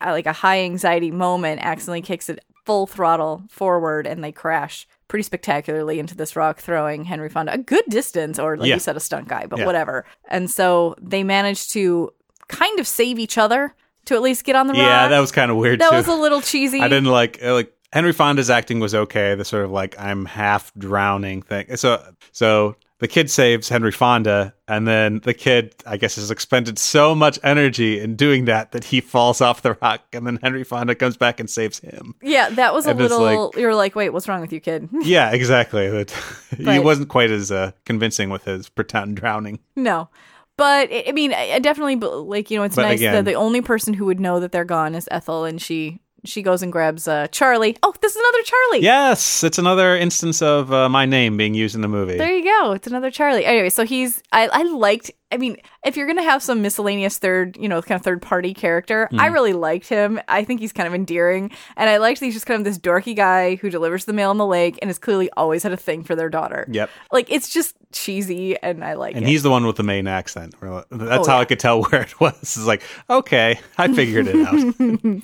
like 0.06 0.26
a 0.28 0.34
high 0.34 0.60
anxiety 0.62 1.12
moment 1.12 1.60
accidentally 1.64 2.02
kicks 2.02 2.30
it 2.30 2.44
full 2.66 2.88
throttle 2.88 3.44
forward 3.50 4.06
and 4.08 4.24
they 4.24 4.32
crash 4.32 4.88
pretty 5.08 5.24
spectacularly 5.24 6.00
into 6.00 6.16
this 6.16 6.36
rock 6.36 6.60
throwing 6.60 7.04
Henry 7.04 7.30
Fonda 7.30 7.54
a 7.54 7.58
good 7.58 7.84
distance 7.90 8.40
or 8.40 8.56
like 8.58 8.68
Yeah. 8.70 8.76
you 8.76 8.80
said 8.80 8.96
a 8.96 9.00
stunt 9.02 9.28
guy 9.28 9.46
but 9.48 9.60
Yeah. 9.60 9.66
whatever 9.66 10.06
and 10.30 10.50
so 10.50 10.96
they 11.02 11.24
managed 11.24 11.72
to 11.74 12.14
kind 12.48 12.80
of 12.80 12.88
save 12.88 13.20
each 13.20 13.38
other 13.38 13.74
to 14.06 14.16
at 14.16 14.22
least 14.22 14.44
get 14.44 14.56
on 14.56 14.68
the 14.68 14.74
rock. 14.74 14.82
yeah, 14.82 15.08
that 15.08 15.20
was 15.20 15.32
kind 15.32 15.50
of 15.50 15.58
weird 15.58 15.80
that 15.80 15.90
too. 15.90 15.96
was 15.96 16.08
a 16.08 16.14
little 16.14 16.42
cheesy. 16.42 16.82
I 16.82 16.88
didn't 16.90 17.06
like 17.12 17.42
like 17.42 17.74
Henry 17.94 18.12
Fonda's 18.12 18.50
acting 18.50 18.80
was 18.80 18.96
okay. 18.96 19.36
The 19.36 19.46
sort 19.46 19.66
of 19.66 19.72
like 19.72 19.96
I'm 20.00 20.26
half 20.26 20.74
drowning 20.76 21.44
thing. 21.44 21.76
So 21.78 22.04
so 22.32 22.76
the 22.98 23.08
kid 23.08 23.30
saves 23.30 23.70
Henry 23.70 23.92
Fonda, 23.92 24.52
and 24.68 24.88
then 24.88 25.20
the 25.20 25.34
kid 25.36 25.76
I 25.86 25.98
guess 25.98 26.16
has 26.16 26.32
expended 26.32 26.80
so 26.80 27.14
much 27.14 27.38
energy 27.44 28.00
in 28.00 28.16
doing 28.16 28.46
that 28.46 28.72
that 28.72 28.86
he 28.86 29.00
falls 29.00 29.42
off 29.42 29.62
the 29.62 29.78
rock, 29.82 30.02
and 30.12 30.26
then 30.26 30.40
Henry 30.42 30.64
Fonda 30.64 30.96
comes 30.96 31.18
back 31.18 31.40
and 31.40 31.48
saves 31.48 31.78
him. 31.80 32.16
Yeah, 32.24 32.50
that 32.50 32.74
was 32.74 32.88
a 32.88 32.92
And 32.92 33.02
it's 33.02 33.14
little. 33.14 33.54
you 33.56 33.68
were 33.68 33.76
like, 33.76 33.94
"Wait, 33.96 34.10
what's 34.10 34.28
wrong 34.28 34.42
with 34.42 34.52
you, 34.52 34.60
kid?" 34.60 34.90
Yeah, 35.04 35.30
exactly. 35.32 35.88
That 35.88 36.10
he 36.58 36.80
wasn't 36.80 37.10
quite 37.10 37.30
as 37.30 37.52
uh, 37.52 37.74
convincing 37.86 38.32
with 38.32 38.46
his 38.46 38.70
pretend 38.70 39.18
drowning. 39.18 39.60
no, 39.76 40.10
but 40.58 40.90
I 40.92 41.12
mean, 41.12 41.32
I 41.34 41.60
definitely 41.60 41.98
like 41.98 42.50
you 42.50 42.58
know, 42.58 42.64
it's 42.64 42.76
But 42.76 42.84
nice 42.84 43.00
again- 43.00 43.14
that 43.14 43.26
the 43.26 43.36
only 43.36 43.62
person 43.62 43.94
who 43.94 44.06
would 44.06 44.20
know 44.20 44.40
that 44.40 44.52
they're 44.52 44.66
gone 44.66 44.96
is 44.96 45.08
Ethel, 45.12 45.44
and 45.46 45.62
she 45.62 46.00
she 46.26 46.42
goes 46.42 46.62
and 46.62 46.72
grabs 46.72 47.08
uh, 47.08 47.28
Charlie. 47.28 47.78
Oh, 47.84 47.94
this 48.02 48.16
is 48.16 48.18
another 48.22 48.44
Charlie. 48.44 48.80
Yes, 48.84 49.44
it's 49.44 49.58
another 49.58 49.96
instance 49.98 50.42
of 50.42 50.72
uh, 50.72 50.88
my 50.90 51.06
name 51.06 51.38
being 51.38 51.54
used 51.54 51.76
in 51.76 51.82
the 51.82 51.88
movie. 51.88 52.18
There 52.18 52.34
you 52.36 52.44
go. 52.44 52.72
It's 52.74 52.88
another 52.88 53.12
Charlie. 53.12 53.46
Anyway, 53.46 53.70
so 53.70 53.84
he's 53.86 54.22
I, 54.32 54.48
I 54.48 54.64
liked 54.64 55.12
I 55.32 55.38
mean, 55.38 55.58
if 55.84 55.98
you're 55.98 56.06
gonna 56.06 56.22
have 56.22 56.44
some 56.44 56.62
miscellaneous 56.62 57.18
third, 57.18 57.58
you 57.58 57.68
know, 57.68 57.82
kind 57.82 57.98
of 58.00 58.04
third 58.04 58.22
party 58.22 58.54
character, 58.54 59.10
I 59.18 59.28
Hmm. 59.30 59.34
really 59.34 59.54
liked 59.54 59.90
him. 59.90 60.20
I 60.28 60.44
think 60.44 60.60
he's 60.60 60.72
kind 60.72 60.88
of 60.88 60.94
endearing. 60.94 61.50
And 61.76 61.90
I 61.90 61.98
liked 61.98 62.20
that 62.20 62.26
he's 62.28 62.36
just 62.36 62.46
kind 62.46 62.60
of 62.60 62.66
this 62.66 62.78
dorky 62.78 63.16
guy 63.16 63.56
who 63.56 63.72
delivers 63.72 64.06
the 64.06 64.14
mail 64.14 64.30
in 64.30 64.38
the 64.38 64.46
lake 64.46 64.78
and 64.82 64.90
has 64.90 65.00
clearly 65.00 65.32
always 65.36 65.64
had 65.64 65.72
a 65.74 65.78
thing 65.78 66.04
for 66.04 66.16
their 66.16 66.30
daughter. 66.30 66.68
Yep. 66.70 66.90
Like 67.12 67.32
it's 67.32 67.50
just 67.50 67.76
cheesy 67.92 68.56
and 68.62 68.84
I 68.84 68.94
like 68.94 69.16
And 69.16 69.26
it. 69.26 69.28
he's 69.28 69.42
the 69.42 69.50
one 69.50 69.66
with 69.66 69.76
the 69.78 69.84
Maine 69.84 70.06
accent. 70.08 70.54
That's 70.62 70.86
Oh, 70.92 71.08
how 71.26 71.36
yeah. 71.36 71.38
I 71.40 71.46
could 71.46 71.60
tell 71.60 71.82
where 71.86 72.04
it 72.04 72.20
was. 72.20 72.36
It's 72.40 72.66
like, 72.68 72.84
okay, 73.10 73.60
I 73.78 73.92
figured 73.92 74.28
it 74.28 74.36
out. 74.46 75.24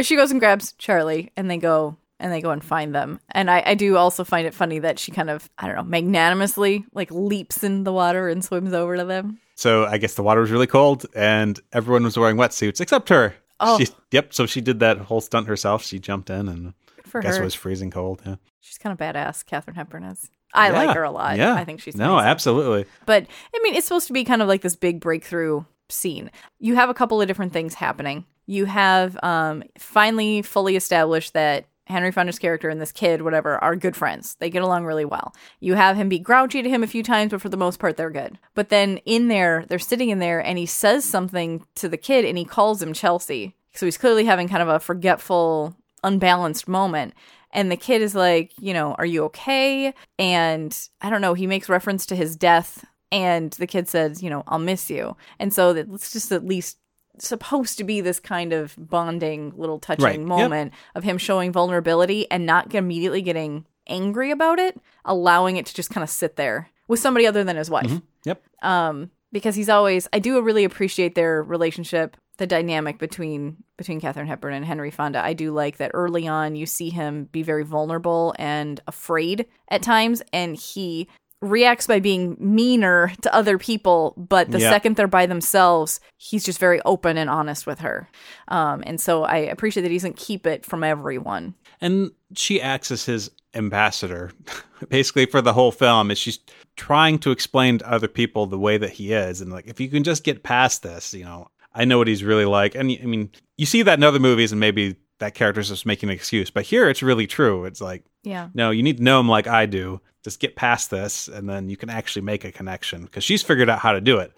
But 0.00 0.06
she 0.06 0.16
goes 0.16 0.30
and 0.30 0.40
grabs 0.40 0.72
Charlie 0.78 1.30
and 1.36 1.50
they 1.50 1.58
go 1.58 1.94
and 2.18 2.32
they 2.32 2.40
go 2.40 2.52
and 2.52 2.64
find 2.64 2.94
them. 2.94 3.20
And 3.32 3.50
I, 3.50 3.62
I 3.66 3.74
do 3.74 3.98
also 3.98 4.24
find 4.24 4.46
it 4.46 4.54
funny 4.54 4.78
that 4.78 4.98
she 4.98 5.12
kind 5.12 5.28
of, 5.28 5.50
I 5.58 5.66
don't 5.66 5.76
know, 5.76 5.82
magnanimously 5.82 6.86
like 6.94 7.10
leaps 7.10 7.62
in 7.62 7.84
the 7.84 7.92
water 7.92 8.26
and 8.30 8.42
swims 8.42 8.72
over 8.72 8.96
to 8.96 9.04
them. 9.04 9.40
so 9.56 9.84
I 9.84 9.98
guess 9.98 10.14
the 10.14 10.22
water 10.22 10.40
was 10.40 10.50
really 10.50 10.66
cold, 10.66 11.04
and 11.14 11.60
everyone 11.74 12.04
was 12.04 12.16
wearing 12.16 12.38
wetsuits 12.38 12.80
except 12.80 13.10
her. 13.10 13.34
Oh. 13.60 13.78
She, 13.78 13.88
yep. 14.10 14.32
So 14.32 14.46
she 14.46 14.62
did 14.62 14.80
that 14.80 14.96
whole 14.96 15.20
stunt 15.20 15.46
herself. 15.46 15.84
She 15.84 15.98
jumped 15.98 16.30
in, 16.30 16.48
and 16.48 16.72
I 17.14 17.20
guess 17.20 17.36
her. 17.36 17.42
it 17.42 17.44
was 17.44 17.54
freezing 17.54 17.90
cold. 17.90 18.22
Yeah. 18.24 18.36
She's 18.60 18.78
kind 18.78 18.98
of 18.98 18.98
badass, 18.98 19.44
Katharine 19.44 19.76
Hepburn 19.76 20.04
is. 20.04 20.30
I 20.54 20.68
Yeah, 20.70 20.82
like 20.82 20.96
her 20.96 21.02
a 21.02 21.10
lot. 21.10 21.36
Yeah, 21.36 21.56
I 21.56 21.66
think 21.66 21.82
she's 21.82 21.94
no, 21.94 22.16
nice. 22.16 22.24
absolutely. 22.24 22.86
But 23.04 23.26
I 23.54 23.60
mean, 23.62 23.74
it's 23.74 23.86
supposed 23.86 24.06
to 24.06 24.14
be 24.14 24.24
kind 24.24 24.40
of 24.40 24.48
like 24.48 24.62
this 24.62 24.76
big 24.76 24.98
breakthrough 24.98 25.64
scene. 25.90 26.30
You 26.58 26.76
have 26.76 26.88
a 26.88 26.94
couple 26.94 27.20
of 27.20 27.28
different 27.28 27.52
things 27.52 27.74
happening. 27.74 28.24
You 28.50 28.64
have 28.64 29.16
um, 29.22 29.62
finally 29.78 30.42
fully 30.42 30.74
established 30.74 31.34
that 31.34 31.66
Henry 31.86 32.10
Fonda's 32.10 32.40
character 32.40 32.68
and 32.68 32.80
this 32.80 32.90
kid, 32.90 33.22
whatever, 33.22 33.62
are 33.62 33.76
good 33.76 33.94
friends. 33.94 34.34
They 34.40 34.50
get 34.50 34.64
along 34.64 34.86
really 34.86 35.04
well. 35.04 35.32
You 35.60 35.74
have 35.74 35.96
him 35.96 36.08
be 36.08 36.18
grouchy 36.18 36.60
to 36.60 36.68
him 36.68 36.82
a 36.82 36.88
few 36.88 37.04
times, 37.04 37.30
but 37.30 37.40
for 37.40 37.48
the 37.48 37.56
most 37.56 37.78
part, 37.78 37.96
they're 37.96 38.10
good. 38.10 38.40
But 38.54 38.68
then 38.68 38.96
in 39.06 39.28
there, 39.28 39.64
they're 39.68 39.78
sitting 39.78 40.08
in 40.08 40.18
there, 40.18 40.40
and 40.40 40.58
he 40.58 40.66
says 40.66 41.04
something 41.04 41.64
to 41.76 41.88
the 41.88 41.96
kid, 41.96 42.24
and 42.24 42.36
he 42.36 42.44
calls 42.44 42.82
him 42.82 42.92
Chelsea. 42.92 43.54
So 43.72 43.86
he's 43.86 43.96
clearly 43.96 44.24
having 44.24 44.48
kind 44.48 44.62
of 44.62 44.68
a 44.68 44.80
forgetful, 44.80 45.76
unbalanced 46.02 46.66
moment. 46.66 47.14
And 47.52 47.70
the 47.70 47.76
kid 47.76 48.02
is 48.02 48.16
like, 48.16 48.50
you 48.58 48.74
know, 48.74 48.96
are 48.98 49.06
you 49.06 49.22
okay? 49.26 49.94
And 50.18 50.76
I 51.00 51.08
don't 51.08 51.20
know, 51.20 51.34
he 51.34 51.46
makes 51.46 51.68
reference 51.68 52.04
to 52.06 52.16
his 52.16 52.34
death. 52.34 52.84
And 53.12 53.52
the 53.52 53.68
kid 53.68 53.88
says, 53.88 54.24
you 54.24 54.30
know, 54.30 54.42
I'll 54.48 54.58
miss 54.58 54.90
you. 54.90 55.16
And 55.38 55.54
so 55.54 55.70
it's 55.70 56.12
just 56.12 56.32
at 56.32 56.44
least 56.44 56.78
supposed 57.20 57.78
to 57.78 57.84
be 57.84 58.00
this 58.00 58.18
kind 58.20 58.52
of 58.52 58.74
bonding 58.78 59.52
little 59.56 59.78
touching 59.78 60.04
Right. 60.04 60.18
Yep. 60.18 60.26
moment 60.28 60.72
of 60.94 61.04
him 61.04 61.18
showing 61.18 61.52
vulnerability 61.52 62.30
and 62.30 62.46
not 62.46 62.74
immediately 62.74 63.22
getting 63.22 63.66
angry 63.86 64.30
about 64.30 64.58
it, 64.58 64.80
allowing 65.04 65.56
it 65.56 65.66
to 65.66 65.74
just 65.74 65.90
kind 65.90 66.02
of 66.04 66.10
sit 66.10 66.36
there 66.36 66.70
with 66.88 67.00
somebody 67.00 67.26
other 67.26 67.44
than 67.44 67.56
his 67.56 67.70
wife 67.70 68.00
Yep. 68.24 68.42
um 68.62 69.10
because 69.32 69.54
he's 69.54 69.68
always 69.68 70.08
I 70.12 70.18
do 70.18 70.40
really 70.42 70.64
appreciate 70.64 71.14
their 71.14 71.42
relationship 71.42 72.16
the 72.38 72.46
dynamic 72.46 72.98
between 72.98 73.58
between 73.76 74.00
Katharine 74.00 74.26
Hepburn 74.26 74.54
and 74.54 74.64
Henry 74.64 74.90
Fonda 74.90 75.22
I 75.24 75.32
do 75.34 75.52
like 75.52 75.76
that 75.76 75.90
early 75.94 76.26
on 76.26 76.56
you 76.56 76.66
see 76.66 76.90
him 76.90 77.24
be 77.32 77.42
very 77.42 77.64
vulnerable 77.64 78.34
and 78.38 78.80
afraid 78.86 79.46
at 79.70 79.82
times 79.82 80.22
and 80.32 80.56
he 80.56 81.06
reacts 81.42 81.86
by 81.86 82.00
being 82.00 82.36
meaner 82.38 83.12
to 83.22 83.34
other 83.34 83.56
people 83.56 84.12
but 84.16 84.50
the 84.50 84.58
Yeah. 84.60 84.68
second 84.70 84.96
they're 84.96 85.06
by 85.08 85.24
themselves 85.26 85.98
he's 86.18 86.44
just 86.44 86.58
very 86.58 86.80
open 86.84 87.16
and 87.16 87.30
honest 87.30 87.66
with 87.66 87.78
her. 87.80 88.08
Um 88.48 88.82
and 88.86 89.00
so 89.00 89.24
I 89.24 89.38
appreciate 89.38 89.82
that 89.84 89.90
he 89.90 89.96
doesn't 89.96 90.16
keep 90.18 90.46
it 90.46 90.66
from 90.66 90.84
everyone. 90.84 91.54
And 91.80 92.10
she 92.36 92.60
acts 92.60 92.90
as 92.90 93.06
his 93.06 93.30
ambassador 93.54 94.32
basically 94.90 95.26
for 95.26 95.40
the 95.40 95.52
whole 95.54 95.72
film 95.72 96.10
is 96.10 96.18
she's 96.18 96.38
trying 96.76 97.18
to 97.20 97.30
explain 97.30 97.78
to 97.78 97.90
other 97.90 98.08
people 98.08 98.46
the 98.46 98.58
way 98.58 98.76
that 98.78 98.90
he 98.90 99.12
is. 99.12 99.40
And 99.40 99.50
like 99.50 99.66
if 99.66 99.80
you 99.80 99.88
can 99.88 100.04
just 100.04 100.24
get 100.24 100.42
past 100.42 100.82
this 100.82 101.14
you 101.14 101.24
know 101.24 101.48
i 101.74 101.84
know 101.86 101.96
what 101.98 102.08
he's 102.08 102.22
really 102.24 102.44
like. 102.44 102.74
And 102.74 102.90
i 103.02 103.06
mean 103.06 103.30
you 103.56 103.64
see 103.64 103.80
that 103.82 103.98
in 103.98 104.04
other 104.04 104.18
movies 104.20 104.52
and 104.52 104.60
maybe 104.60 104.96
that 105.20 105.34
character's 105.34 105.68
just 105.68 105.86
making 105.86 106.08
an 106.08 106.14
excuse. 106.14 106.50
But 106.50 106.64
here 106.64 106.90
it's 106.90 107.02
really 107.02 107.26
true. 107.26 107.64
It's 107.64 107.80
like 107.80 108.04
yeah. 108.22 108.48
no 108.52 108.70
you 108.70 108.82
need 108.82 108.98
to 108.98 109.02
know 109.02 109.20
him 109.20 109.28
like 109.28 109.46
i 109.46 109.66
do. 109.66 110.00
Just 110.22 110.40
get 110.40 110.54
past 110.56 110.90
this 110.90 111.28
and 111.28 111.48
then 111.48 111.70
you 111.70 111.76
can 111.78 111.88
actually 111.88 112.22
make 112.22 112.44
a 112.44 112.52
connection 112.52 113.04
because 113.04 113.24
she's 113.24 113.42
figured 113.42 113.70
out 113.70 113.78
how 113.78 113.92
to 113.92 114.00
do 114.02 114.18
it 114.18 114.32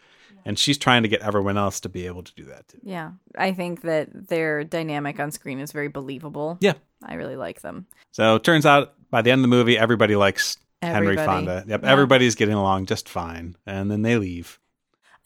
and 0.44 0.58
she's 0.58 0.78
trying 0.78 1.02
to 1.02 1.08
get 1.08 1.22
everyone 1.22 1.56
else 1.56 1.80
to 1.80 1.88
be 1.88 2.06
able 2.06 2.22
to 2.22 2.34
do 2.34 2.44
that 2.44 2.68
too. 2.68 2.78
Yeah. 2.82 3.12
I 3.36 3.52
think 3.52 3.82
that 3.82 4.28
their 4.28 4.64
dynamic 4.64 5.18
on 5.18 5.30
screen 5.30 5.58
is 5.60 5.72
very 5.72 5.88
believable. 5.88 6.58
Yeah. 6.60 6.74
I 7.04 7.14
really 7.14 7.36
like 7.36 7.62
them. 7.62 7.86
So 8.12 8.36
it 8.36 8.44
turns 8.44 8.66
out 8.66 8.94
by 9.10 9.22
the 9.22 9.30
end 9.30 9.40
of 9.40 9.42
the 9.42 9.48
movie, 9.56 9.76
everybody 9.78 10.16
likes 10.16 10.56
Henry 10.80 11.16
Fonda. 11.16 11.64
Yep, 11.66 11.82
Yeah. 11.82 11.90
everybody's 11.90 12.34
getting 12.34 12.54
along 12.54 12.86
just 12.86 13.08
fine, 13.08 13.56
and 13.66 13.90
then 13.90 14.02
they 14.02 14.16
leave. 14.18 14.58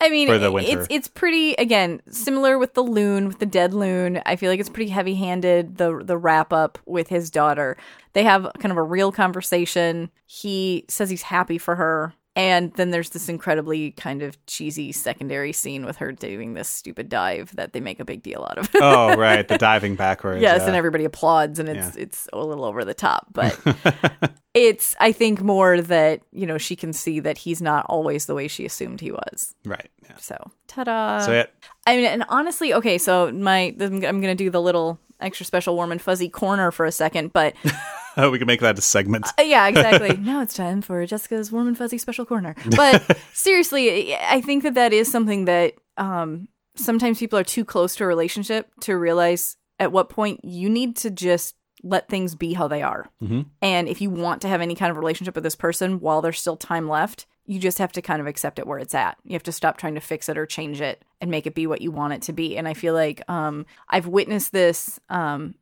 I 0.00 0.10
mean, 0.10 0.28
for 0.28 0.38
the 0.38 0.52
winter. 0.52 0.80
it's 0.80 0.86
it's 0.90 1.08
pretty 1.08 1.54
again 1.54 2.02
similar 2.10 2.58
with 2.58 2.74
the 2.74 2.82
loon 2.82 3.28
with 3.28 3.38
the 3.38 3.46
dead 3.46 3.72
loon. 3.72 4.20
I 4.26 4.36
feel 4.36 4.50
like 4.50 4.60
it's 4.60 4.68
pretty 4.68 4.90
heavy 4.90 5.14
handed. 5.14 5.78
The 5.78 6.02
the 6.04 6.18
wrap 6.18 6.52
up 6.52 6.78
with 6.84 7.08
his 7.08 7.30
daughter, 7.30 7.76
they 8.12 8.22
have 8.24 8.50
kind 8.58 8.72
of 8.72 8.76
a 8.78 8.82
real 8.82 9.10
conversation. 9.10 10.10
He 10.26 10.84
says 10.88 11.08
he's 11.08 11.22
happy 11.22 11.56
for 11.56 11.76
her, 11.76 12.12
and 12.36 12.72
then 12.74 12.90
there's 12.90 13.10
this 13.10 13.28
incredibly 13.28 13.90
kind 13.92 14.22
of 14.22 14.36
cheesy 14.46 14.92
secondary 14.92 15.52
scene 15.52 15.84
with 15.84 15.96
her 15.96 16.12
doing 16.12 16.54
this 16.54 16.68
stupid 16.68 17.08
dive 17.08 17.50
that 17.56 17.72
they 17.72 17.80
make 17.80 17.98
a 17.98 18.04
big 18.04 18.22
deal 18.22 18.46
out 18.48 18.58
of. 18.58 18.68
Oh, 18.76 19.16
right, 19.16 19.48
the 19.48 19.58
diving 19.58 19.96
backwards. 19.96 20.40
yes, 20.42 20.60
yeah. 20.60 20.66
and 20.68 20.76
everybody 20.76 21.04
applauds, 21.04 21.58
and 21.58 21.68
it's 21.68 21.96
Yeah. 21.96 22.02
it's 22.02 22.28
a 22.32 22.38
little 22.44 22.64
over 22.64 22.84
the 22.84 22.94
top, 22.94 23.26
but 23.32 23.58
it's 24.54 24.94
I 25.00 25.12
think 25.12 25.40
more 25.42 25.80
that 25.80 26.20
you 26.32 26.46
know 26.46 26.58
she 26.58 26.76
can 26.76 26.92
see 26.92 27.20
that 27.20 27.38
he's 27.38 27.60
not 27.62 27.86
always 27.88 28.26
the 28.26 28.34
way 28.34 28.48
she 28.48 28.64
assumed 28.66 29.00
he 29.00 29.10
was. 29.12 29.54
right. 29.64 29.90
Yeah. 30.08 30.16
So, 30.20 30.36
ta-da! 30.68 31.18
So 31.20 31.32
yeah, 31.32 31.46
I 31.86 31.96
mean, 31.96 32.04
and 32.04 32.24
honestly, 32.28 32.72
okay, 32.74 32.96
so 32.98 33.32
my 33.32 33.74
I'm 33.80 34.04
I'm 34.04 34.20
gonna 34.20 34.34
do 34.36 34.50
the 34.50 34.62
little 34.62 35.00
extra 35.20 35.46
special 35.46 35.76
warm 35.76 35.92
and 35.92 36.00
fuzzy 36.00 36.28
corner 36.28 36.70
for 36.70 36.84
a 36.84 36.92
second, 36.92 37.32
but 37.32 37.54
oh, 38.16 38.30
we 38.30 38.38
can 38.38 38.46
make 38.46 38.60
that 38.60 38.78
a 38.78 38.82
segment. 38.82 39.26
uh, 39.38 39.42
yeah, 39.42 39.66
exactly. 39.66 40.16
now 40.20 40.42
it's 40.42 40.54
time 40.54 40.82
for 40.82 41.04
Jessica's 41.06 41.50
warm 41.52 41.68
and 41.68 41.78
fuzzy 41.78 41.98
special 41.98 42.24
corner. 42.24 42.54
But 42.76 43.18
seriously, 43.32 44.14
I 44.16 44.40
think 44.40 44.62
that 44.62 44.74
that 44.74 44.92
is 44.92 45.10
something 45.10 45.46
that 45.46 45.74
um 45.96 46.48
sometimes 46.76 47.18
people 47.18 47.38
are 47.38 47.44
too 47.44 47.64
close 47.64 47.96
to 47.96 48.04
a 48.04 48.06
relationship 48.06 48.70
to 48.80 48.96
realize 48.96 49.56
at 49.78 49.92
what 49.92 50.10
point 50.10 50.44
you 50.44 50.68
need 50.68 50.96
to 50.96 51.10
just 51.10 51.54
let 51.86 52.08
things 52.08 52.34
be 52.34 52.52
how 52.52 52.68
they 52.68 52.82
are. 52.82 53.08
Mm-hmm. 53.22 53.42
And 53.62 53.88
if 53.88 54.00
you 54.00 54.10
want 54.10 54.42
to 54.42 54.48
have 54.48 54.60
any 54.60 54.74
kind 54.74 54.90
of 54.90 54.96
relationship 54.96 55.34
with 55.34 55.44
this 55.44 55.56
person 55.56 56.00
while 56.00 56.20
there's 56.20 56.40
still 56.40 56.56
time 56.56 56.88
left, 56.88 57.26
you 57.46 57.60
just 57.60 57.78
have 57.78 57.92
to 57.92 58.02
kind 58.02 58.20
of 58.20 58.26
accept 58.26 58.58
it 58.58 58.66
where 58.66 58.78
it's 58.78 58.94
at. 58.94 59.16
You 59.24 59.34
have 59.34 59.42
to 59.44 59.52
stop 59.52 59.76
trying 59.76 59.94
to 59.94 60.00
fix 60.00 60.28
it 60.28 60.36
or 60.36 60.46
change 60.46 60.80
it 60.80 61.04
and 61.20 61.30
make 61.30 61.46
it 61.46 61.54
be 61.54 61.66
what 61.66 61.80
you 61.80 61.90
want 61.90 62.12
it 62.12 62.22
to 62.22 62.32
be. 62.32 62.56
And 62.56 62.66
I 62.66 62.74
feel 62.74 62.92
like 62.92 63.22
um, 63.30 63.66
I've 63.88 64.08
witnessed 64.08 64.52
this 64.52 64.98
um, 65.08 65.54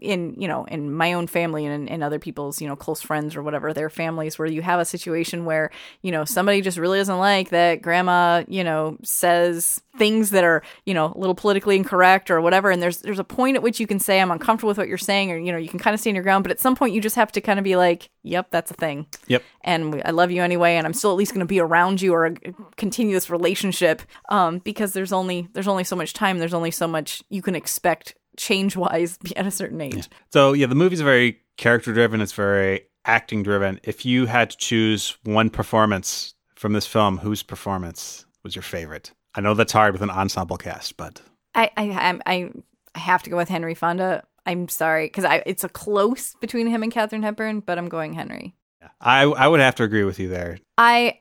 in 0.00 0.34
you 0.38 0.48
know 0.48 0.64
in 0.64 0.92
my 0.92 1.12
own 1.12 1.26
family 1.26 1.66
and 1.66 1.88
in, 1.88 2.02
other 2.02 2.18
people's 2.18 2.60
you 2.60 2.66
know 2.68 2.76
close 2.76 3.00
friends 3.00 3.36
or 3.36 3.42
whatever 3.42 3.72
their 3.72 3.90
families 3.90 4.38
where 4.38 4.48
you 4.48 4.62
have 4.62 4.80
a 4.80 4.84
situation 4.84 5.44
where 5.44 5.70
you 6.02 6.10
know 6.10 6.24
somebody 6.24 6.60
just 6.60 6.78
really 6.78 6.98
doesn't 6.98 7.18
like 7.18 7.50
that 7.50 7.82
grandma 7.82 8.44
you 8.48 8.64
know 8.64 8.96
says 9.02 9.80
things 9.98 10.30
that 10.30 10.44
are 10.44 10.62
you 10.86 10.94
know 10.94 11.12
a 11.14 11.18
little 11.18 11.34
politically 11.34 11.76
incorrect 11.76 12.30
or 12.30 12.40
whatever 12.40 12.70
and 12.70 12.82
there's 12.82 12.98
there's 12.98 13.18
a 13.18 13.24
point 13.24 13.56
at 13.56 13.62
which 13.62 13.78
you 13.78 13.86
can 13.86 13.98
say 13.98 14.20
i'm 14.20 14.30
uncomfortable 14.30 14.68
with 14.68 14.78
what 14.78 14.88
you're 14.88 14.98
saying 14.98 15.30
or 15.30 15.36
you 15.38 15.52
know 15.52 15.58
you 15.58 15.68
can 15.68 15.78
kind 15.78 15.94
of 15.94 16.00
stand 16.00 16.14
your 16.16 16.24
ground 16.24 16.42
but 16.44 16.50
at 16.50 16.60
some 16.60 16.74
point 16.74 16.94
you 16.94 17.00
just 17.00 17.16
have 17.16 17.30
to 17.32 17.40
kind 17.40 17.58
of 17.58 17.64
be 17.64 17.76
like 17.76 18.10
yep 18.22 18.50
that's 18.50 18.70
a 18.70 18.74
thing 18.74 19.06
Yep. 19.26 19.42
and 19.62 20.02
I 20.04 20.10
love 20.10 20.30
you 20.30 20.42
anyway, 20.42 20.74
and 20.76 20.86
I'm 20.86 20.92
still 20.92 21.10
at 21.10 21.16
least 21.16 21.32
going 21.32 21.40
to 21.40 21.46
be 21.46 21.60
around 21.60 22.00
you 22.02 22.12
or 22.12 22.26
uh, 22.26 22.30
continue 22.76 23.14
this 23.14 23.30
relationship, 23.30 24.02
um, 24.28 24.58
because 24.58 24.92
there's 24.92 25.12
only 25.12 25.48
there's 25.52 25.68
only 25.68 25.84
so 25.84 25.96
much 25.96 26.12
time, 26.12 26.38
there's 26.38 26.54
only 26.54 26.70
so 26.70 26.86
much 26.86 27.22
you 27.30 27.42
can 27.42 27.54
expect 27.54 28.14
change 28.36 28.76
wise 28.76 29.18
at 29.36 29.46
a 29.46 29.50
certain 29.50 29.80
age. 29.80 30.08
So 30.32 30.52
yeah, 30.52 30.66
the 30.66 30.74
movie's 30.74 31.00
very 31.00 31.40
character 31.56 31.92
driven. 31.92 32.20
It's 32.20 32.32
very 32.32 32.86
acting 33.04 33.42
driven. 33.42 33.80
If 33.82 34.04
you 34.04 34.26
had 34.26 34.50
to 34.50 34.56
choose 34.56 35.16
one 35.24 35.50
performance 35.50 36.34
from 36.54 36.72
this 36.72 36.86
film, 36.86 37.18
whose 37.18 37.42
performance 37.42 38.24
was 38.42 38.54
your 38.54 38.62
favorite? 38.62 39.12
I 39.34 39.40
know 39.40 39.54
that's 39.54 39.72
hard 39.72 39.92
with 39.92 40.02
an 40.02 40.10
ensemble 40.10 40.56
cast, 40.56 40.96
but 40.96 41.20
I 41.54 41.70
I 41.76 41.90
I, 42.26 42.50
I 42.94 42.98
have 42.98 43.22
to 43.24 43.30
go 43.30 43.36
with 43.36 43.48
Henry 43.48 43.74
Fonda. 43.74 44.24
I'm 44.46 44.68
sorry 44.68 45.06
because 45.06 45.24
I 45.24 45.42
it's 45.46 45.64
a 45.64 45.68
close 45.68 46.34
between 46.40 46.66
him 46.66 46.82
and 46.82 46.92
Katharine 46.92 47.22
Hepburn, 47.22 47.60
but 47.60 47.78
I'm 47.78 47.88
going 47.88 48.12
Henry. 48.12 48.54
I 49.00 49.22
I 49.22 49.48
would 49.48 49.60
have 49.60 49.74
to 49.76 49.82
agree 49.82 50.04
with 50.04 50.18
you 50.18 50.28
there. 50.28 50.58
I 50.78 51.18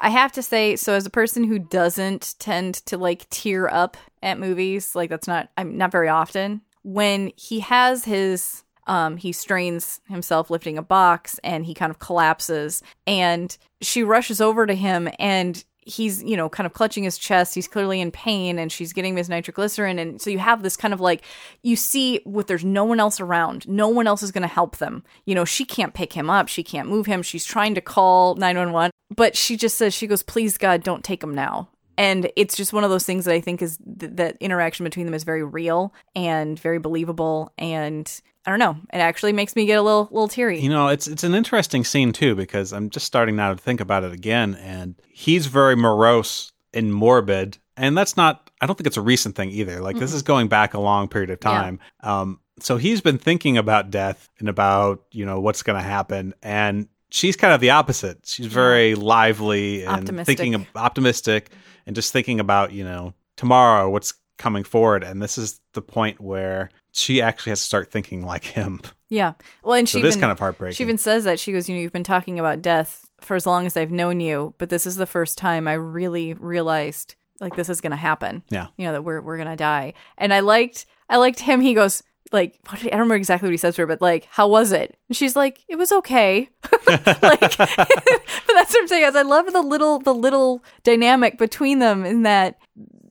I 0.00 0.10
have 0.10 0.32
to 0.32 0.42
say 0.42 0.76
so 0.76 0.94
as 0.94 1.06
a 1.06 1.10
person 1.10 1.44
who 1.44 1.58
doesn't 1.58 2.34
tend 2.38 2.74
to 2.86 2.98
like 2.98 3.28
tear 3.30 3.72
up 3.72 3.96
at 4.22 4.38
movies 4.38 4.94
like 4.94 5.10
that's 5.10 5.28
not 5.28 5.50
I'm 5.56 5.76
not 5.76 5.92
very 5.92 6.08
often 6.08 6.62
when 6.82 7.32
he 7.36 7.60
has 7.60 8.04
his 8.04 8.64
um 8.86 9.16
he 9.16 9.32
strains 9.32 10.00
himself 10.08 10.50
lifting 10.50 10.78
a 10.78 10.82
box 10.82 11.38
and 11.44 11.64
he 11.66 11.74
kind 11.74 11.90
of 11.90 11.98
collapses 11.98 12.82
and 13.06 13.56
she 13.80 14.02
rushes 14.02 14.40
over 14.40 14.66
to 14.66 14.74
him 14.74 15.08
and 15.18 15.64
he's 15.88 16.22
you 16.22 16.36
know 16.36 16.48
kind 16.48 16.66
of 16.66 16.72
clutching 16.72 17.04
his 17.04 17.18
chest. 17.18 17.54
He's 17.54 17.68
clearly 17.68 18.00
in 18.00 18.10
pain 18.10 18.58
and 18.58 18.70
she's 18.70 18.92
getting 18.92 19.16
his 19.16 19.28
nitroglycerin. 19.28 19.98
And 19.98 20.20
so 20.20 20.30
you 20.30 20.38
have 20.38 20.62
this 20.62 20.76
kind 20.76 20.94
of 20.94 21.00
like 21.00 21.22
you 21.62 21.76
see 21.76 22.20
with 22.24 22.46
there's 22.46 22.64
no 22.64 22.84
one 22.84 23.00
else 23.00 23.20
around. 23.20 23.68
No 23.68 23.88
one 23.88 24.06
else 24.06 24.22
is 24.22 24.32
going 24.32 24.42
to 24.42 24.48
help 24.48 24.76
them. 24.78 25.02
You 25.24 25.34
know 25.34 25.44
she 25.44 25.64
can't 25.64 25.94
pick 25.94 26.12
him 26.12 26.30
up. 26.30 26.48
She 26.48 26.62
can't 26.62 26.88
move 26.88 27.06
him. 27.06 27.22
She's 27.22 27.44
trying 27.44 27.74
to 27.74 27.80
call 27.80 28.34
911 28.36 28.90
but 29.14 29.36
she 29.36 29.56
just 29.56 29.78
says 29.78 29.94
she 29.94 30.06
goes 30.06 30.22
please 30.22 30.58
god 30.58 30.82
don't 30.82 31.04
take 31.04 31.22
him 31.22 31.34
now. 31.34 31.68
And 31.96 32.30
it's 32.36 32.56
just 32.56 32.72
one 32.72 32.84
of 32.84 32.90
those 32.90 33.04
things 33.04 33.24
that 33.24 33.34
i 33.34 33.40
think 33.40 33.60
is 33.60 33.78
th- 33.98 34.12
that 34.16 34.36
interaction 34.40 34.84
between 34.84 35.06
them 35.06 35.14
is 35.14 35.24
very 35.24 35.42
real 35.42 35.92
and 36.14 36.58
very 36.58 36.78
believable. 36.78 37.52
And 37.58 38.08
i 38.48 38.50
don't 38.50 38.58
know 38.58 38.76
it 38.94 38.96
actually 38.98 39.32
makes 39.34 39.54
me 39.54 39.66
get 39.66 39.74
a 39.78 39.82
little 39.82 40.08
little 40.10 40.26
teary 40.26 40.58
You 40.60 40.70
know, 40.70 40.88
it's 40.88 41.06
it's 41.06 41.22
an 41.22 41.34
interesting 41.34 41.84
scene 41.84 42.12
too 42.12 42.34
because 42.34 42.72
I'm 42.72 42.88
just 42.88 43.04
starting 43.04 43.36
now 43.36 43.52
to 43.52 43.60
think 43.60 43.80
about 43.82 44.04
it 44.04 44.12
again, 44.12 44.54
and 44.54 44.94
he's 45.10 45.46
very 45.46 45.76
morose 45.76 46.50
and 46.72 46.92
morbid, 46.92 47.58
and 47.76 47.96
that's 47.96 48.16
not. 48.16 48.50
I 48.62 48.66
don't 48.66 48.74
think 48.76 48.86
it's 48.86 48.96
a 48.96 49.02
recent 49.02 49.36
thing 49.36 49.50
either. 49.50 49.80
Like 49.80 49.98
this 49.98 50.12
is 50.14 50.22
going 50.22 50.48
back 50.48 50.72
a 50.74 50.80
long 50.80 51.08
period 51.08 51.30
of 51.30 51.38
Yeah. 51.42 51.50
time. 51.50 51.78
Um, 52.00 52.40
so 52.60 52.76
he's 52.78 53.00
been 53.02 53.18
thinking 53.18 53.58
about 53.58 53.90
death 53.90 54.28
and 54.38 54.48
about 54.48 55.04
you 55.12 55.26
know 55.26 55.40
what's 55.40 55.62
going 55.62 55.76
to 55.78 55.86
happen, 55.96 56.32
and 56.42 56.88
she's 57.10 57.36
kind 57.36 57.52
of 57.52 57.60
the 57.60 57.70
opposite. 57.70 58.18
She's 58.24 58.46
very 58.46 58.94
lively 58.94 59.82
and 59.84 59.90
Optimistic. 60.08 60.38
thinking 60.38 60.66
optimistic, 60.74 61.50
and 61.86 61.94
just 61.94 62.12
thinking 62.12 62.40
about 62.40 62.72
you 62.72 62.84
know 62.84 63.12
tomorrow 63.36 63.88
what's 63.90 64.14
coming 64.38 64.64
forward, 64.64 65.02
and 65.04 65.20
this 65.22 65.36
is 65.36 65.60
the 65.74 65.82
point 65.82 66.20
where 66.20 66.70
she 66.92 67.20
actually 67.20 67.50
has 67.50 67.60
to 67.60 67.66
start 67.66 67.90
thinking 67.90 68.24
like 68.24 68.44
him. 68.44 68.80
Yeah. 69.10 69.34
Well, 69.62 69.74
and 69.74 69.88
So 69.88 69.98
she 69.98 70.04
it 70.04 70.08
is 70.08 70.14
even, 70.14 70.20
kind 70.22 70.32
of 70.32 70.38
heartbreaking. 70.38 70.74
She 70.76 70.82
even 70.84 70.98
says 70.98 71.24
that 71.24 71.38
she 71.38 71.52
goes, 71.52 71.68
you 71.68 71.74
know, 71.74 71.80
you've 71.80 71.92
been 71.92 72.04
talking 72.04 72.38
about 72.38 72.62
death 72.62 73.08
for 73.20 73.34
as 73.36 73.46
long 73.46 73.66
as 73.66 73.76
I've 73.76 73.90
known 73.90 74.20
you, 74.20 74.54
but 74.58 74.68
this 74.68 74.86
is 74.86 74.96
the 74.96 75.06
first 75.06 75.38
time 75.38 75.66
I 75.68 75.74
really 75.74 76.34
realized 76.34 77.14
like 77.40 77.54
this 77.56 77.68
is 77.68 77.80
going 77.80 77.90
to 77.92 77.96
happen. 77.96 78.42
Yeah. 78.50 78.66
You 78.76 78.86
know 78.86 78.92
that 78.92 79.02
we're 79.02 79.20
we're 79.20 79.36
going 79.36 79.48
to 79.48 79.56
die. 79.56 79.94
And 80.16 80.34
I 80.34 80.40
liked 80.40 80.86
I 81.08 81.16
liked 81.18 81.40
him. 81.40 81.60
He 81.60 81.72
goes 81.74 82.02
like 82.32 82.58
what 82.68 82.74
did 82.78 82.82
he- 82.82 82.88
I 82.88 82.92
don't 82.92 83.00
remember 83.02 83.14
exactly 83.16 83.46
what 83.46 83.52
he 83.52 83.58
says 83.58 83.76
to 83.76 83.82
her, 83.82 83.86
but 83.86 84.02
like 84.02 84.26
how 84.30 84.48
was 84.48 84.72
it? 84.72 84.98
And 85.08 85.16
she's 85.16 85.36
like 85.36 85.60
it 85.68 85.76
was 85.76 85.92
okay. 85.92 86.48
like 86.86 87.00
but 87.22 87.58
that's 87.58 88.74
what 88.74 88.76
I'm 88.80 88.88
saying. 88.88 89.04
Is 89.04 89.16
I 89.16 89.22
love 89.22 89.52
the 89.52 89.62
little 89.62 90.00
the 90.00 90.14
little 90.14 90.62
dynamic 90.82 91.38
between 91.38 91.78
them 91.78 92.04
in 92.04 92.22
that 92.24 92.58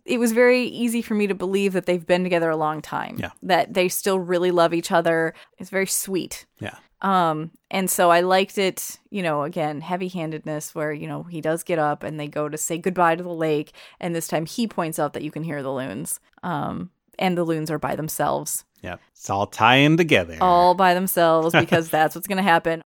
it 0.08 0.20
was 0.20 0.32
very 0.32 0.64
easy 0.64 1.02
for 1.02 1.14
me 1.14 1.28
to 1.28 1.36
believe 1.36 1.74
that 1.74 1.86
they've 1.86 2.06
been 2.06 2.24
together 2.24 2.50
a 2.50 2.58
long 2.58 2.82
time. 2.82 3.18
Yeah. 3.20 3.32
That 3.44 3.74
they 3.74 3.90
still 3.90 4.20
really 4.20 4.52
love 4.52 4.74
each 4.74 4.92
other. 4.92 5.34
It's 5.58 5.70
very 5.70 5.86
sweet. 5.88 6.46
Yeah. 6.60 6.76
Um, 7.02 7.52
and 7.70 7.92
so 7.92 8.10
I 8.10 8.22
liked 8.22 8.58
it, 8.58 8.98
you 9.12 9.22
know, 9.22 9.44
again, 9.44 9.82
heavy 9.82 10.08
handedness 10.08 10.74
where, 10.74 10.92
you 10.92 11.08
know, 11.08 11.24
he 11.24 11.42
does 11.42 11.62
get 11.64 11.78
up 11.78 12.02
and 12.04 12.20
they 12.20 12.28
go 12.28 12.50
to 12.50 12.58
say 12.58 12.78
goodbye 12.80 13.16
to 13.16 13.22
the 13.24 13.30
lake. 13.30 13.72
And 14.00 14.16
this 14.16 14.28
time 14.28 14.46
he 14.48 14.66
points 14.68 14.98
out 14.98 15.14
that 15.14 15.22
you 15.24 15.30
can 15.30 15.44
hear 15.44 15.62
the 15.62 15.72
loons. 15.72 16.20
Um, 16.42 16.90
and 17.20 17.38
the 17.38 17.44
loons 17.44 17.70
are 17.70 17.80
by 17.80 17.96
themselves, 17.96 18.64
Yeah. 18.82 18.96
It's 19.12 19.30
all 19.30 19.48
tying 19.48 19.98
together. 19.98 20.38
all 20.42 20.74
by 20.74 20.94
themselves 20.94 21.54
because 21.60 21.90
that's 21.90 22.16
what's 22.16 22.28
going 22.28 22.38
to 22.38 22.44
happen. 22.44 22.82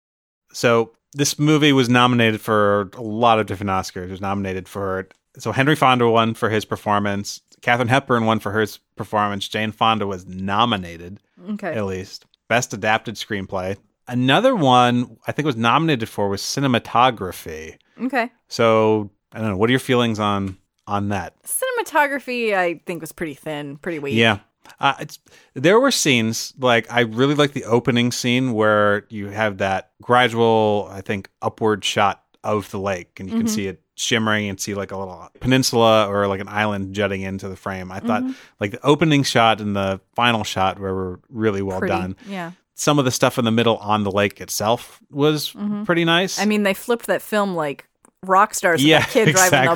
So 0.53 0.91
this 1.13 1.37
movie 1.39 1.71
was 1.73 1.87
nominated 1.89 2.41
for 2.41 2.89
a 2.95 3.01
lot 3.01 3.39
of 3.39 3.45
different 3.45 3.69
Oscars. 3.69 4.05
It 4.05 4.11
was 4.11 4.21
nominated 4.21 4.67
for 4.67 5.07
so 5.37 5.51
Henry 5.51 5.75
Fonda 5.75 6.09
won 6.09 6.33
for 6.33 6.49
his 6.49 6.65
performance. 6.65 7.41
Katharine 7.61 7.87
Hepburn 7.89 8.25
won 8.25 8.39
for 8.39 8.51
her 8.51 8.65
performance. 8.95 9.47
Jane 9.47 9.71
Fonda 9.71 10.07
was 10.07 10.25
nominated, 10.25 11.19
Okay. 11.51 11.73
at 11.73 11.85
least. 11.85 12.25
Best 12.47 12.73
adapted 12.73 13.15
screenplay. 13.15 13.77
Another 14.07 14.55
one 14.55 15.17
I 15.27 15.31
think 15.31 15.45
was 15.45 15.55
nominated 15.55 16.09
for 16.09 16.27
was 16.27 16.41
cinematography. 16.41 17.77
Okay. 18.01 18.31
So 18.47 19.09
I 19.31 19.39
don't 19.39 19.49
know. 19.49 19.57
What 19.57 19.69
are 19.69 19.71
your 19.71 19.79
feelings 19.79 20.19
on 20.19 20.57
on 20.87 21.09
that? 21.09 21.35
Cinematography, 21.43 22.53
I 22.55 22.81
think, 22.85 23.01
was 23.01 23.11
pretty 23.11 23.35
thin, 23.35 23.77
pretty 23.77 23.99
weak. 23.99 24.15
Yeah. 24.15 24.39
Uh, 24.79 24.93
it's 24.99 25.19
there 25.53 25.79
were 25.79 25.91
scenes 25.91 26.53
like 26.59 26.91
I 26.91 27.01
really 27.01 27.35
like 27.35 27.53
the 27.53 27.65
opening 27.65 28.11
scene 28.11 28.53
where 28.53 29.05
you 29.09 29.27
have 29.27 29.59
that 29.59 29.91
gradual, 30.01 30.89
I 30.91 31.01
think, 31.01 31.29
upward 31.41 31.83
shot 31.85 32.23
of 32.43 32.69
the 32.71 32.79
lake, 32.79 33.19
and 33.19 33.29
you 33.29 33.37
can 33.37 33.47
see 33.47 33.67
it 33.67 33.80
shimmering 33.95 34.49
and 34.49 34.59
see 34.59 34.73
like 34.73 34.91
a 34.91 34.97
little 34.97 35.29
peninsula 35.39 36.07
or 36.07 36.27
like 36.27 36.39
an 36.39 36.47
island 36.47 36.93
jutting 36.95 37.21
into 37.21 37.47
the 37.49 37.55
frame. 37.55 37.91
I 37.91 37.99
thought 37.99 38.23
like 38.59 38.71
the 38.71 38.85
opening 38.85 39.23
shot 39.23 39.61
and 39.61 39.75
the 39.75 39.99
final 40.15 40.43
shot 40.43 40.79
were 40.79 41.19
really 41.29 41.61
well 41.61 41.79
Pretty. 41.79 41.91
done. 41.93 42.15
Yeah. 42.27 42.51
Some 42.73 42.97
of 42.99 43.05
the 43.05 43.11
stuff 43.11 43.37
in 43.37 43.45
the 43.45 43.51
middle 43.51 43.77
on 43.77 44.03
the 44.03 44.11
lake 44.11 44.41
itself 44.41 44.99
was 45.11 45.53
pretty 45.85 46.05
nice. 46.05 46.39
I 46.39 46.45
mean, 46.45 46.63
they 46.63 46.73
flipped 46.73 47.07
that 47.07 47.21
film 47.21 47.53
like 47.55 47.87
rock 48.23 48.53
stars 48.55 48.79
with 48.81 48.87
Yeah, 48.87 49.03
kid 49.03 49.35
driving 49.35 49.69
the 49.69 49.75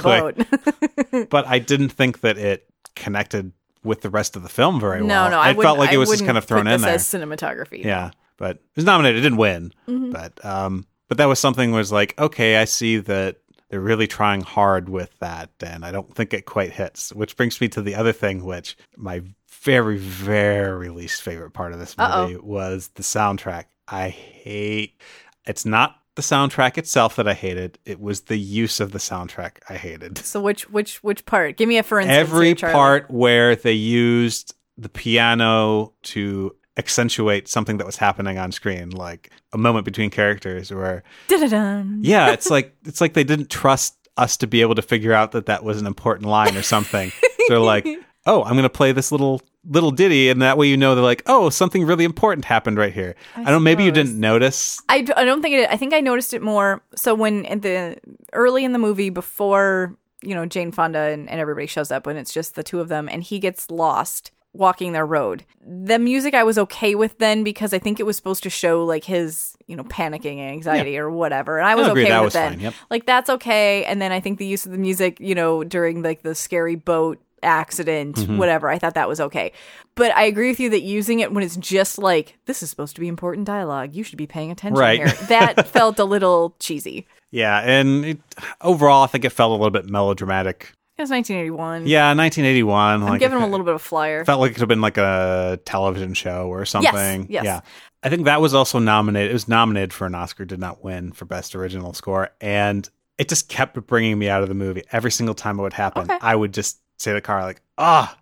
boat. 1.13 1.30
but 1.30 1.45
I 1.47 1.59
didn't 1.59 1.89
think 1.89 2.22
that 2.22 2.38
it 2.38 2.68
connected 2.95 3.51
with 3.84 4.01
the 4.01 4.09
rest 4.09 4.36
of 4.36 4.41
the 4.43 4.49
film 4.49 4.80
very 4.80 5.01
no, 5.01 5.07
well. 5.07 5.30
no, 5.32 5.39
I, 5.39 5.49
I 5.49 5.53
felt 5.53 5.78
like 5.78 5.91
it 5.91 5.97
was 5.97 6.09
just 6.09 6.26
kind 6.26 6.38
of 6.38 6.45
thrown 6.45 6.66
in 6.66 6.82
there. 6.82 6.95
as 6.95 7.03
cinematography. 7.05 7.84
Yeah, 7.84 8.09
but 8.38 8.55
it 8.57 8.61
was 8.78 8.86
nominated. 8.86 9.20
It 9.20 9.22
didn't 9.24 9.38
win, 9.38 9.72
Mm-hmm. 9.88 10.11
but 10.11 10.43
um, 10.43 10.88
but 11.07 11.18
that 11.20 11.26
was 11.26 11.38
something 11.39 11.72
was 11.72 11.91
like 11.91 12.18
okay, 12.20 12.57
I 12.57 12.66
see 12.66 12.97
that 12.97 13.38
they're 13.70 13.80
really 13.80 14.07
trying 14.07 14.41
hard 14.41 14.89
with 14.89 15.18
that, 15.20 15.49
and 15.61 15.86
I 15.86 15.91
don't 15.91 16.13
think 16.13 16.34
it 16.34 16.45
quite 16.45 16.72
hits. 16.72 17.11
Which 17.13 17.36
brings 17.36 17.59
me 17.59 17.68
to 17.70 17.82
the 17.82 17.95
other 17.95 18.13
thing, 18.13 18.43
which 18.43 18.78
my 18.95 19.22
very 19.61 19.97
very 19.97 20.89
least 20.89 21.22
favorite 21.22 21.51
part 21.51 21.74
of 21.74 21.80
this 21.80 21.95
Uh-oh. 21.97 22.28
movie 22.28 22.39
was 22.41 22.89
the 22.95 23.03
soundtrack. 23.03 23.66
I 23.88 24.09
hate. 24.09 25.01
It's 25.45 25.66
not 25.66 25.95
the 26.16 26.22
soundtrack 26.22 26.78
itself 26.78 27.18
that 27.18 27.28
I 27.28 27.34
hated. 27.34 27.78
It 27.86 27.99
was 27.99 28.22
the 28.22 28.38
use 28.38 28.80
of 28.80 28.91
the 28.91 28.99
soundtrack 28.99 29.57
I 29.70 29.76
hated. 29.76 30.18
So 30.20 30.41
which 30.41 30.70
which 30.70 31.03
which 31.03 31.26
part? 31.26 31.57
Give 31.57 31.68
me 31.68 31.78
a 31.78 31.84
for 31.84 31.99
instance. 31.99 32.18
Every 32.18 32.55
here, 32.55 32.72
part 32.72 33.09
where 33.11 33.55
they 33.55 33.74
used 33.74 34.55
the 34.78 34.89
piano 34.89 35.93
to 36.03 36.55
accentuate 36.78 37.47
something 37.47 37.78
that 37.78 37.86
was 37.86 37.97
happening 37.97 38.38
on 38.38 38.51
screen, 38.51 38.89
like 38.89 39.32
a 39.53 39.57
moment 39.57 39.86
between 39.86 40.09
characters, 40.09 40.71
where 40.71 41.03
Dun-dun-dun. 41.28 41.99
yeah, 42.03 42.32
it's 42.32 42.49
like 42.49 42.76
it's 42.86 43.01
like 43.01 43.13
they 43.13 43.23
didn't 43.23 43.49
trust 43.49 43.95
us 44.17 44.38
to 44.38 44.47
be 44.47 44.61
able 44.61 44.76
to 44.76 44.82
figure 44.82 45.13
out 45.13 45.32
that 45.34 45.45
that 45.47 45.63
was 45.63 45.80
an 45.80 45.88
important 45.88 46.30
line 46.30 46.55
or 46.55 46.61
something. 46.61 47.11
they're 47.47 47.59
like, 47.59 47.88
oh, 48.26 48.43
I'm 48.43 48.53
going 48.53 48.63
to 48.63 48.69
play 48.69 48.91
this 48.91 49.11
little 49.11 49.41
little 49.67 49.91
ditty, 49.91 50.30
and 50.30 50.41
that 50.41 50.57
way 50.57 50.67
you 50.67 50.78
know 50.78 50.95
they're 50.95 51.03
like, 51.03 51.23
oh, 51.26 51.49
something 51.49 51.86
really 51.86 52.05
important 52.05 52.45
happened 52.45 52.78
right 52.78 52.93
here. 52.93 53.15
I, 53.36 53.43
don't. 53.43 53.45
know, 53.45 53.59
Maybe 53.59 53.84
you 53.84 53.91
didn't 53.91 54.19
notice. 54.19 54.82
I, 54.89 55.01
d- 55.01 55.13
I 55.15 55.23
don't 55.26 55.41
think 55.41 55.55
it. 55.55 55.69
I 55.69 55.78
think 55.78 55.93
I 55.93 56.01
noticed 56.01 56.34
it 56.34 56.41
more. 56.41 56.82
So 56.95 57.15
when 57.15 57.45
in 57.45 57.61
the 57.61 57.97
early 58.34 58.63
in 58.65 58.73
the 58.73 58.80
movie 58.80 59.09
before 59.09 59.97
you 60.21 60.34
know, 60.34 60.45
Jane 60.45 60.71
Fonda 60.71 60.99
and, 60.99 61.30
and 61.30 61.39
everybody 61.39 61.67
shows 61.67 61.91
up 61.91 62.07
and 62.07 62.17
it's 62.17 62.34
just 62.34 62.55
the 62.55 62.63
two 62.63 62.80
of 62.80 62.88
them 62.89 63.07
and 63.07 63.21
he 63.21 63.38
gets 63.38 63.69
lost 63.69 64.32
walking 64.56 64.91
their 64.93 65.06
road. 65.06 65.43
The 65.66 65.99
music 65.99 66.34
I 66.34 66.43
was 66.43 66.58
okay 66.58 66.95
with 66.95 67.18
then 67.20 67.43
because 67.43 67.74
I 67.74 67.80
think 67.80 67.99
it 67.99 68.03
was 68.06 68.16
supposed 68.16 68.43
to 68.43 68.49
show 68.49 68.86
like 68.86 69.03
his, 69.03 69.56
you 69.68 69.76
know, 69.76 69.84
panicking 69.84 70.39
anxiety 70.39 70.97
or 70.97 71.10
whatever. 71.10 71.58
And 71.60 71.68
I 71.68 71.76
was 71.76 71.88
agree, 71.88 72.03
okay 72.03 72.10
that 72.12 72.20
with 72.20 72.26
was 72.28 72.34
then. 72.34 72.51
fine, 72.53 72.60
yep. 72.62 72.74
Like 72.89 73.06
that's 73.06 73.30
okay. 73.30 73.84
And 73.86 74.01
then 74.01 74.12
I 74.12 74.20
think 74.20 74.39
the 74.39 74.45
use 74.45 74.66
of 74.66 74.72
the 74.72 74.78
music, 74.78 75.20
you 75.20 75.36
know, 75.36 75.64
during 75.64 76.01
like 76.03 76.22
the 76.24 76.36
scary 76.36 76.76
boat 76.76 77.20
accident, 77.43 78.16
Mm-hmm. 78.16 78.38
whatever, 78.38 78.70
I 78.70 78.80
thought 78.80 78.95
that 78.95 79.08
was 79.08 79.20
okay. 79.20 79.51
But 79.95 80.16
I 80.16 80.24
agree 80.24 80.49
with 80.49 80.60
you 80.60 80.70
that 80.72 80.82
using 80.82 81.20
it 81.20 81.32
when 81.32 81.43
it's 81.43 81.56
just 81.58 81.97
like, 81.97 82.38
this 82.45 82.64
is 82.64 82.70
supposed 82.70 82.95
to 82.95 83.01
be 83.01 83.08
important 83.08 83.45
dialogue. 83.47 83.95
You 83.95 84.03
should 84.03 84.18
be 84.18 84.28
paying 84.28 84.51
attention 84.51 84.80
Right. 84.80 84.97
here. 84.97 85.08
That 85.28 85.68
felt 85.78 85.99
a 85.99 86.06
little 86.06 86.56
cheesy. 86.60 87.08
Yeah, 87.32 87.60
and 87.60 88.06
it, 88.06 88.20
overall, 88.62 89.03
I 89.03 89.08
think 89.08 89.26
it 89.26 89.30
felt 89.32 89.51
a 89.51 89.53
little 89.56 89.70
bit 89.72 89.89
melodramatic. 89.89 90.72
It 90.97 91.01
was 91.01 91.09
1981. 91.09 91.87
Yeah, 91.87 92.13
1981. 92.13 92.93
I'm 92.93 93.01
like 93.03 93.19
giving 93.19 93.37
it 93.37 93.41
him 93.41 93.47
a 93.47 93.51
little 93.51 93.65
bit 93.65 93.75
of 93.75 93.81
flyer. 93.81 94.23
Felt 94.23 94.39
like 94.39 94.51
it 94.51 94.53
could 94.53 94.61
have 94.61 94.69
been 94.69 94.81
like 94.81 94.97
a 94.97 95.59
television 95.65 96.13
show 96.13 96.47
or 96.47 96.63
something. 96.65 97.27
yes. 97.29 97.43
Yeah. 97.43 97.59
I 98.01 98.09
think 98.09 98.25
that 98.25 98.39
was 98.39 98.53
also 98.53 98.79
nominated. 98.79 99.31
It 99.31 99.33
was 99.33 99.47
nominated 99.47 99.91
for 99.91 100.05
an 100.05 100.15
Oscar, 100.15 100.45
did 100.45 100.59
not 100.59 100.83
win 100.83 101.11
for 101.11 101.25
Best 101.25 101.55
Original 101.55 101.93
Score. 101.93 102.29
And 102.39 102.87
it 103.17 103.27
just 103.27 103.49
kept 103.49 103.75
bringing 103.87 104.17
me 104.19 104.29
out 104.29 104.41
of 104.43 104.47
the 104.47 104.55
movie. 104.55 104.83
Every 104.91 105.11
single 105.11 105.33
time 105.35 105.59
it 105.59 105.63
would 105.63 105.73
happen, 105.73 106.03
Okay. 106.03 106.17
I 106.21 106.35
would 106.35 106.53
just 106.53 106.79
say 106.97 107.11
to 107.11 107.15
the 107.15 107.21
car, 107.21 107.43
like, 107.43 107.61
ah, 107.77 108.15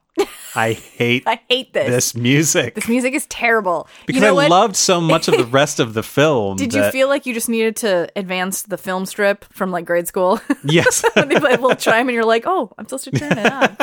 I 0.56 0.74
hate 0.74 1.24
I 1.28 1.40
hate 1.50 1.74
this. 1.74 1.88
this 1.90 2.16
music. 2.16 2.76
This 2.76 2.88
music 2.88 3.14
is 3.14 3.26
terrible. 3.28 3.88
because 4.06 4.22
you 4.22 4.28
know 4.28 4.34
I 4.34 4.44
what? 4.44 4.50
loved 4.50 4.76
so 4.76 5.02
much 5.14 5.28
of 5.28 5.38
the 5.38 5.46
rest 5.46 5.80
of 5.80 5.94
the 5.94 6.04
film. 6.04 6.58
Did 6.58 6.74
you 6.74 6.84
feel 6.92 7.08
like 7.08 7.26
you 7.26 7.34
just 7.34 7.50
needed 7.50 7.76
to 7.78 8.10
advance 8.16 8.62
the 8.64 8.78
film 8.78 9.06
strip 9.06 9.46
from 9.52 9.72
like 9.72 9.86
grade 9.86 10.08
school? 10.08 10.40
Yes. 10.64 11.04
when 11.16 11.28
they 11.30 11.40
play 11.40 11.54
a 11.54 11.58
little 11.58 11.76
chime 11.76 12.08
and 12.08 12.16
you're 12.16 12.26
like, 12.26 12.44
oh, 12.46 12.72
I'm 12.78 12.86
supposed 12.86 13.04
to 13.06 13.12
turn 13.12 13.38
it 13.38 13.52
on. 13.52 13.78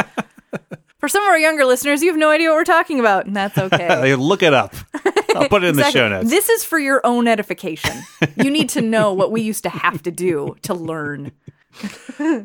For 0.98 1.08
some 1.08 1.22
of 1.22 1.28
our 1.28 1.38
younger 1.38 1.64
listeners, 1.64 2.02
you 2.02 2.08
have 2.10 2.18
no 2.18 2.30
idea 2.30 2.48
what 2.50 2.56
we're 2.56 2.64
talking 2.64 3.00
about, 3.00 3.26
and 3.26 3.34
that's 3.34 3.56
okay. 3.56 4.14
Look 4.16 4.42
it 4.42 4.52
up. 4.52 4.74
I'll 5.34 5.48
put 5.48 5.62
it 5.64 5.68
in 5.68 5.76
the 5.76 5.90
show 5.90 6.08
notes. 6.08 6.28
This 6.30 6.48
is 6.50 6.62
for 6.64 6.78
your 6.78 7.00
own 7.04 7.26
edification. 7.26 7.96
you 8.36 8.50
need 8.50 8.68
to 8.70 8.82
know 8.82 9.12
what 9.14 9.30
we 9.32 9.40
used 9.40 9.62
to 9.64 9.70
have 9.70 10.02
to 10.02 10.10
do 10.10 10.56
to 10.62 10.74
learn. 10.74 11.32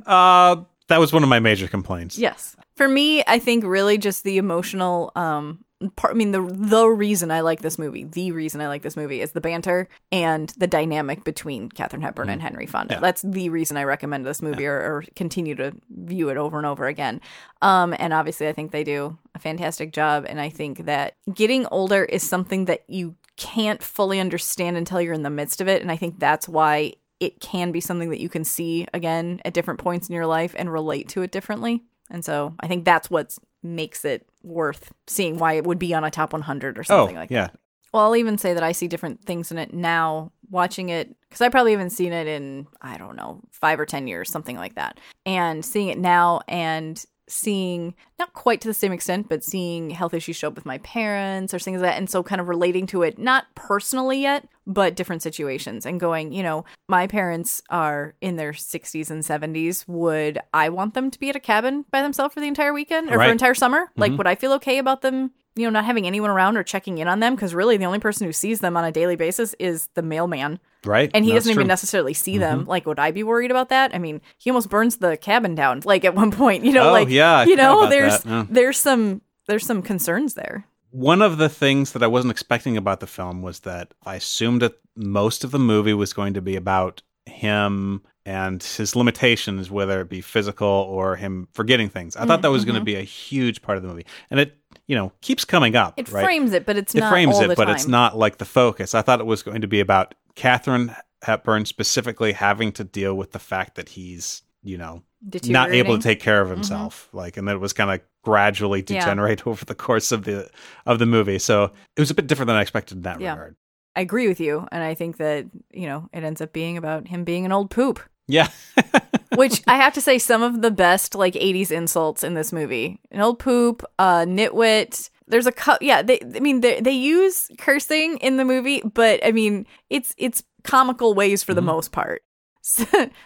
Uh, 0.05 0.63
that 0.87 0.99
was 0.99 1.11
one 1.11 1.23
of 1.23 1.29
my 1.29 1.39
major 1.39 1.67
complaints. 1.67 2.17
Yes. 2.17 2.55
For 2.75 2.87
me, 2.87 3.23
I 3.25 3.39
think 3.39 3.63
really 3.63 3.97
just 3.97 4.23
the 4.23 4.37
emotional 4.37 5.11
um 5.15 5.65
part 5.95 6.13
I 6.13 6.17
mean 6.17 6.31
the 6.31 6.41
the 6.41 6.87
reason 6.87 7.31
I 7.31 7.41
like 7.41 7.61
this 7.61 7.77
movie, 7.77 8.05
the 8.05 8.31
reason 8.31 8.61
I 8.61 8.67
like 8.67 8.81
this 8.81 8.95
movie 8.95 9.21
is 9.21 9.33
the 9.33 9.41
banter 9.41 9.89
and 10.11 10.49
the 10.57 10.67
dynamic 10.67 11.23
between 11.23 11.69
Katharine 11.69 12.01
Hepburn 12.01 12.29
and 12.29 12.41
Henry 12.41 12.65
Fonda. 12.65 12.99
That's 13.01 13.21
the 13.21 13.49
reason 13.49 13.77
I 13.77 13.83
recommend 13.83 14.25
this 14.25 14.41
movie 14.41 14.65
or, 14.65 14.75
or 14.75 15.03
continue 15.15 15.55
to 15.55 15.73
view 15.89 16.29
it 16.29 16.37
over 16.37 16.57
and 16.57 16.65
over 16.65 16.87
again. 16.87 17.21
Um 17.61 17.95
and 17.99 18.13
obviously 18.13 18.47
I 18.47 18.53
think 18.53 18.71
they 18.71 18.83
do 18.83 19.17
a 19.33 19.39
fantastic 19.39 19.91
job 19.91 20.25
and 20.27 20.39
I 20.39 20.49
think 20.49 20.85
that 20.85 21.15
getting 21.33 21.65
older 21.67 22.05
is 22.05 22.27
something 22.27 22.65
that 22.65 22.83
you 22.87 23.15
can't 23.37 23.83
fully 23.83 24.19
understand 24.19 24.77
until 24.77 25.01
you're 25.01 25.13
in 25.13 25.23
the 25.23 25.29
midst 25.29 25.59
of 25.59 25.67
it 25.67 25.81
and 25.81 25.91
I 25.91 25.97
think 25.97 26.19
that's 26.19 26.47
why 26.47 26.93
it 27.19 27.39
can 27.39 27.71
be 27.71 27.79
something 27.81 28.09
that 28.09 28.19
you 28.19 28.29
can 28.29 28.43
see 28.43 28.87
again 28.93 29.41
at 29.45 29.53
different 29.53 29.79
points 29.79 30.09
in 30.09 30.15
your 30.15 30.25
life 30.25 30.53
and 30.57 30.71
relate 30.71 31.07
to 31.09 31.21
it 31.21 31.31
differently. 31.31 31.83
And 32.09 32.23
so 32.23 32.53
I 32.59 32.67
think 32.67 32.85
that's 32.85 33.09
what 33.09 33.37
makes 33.63 34.05
it 34.05 34.27
worth 34.43 34.93
seeing 35.07 35.37
why 35.39 35.53
it 35.53 35.65
would 35.65 35.79
be 35.79 35.93
on 35.93 36.03
a 36.03 36.11
top 36.11 36.33
100 36.33 36.77
or 36.77 36.81
Oh, 36.81 36.83
something 36.83 37.15
like 37.15 37.29
that. 37.29 37.35
yeah. 37.35 37.47
Well, 37.93 38.03
I'll 38.03 38.15
even 38.17 38.37
say 38.37 38.53
that 38.53 38.61
I 38.63 38.73
see 38.73 38.87
different 38.89 39.23
things 39.25 39.51
in 39.51 39.57
it 39.57 39.73
now 39.73 40.31
watching 40.51 40.89
it 40.89 41.15
because 41.21 41.39
I 41.41 41.47
probably 41.49 41.71
haven't 41.71 41.91
seen 41.91 42.11
it 42.11 42.27
in, 42.27 42.67
I 42.81 42.97
don't 42.97 43.15
know, 43.15 43.41
five 43.51 43.79
or 43.79 43.85
10 43.85 44.07
years, 44.07 44.29
something 44.29 44.57
like 44.57 44.75
that. 44.75 44.99
And 45.25 45.63
seeing 45.63 45.87
it 45.87 45.97
now 45.97 46.41
and 46.47 47.03
seeing, 47.27 47.95
not 48.19 48.33
quite 48.33 48.61
to 48.61 48.67
the 48.67 48.73
same 48.73 48.91
extent, 48.91 49.29
but 49.29 49.43
seeing 49.43 49.89
health 49.89 50.13
issues 50.13 50.35
show 50.35 50.47
up 50.47 50.55
with 50.55 50.65
my 50.65 50.77
parents 50.79 51.53
or 51.53 51.59
things 51.59 51.81
like 51.81 51.91
that. 51.91 51.97
And 51.97 52.09
so 52.09 52.23
kind 52.23 52.41
of 52.41 52.47
relating 52.47 52.85
to 52.87 53.03
it, 53.03 53.17
not 53.17 53.45
personally 53.55 54.21
yet, 54.21 54.47
but 54.67 54.95
different 54.95 55.21
situations 55.21 55.85
and 55.85 55.99
going, 55.99 56.31
you 56.31 56.43
know, 56.43 56.65
my 56.87 57.07
parents 57.07 57.61
are 57.69 58.15
in 58.21 58.35
their 58.35 58.51
60s 58.51 59.09
and 59.09 59.23
70s. 59.23 59.87
Would 59.87 60.39
I 60.53 60.69
want 60.69 60.93
them 60.93 61.11
to 61.11 61.19
be 61.19 61.29
at 61.29 61.35
a 61.35 61.39
cabin 61.39 61.85
by 61.91 62.01
themselves 62.01 62.33
for 62.33 62.39
the 62.39 62.47
entire 62.47 62.73
weekend 62.73 63.09
or 63.09 63.17
Right. 63.17 63.27
for 63.27 63.31
entire 63.31 63.55
summer? 63.55 63.91
Like, 63.95 64.11
mm-hmm. 64.11 64.17
would 64.17 64.27
I 64.27 64.35
feel 64.35 64.53
okay 64.53 64.77
about 64.77 65.01
them 65.01 65.31
you 65.55 65.63
know, 65.63 65.69
not 65.69 65.85
having 65.85 66.05
anyone 66.05 66.29
around 66.29 66.57
or 66.57 66.63
checking 66.63 66.97
in 66.97 67.07
on 67.07 67.21
them 67.21 67.33
because 67.33 67.55
really 67.55 67.77
the 67.77 67.85
only 67.85 67.99
person 67.99 68.27
who 68.27 68.33
sees 68.33 68.59
them 68.59 68.75
on 68.75 68.83
a 68.83 68.91
daily 68.91 69.15
basis 69.15 69.55
is 69.57 69.87
the 69.93 70.01
mailman. 70.01 70.59
Right. 70.85 71.11
And 71.13 71.25
he 71.25 71.31
doesn't 71.31 71.49
even 71.49 71.55
true. 71.55 71.63
Mm-hmm. 71.63 71.67
necessarily 71.69 72.13
see 72.13 72.37
them. 72.37 72.65
Like, 72.65 72.85
would 72.85 72.99
I 72.99 73.11
be 73.11 73.23
worried 73.23 73.51
about 73.51 73.69
that? 73.69 73.93
I 73.95 73.97
mean, 73.97 74.21
he 74.37 74.49
almost 74.49 74.69
burns 74.69 74.97
the 74.97 75.17
cabin 75.17 75.55
down, 75.55 75.81
like 75.85 76.05
at 76.05 76.15
one 76.15 76.31
point. 76.31 76.63
You 76.63 76.71
know, 76.73 76.89
Oh, 76.89 76.91
like 76.91 77.09
yeah, 77.09 77.39
I 77.39 77.43
you 77.45 77.55
know, 77.55 77.89
there's 77.89 78.25
yeah. 78.25 78.45
there's 78.49 78.77
some 78.77 79.21
there's 79.47 79.65
some 79.65 79.81
concerns 79.81 80.33
there. 80.35 80.65
One 80.91 81.21
of 81.21 81.37
the 81.37 81.49
things 81.49 81.91
that 81.91 82.03
I 82.03 82.07
wasn't 82.07 82.31
expecting 82.31 82.77
about 82.77 83.01
the 83.01 83.07
film 83.07 83.41
was 83.41 83.61
that 83.61 83.93
I 84.05 84.15
assumed 84.15 84.61
that 84.61 84.75
most 84.95 85.43
of 85.43 85.51
the 85.51 85.59
movie 85.59 85.93
was 85.93 86.13
going 86.13 86.35
to 86.35 86.41
be 86.41 86.55
about 86.55 87.01
him 87.25 88.01
and 88.25 88.63
his 88.63 88.95
limitations, 88.95 89.69
whether 89.69 90.01
it 90.01 90.09
be 90.09 90.21
physical 90.21 90.67
or 90.67 91.15
him 91.15 91.47
forgetting 91.53 91.89
things. 91.89 92.15
I 92.15 92.25
thought 92.25 92.41
that 92.41 92.49
was 92.51 92.65
going 92.65 92.79
to 92.79 92.83
be 92.83 92.95
a 92.95 93.01
huge 93.03 93.61
part 93.61 93.77
of 93.77 93.83
the 93.83 93.89
movie, 93.89 94.05
and 94.31 94.39
it, 94.39 94.57
you 94.87 94.95
know, 94.95 95.11
keeps 95.21 95.45
coming 95.45 95.75
up. 95.75 95.93
It 95.97 96.09
right? 96.11 96.23
frames 96.23 96.53
it, 96.53 96.65
but 96.65 96.75
it's 96.77 96.95
it 96.95 97.01
not 97.01 97.09
frames 97.11 97.39
it, 97.39 97.49
but 97.55 97.65
time. 97.65 97.75
it's 97.75 97.87
not 97.87 98.17
like 98.17 98.37
the 98.37 98.45
focus. 98.45 98.95
I 98.95 99.01
thought 99.01 99.19
it 99.19 99.25
was 99.25 99.43
going 99.43 99.61
to 99.61 99.67
be 99.67 99.79
about 99.79 100.15
Katharine 100.35 100.95
Hepburn 101.23 101.65
specifically 101.65 102.33
having 102.33 102.71
to 102.73 102.83
deal 102.83 103.15
with 103.15 103.31
the 103.31 103.39
fact 103.39 103.75
that 103.75 103.89
he's, 103.89 104.43
you 104.63 104.77
know, 104.77 105.03
not 105.45 105.71
able 105.71 105.93
Mm-hmm. 105.93 106.01
to 106.01 106.07
take 106.07 106.19
care 106.19 106.41
of 106.41 106.49
himself. 106.49 107.09
Like, 107.13 107.37
and 107.37 107.47
that 107.47 107.55
it 107.55 107.59
was 107.59 107.73
kind 107.73 107.89
of 107.91 108.01
gradually 108.23 108.79
Yeah. 108.87 108.99
degenerate 108.99 109.47
over 109.47 109.65
the 109.65 109.75
course 109.75 110.11
of 110.11 110.23
the 110.25 110.49
of 110.85 110.99
the 110.99 111.05
movie. 111.05 111.39
So 111.39 111.71
it 111.95 111.99
was 111.99 112.11
a 112.11 112.15
bit 112.15 112.27
different 112.27 112.47
than 112.47 112.57
I 112.57 112.61
expected 112.61 112.97
in 112.97 113.03
that 113.03 113.19
Yeah. 113.21 113.31
regard. 113.31 113.55
I 113.95 114.01
agree 114.01 114.27
with 114.27 114.41
you, 114.41 114.67
and 114.73 114.83
I 114.83 114.93
think 114.93 115.17
that 115.17 115.45
you 115.71 115.87
know 115.87 116.09
it 116.13 116.23
ends 116.23 116.41
up 116.41 116.51
being 116.51 116.77
about 116.77 117.07
him 117.07 117.23
being 117.23 117.45
an 117.45 117.51
old 117.53 117.71
poop. 117.71 117.99
Yeah. 118.27 118.49
Which 119.35 119.61
I 119.67 119.75
have 119.77 119.93
to 119.95 120.01
say, 120.01 120.17
some 120.17 120.41
of 120.43 120.61
the 120.61 120.71
best 120.71 121.15
like 121.15 121.33
'80s 121.33 121.71
insults 121.71 122.23
in 122.23 122.33
this 122.33 122.51
movie: 122.51 122.99
an 123.11 123.21
old 123.21 123.39
poop, 123.39 123.83
uh, 123.97 124.25
nitwit. 124.25 125.09
There's 125.27 125.47
a 125.47 125.51
cut. 125.51 125.81
Yeah, 125.81 126.01
they. 126.01 126.19
I 126.35 126.39
mean, 126.39 126.61
they 126.61 126.81
they 126.81 126.91
use 126.91 127.49
cursing 127.57 128.17
in 128.17 128.37
the 128.37 128.45
movie, 128.45 128.81
but 128.81 129.25
I 129.25 129.31
mean, 129.31 129.65
it's 129.89 130.13
it's 130.17 130.43
comical 130.63 131.13
ways 131.13 131.43
for 131.43 131.53
the 131.53 131.61
Mm-hmm. 131.61 131.63
most 131.63 131.91
part. 131.91 132.21
So, 132.61 132.85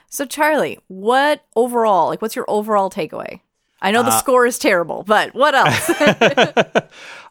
so 0.10 0.26
Charlie, 0.26 0.80
what 0.88 1.46
overall? 1.56 2.08
Like, 2.08 2.22
what's 2.22 2.36
your 2.36 2.46
overall 2.50 2.90
takeaway? 2.90 3.40
I 3.82 3.92
know 3.92 4.04
the 4.04 4.12
Uh, 4.12 4.12
score 4.12 4.46
is 4.46 4.60
terrible, 4.60 5.04
but 5.04 5.34
what 5.34 5.56
else? 5.56 5.90
uh, 6.00 6.84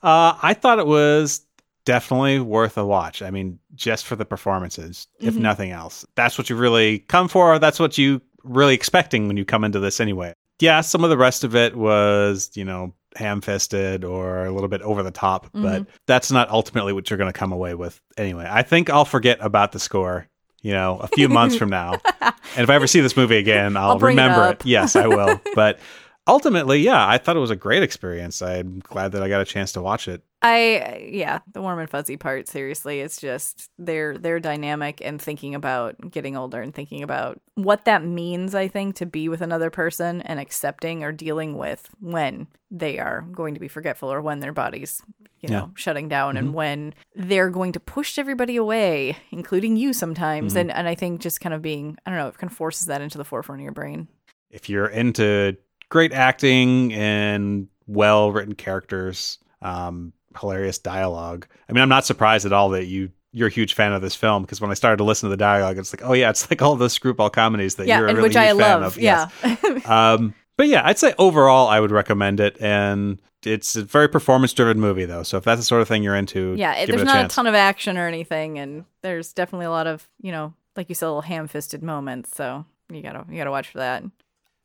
I 0.02 0.54
thought 0.58 0.78
it 0.78 0.86
was 0.86 1.42
definitely 1.84 2.40
worth 2.40 2.76
a 2.78 2.84
watch. 2.84 3.22
I 3.22 3.30
mean, 3.30 3.58
just 3.74 4.06
for 4.06 4.16
the 4.16 4.24
performances, 4.24 5.06
if 5.22 5.38
Mm-hmm. 5.38 5.42
nothing 5.42 5.70
else. 5.70 6.04
That's 6.14 6.38
what 6.38 6.50
you 6.50 6.56
really 6.56 7.00
come 7.00 7.28
for. 7.28 7.58
That's 7.58 7.80
what 7.80 7.98
you 7.98 8.20
really 8.44 8.74
expecting 8.74 9.26
when 9.28 9.36
you 9.36 9.44
come 9.44 9.64
into 9.64 9.80
this 9.80 10.00
anyway. 10.00 10.32
Yeah, 10.60 10.80
some 10.80 11.04
of 11.04 11.10
the 11.10 11.16
rest 11.18 11.44
of 11.44 11.54
it 11.54 11.76
was, 11.76 12.50
you 12.54 12.64
know, 12.64 12.92
ham 13.16 13.40
fisted 13.40 14.04
or 14.04 14.44
a 14.46 14.50
little 14.52 14.68
bit 14.68 14.82
over 14.82 15.02
the 15.02 15.10
top, 15.10 15.48
but 15.52 15.82
Mm-hmm. 15.82 15.90
that's 16.06 16.30
not 16.30 16.50
ultimately 16.50 16.92
what 16.92 17.08
you're 17.10 17.18
going 17.18 17.32
to 17.32 17.38
come 17.38 17.52
away 17.52 17.74
with 17.74 18.00
anyway. 18.16 18.46
I 18.48 18.62
think 18.62 18.90
I'll 18.90 19.04
forget 19.04 19.38
about 19.40 19.72
the 19.72 19.78
score. 19.78 20.28
You 20.60 20.72
know, 20.72 20.98
a 20.98 21.06
few 21.06 21.28
months 21.28 21.54
from 21.56 21.70
now, 21.70 22.00
and 22.20 22.34
if 22.56 22.68
I 22.68 22.74
ever 22.74 22.88
see 22.88 23.00
this 23.00 23.16
movie 23.16 23.36
again, 23.36 23.76
I'll, 23.76 23.90
I'll 23.90 23.98
bring 23.98 24.18
it 24.18 24.20
remember 24.20 24.50
it. 24.50 24.66
Yes, 24.66 24.96
I 24.96 25.06
will. 25.06 25.40
But 25.54 25.78
ultimately, 26.26 26.80
yeah, 26.80 27.06
I 27.06 27.16
thought 27.18 27.36
it 27.36 27.40
was 27.40 27.50
a 27.52 27.56
great 27.56 27.84
experience. 27.84 28.42
I'm 28.42 28.80
glad 28.80 29.12
that 29.12 29.22
I 29.22 29.28
got 29.28 29.40
a 29.40 29.44
chance 29.44 29.72
to 29.72 29.80
watch 29.82 30.08
it. 30.08 30.22
I 30.40 31.08
yeah, 31.12 31.40
the 31.52 31.60
warm 31.60 31.80
and 31.80 31.90
fuzzy 31.90 32.16
part. 32.16 32.46
Seriously, 32.46 33.00
it's 33.00 33.20
just 33.20 33.70
their 33.78 34.16
their 34.16 34.38
dynamic 34.38 35.00
and 35.04 35.20
thinking 35.20 35.54
about 35.54 35.96
getting 36.10 36.36
older 36.36 36.60
and 36.62 36.72
thinking 36.72 37.02
about 37.02 37.40
what 37.54 37.84
that 37.86 38.04
means. 38.04 38.54
I 38.54 38.68
think 38.68 38.94
to 38.96 39.06
be 39.06 39.28
with 39.28 39.40
another 39.40 39.68
person 39.70 40.22
and 40.22 40.38
accepting 40.38 41.02
or 41.02 41.10
dealing 41.10 41.56
with 41.56 41.88
when 42.00 42.46
they 42.70 42.98
are 43.00 43.22
going 43.32 43.54
to 43.54 43.60
be 43.60 43.66
forgetful 43.68 44.12
or 44.12 44.20
when 44.20 44.38
their 44.38 44.52
bodies, 44.52 45.02
you 45.40 45.48
know, 45.48 45.58
Yeah. 45.58 45.66
shutting 45.74 46.08
down 46.08 46.36
and 46.36 46.54
when 46.54 46.94
they're 47.16 47.50
going 47.50 47.72
to 47.72 47.80
push 47.80 48.16
everybody 48.18 48.54
away, 48.56 49.16
including 49.32 49.76
you 49.76 49.92
sometimes. 49.92 50.54
And 50.54 50.70
and 50.70 50.86
I 50.86 50.94
think 50.94 51.20
just 51.20 51.40
kind 51.40 51.54
of 51.54 51.62
being 51.62 51.98
I 52.06 52.10
don't 52.10 52.18
know, 52.18 52.28
it 52.28 52.38
kind 52.38 52.50
of 52.50 52.56
forces 52.56 52.86
that 52.86 53.00
into 53.00 53.18
the 53.18 53.24
forefront 53.24 53.60
of 53.60 53.64
your 53.64 53.72
brain. 53.72 54.06
If 54.50 54.68
you're 54.68 54.86
into 54.86 55.56
great 55.88 56.12
acting 56.12 56.92
and 56.92 57.66
well 57.88 58.30
written 58.30 58.54
characters, 58.54 59.38
um, 59.62 60.12
hilarious 60.38 60.78
dialogue, 60.78 61.46
I 61.68 61.72
mean, 61.72 61.82
I'm 61.82 61.88
not 61.88 62.04
surprised 62.04 62.46
at 62.46 62.52
all 62.52 62.70
that 62.70 62.86
you. 62.86 63.10
You're 63.30 63.48
a 63.48 63.50
huge 63.50 63.74
fan 63.74 63.92
of 63.92 64.00
this 64.00 64.14
film 64.14 64.42
because 64.42 64.58
when 64.58 64.70
I 64.70 64.74
started 64.74 64.96
to 64.96 65.04
listen 65.04 65.28
to 65.28 65.30
the 65.30 65.36
dialogue, 65.36 65.76
it's 65.76 65.92
like, 65.92 66.02
oh 66.02 66.14
yeah, 66.14 66.30
it's 66.30 66.50
like 66.50 66.62
all 66.62 66.76
those 66.76 66.94
screwball 66.94 67.28
comedies 67.28 67.74
that 67.74 67.86
Yeah, 67.86 67.98
you're 67.98 68.08
a 68.08 68.14
really 68.14 68.28
which 68.30 68.36
I 68.36 68.46
huge 68.46 68.58
fan 68.58 68.80
love. 68.80 68.96
of. 68.96 69.02
Yes. 69.02 69.30
Yeah. 69.44 70.12
Um, 70.14 70.34
but 70.56 70.66
yeah, 70.66 70.80
I'd 70.82 70.98
say 70.98 71.14
overall, 71.18 71.68
I 71.68 71.78
would 71.78 71.90
recommend 71.90 72.40
it, 72.40 72.56
and 72.58 73.20
it's 73.44 73.76
a 73.76 73.84
very 73.84 74.08
performance-driven 74.08 74.80
movie, 74.80 75.04
though. 75.04 75.22
So 75.24 75.36
if 75.36 75.44
that's 75.44 75.60
the 75.60 75.64
sort 75.64 75.82
of 75.82 75.88
thing 75.88 76.02
you're 76.02 76.16
into, 76.16 76.54
Yeah, 76.56 76.72
it, 76.76 76.86
there's 76.86 77.02
it 77.02 77.04
a 77.04 77.04
not 77.04 77.14
chance. 77.16 77.32
a 77.34 77.36
ton 77.36 77.46
of 77.46 77.54
action 77.54 77.98
or 77.98 78.08
anything, 78.08 78.58
and 78.58 78.86
there's 79.02 79.34
definitely 79.34 79.66
a 79.66 79.70
lot 79.70 79.86
of 79.86 80.08
you 80.22 80.32
know, 80.32 80.54
like 80.74 80.88
you 80.88 80.94
said, 80.94 81.06
little 81.08 81.20
ham-fisted 81.20 81.82
moments. 81.82 82.34
So 82.34 82.64
you 82.90 83.02
gotta 83.02 83.26
you 83.30 83.36
gotta 83.36 83.50
watch 83.50 83.68
for 83.68 83.78
that. 83.78 84.04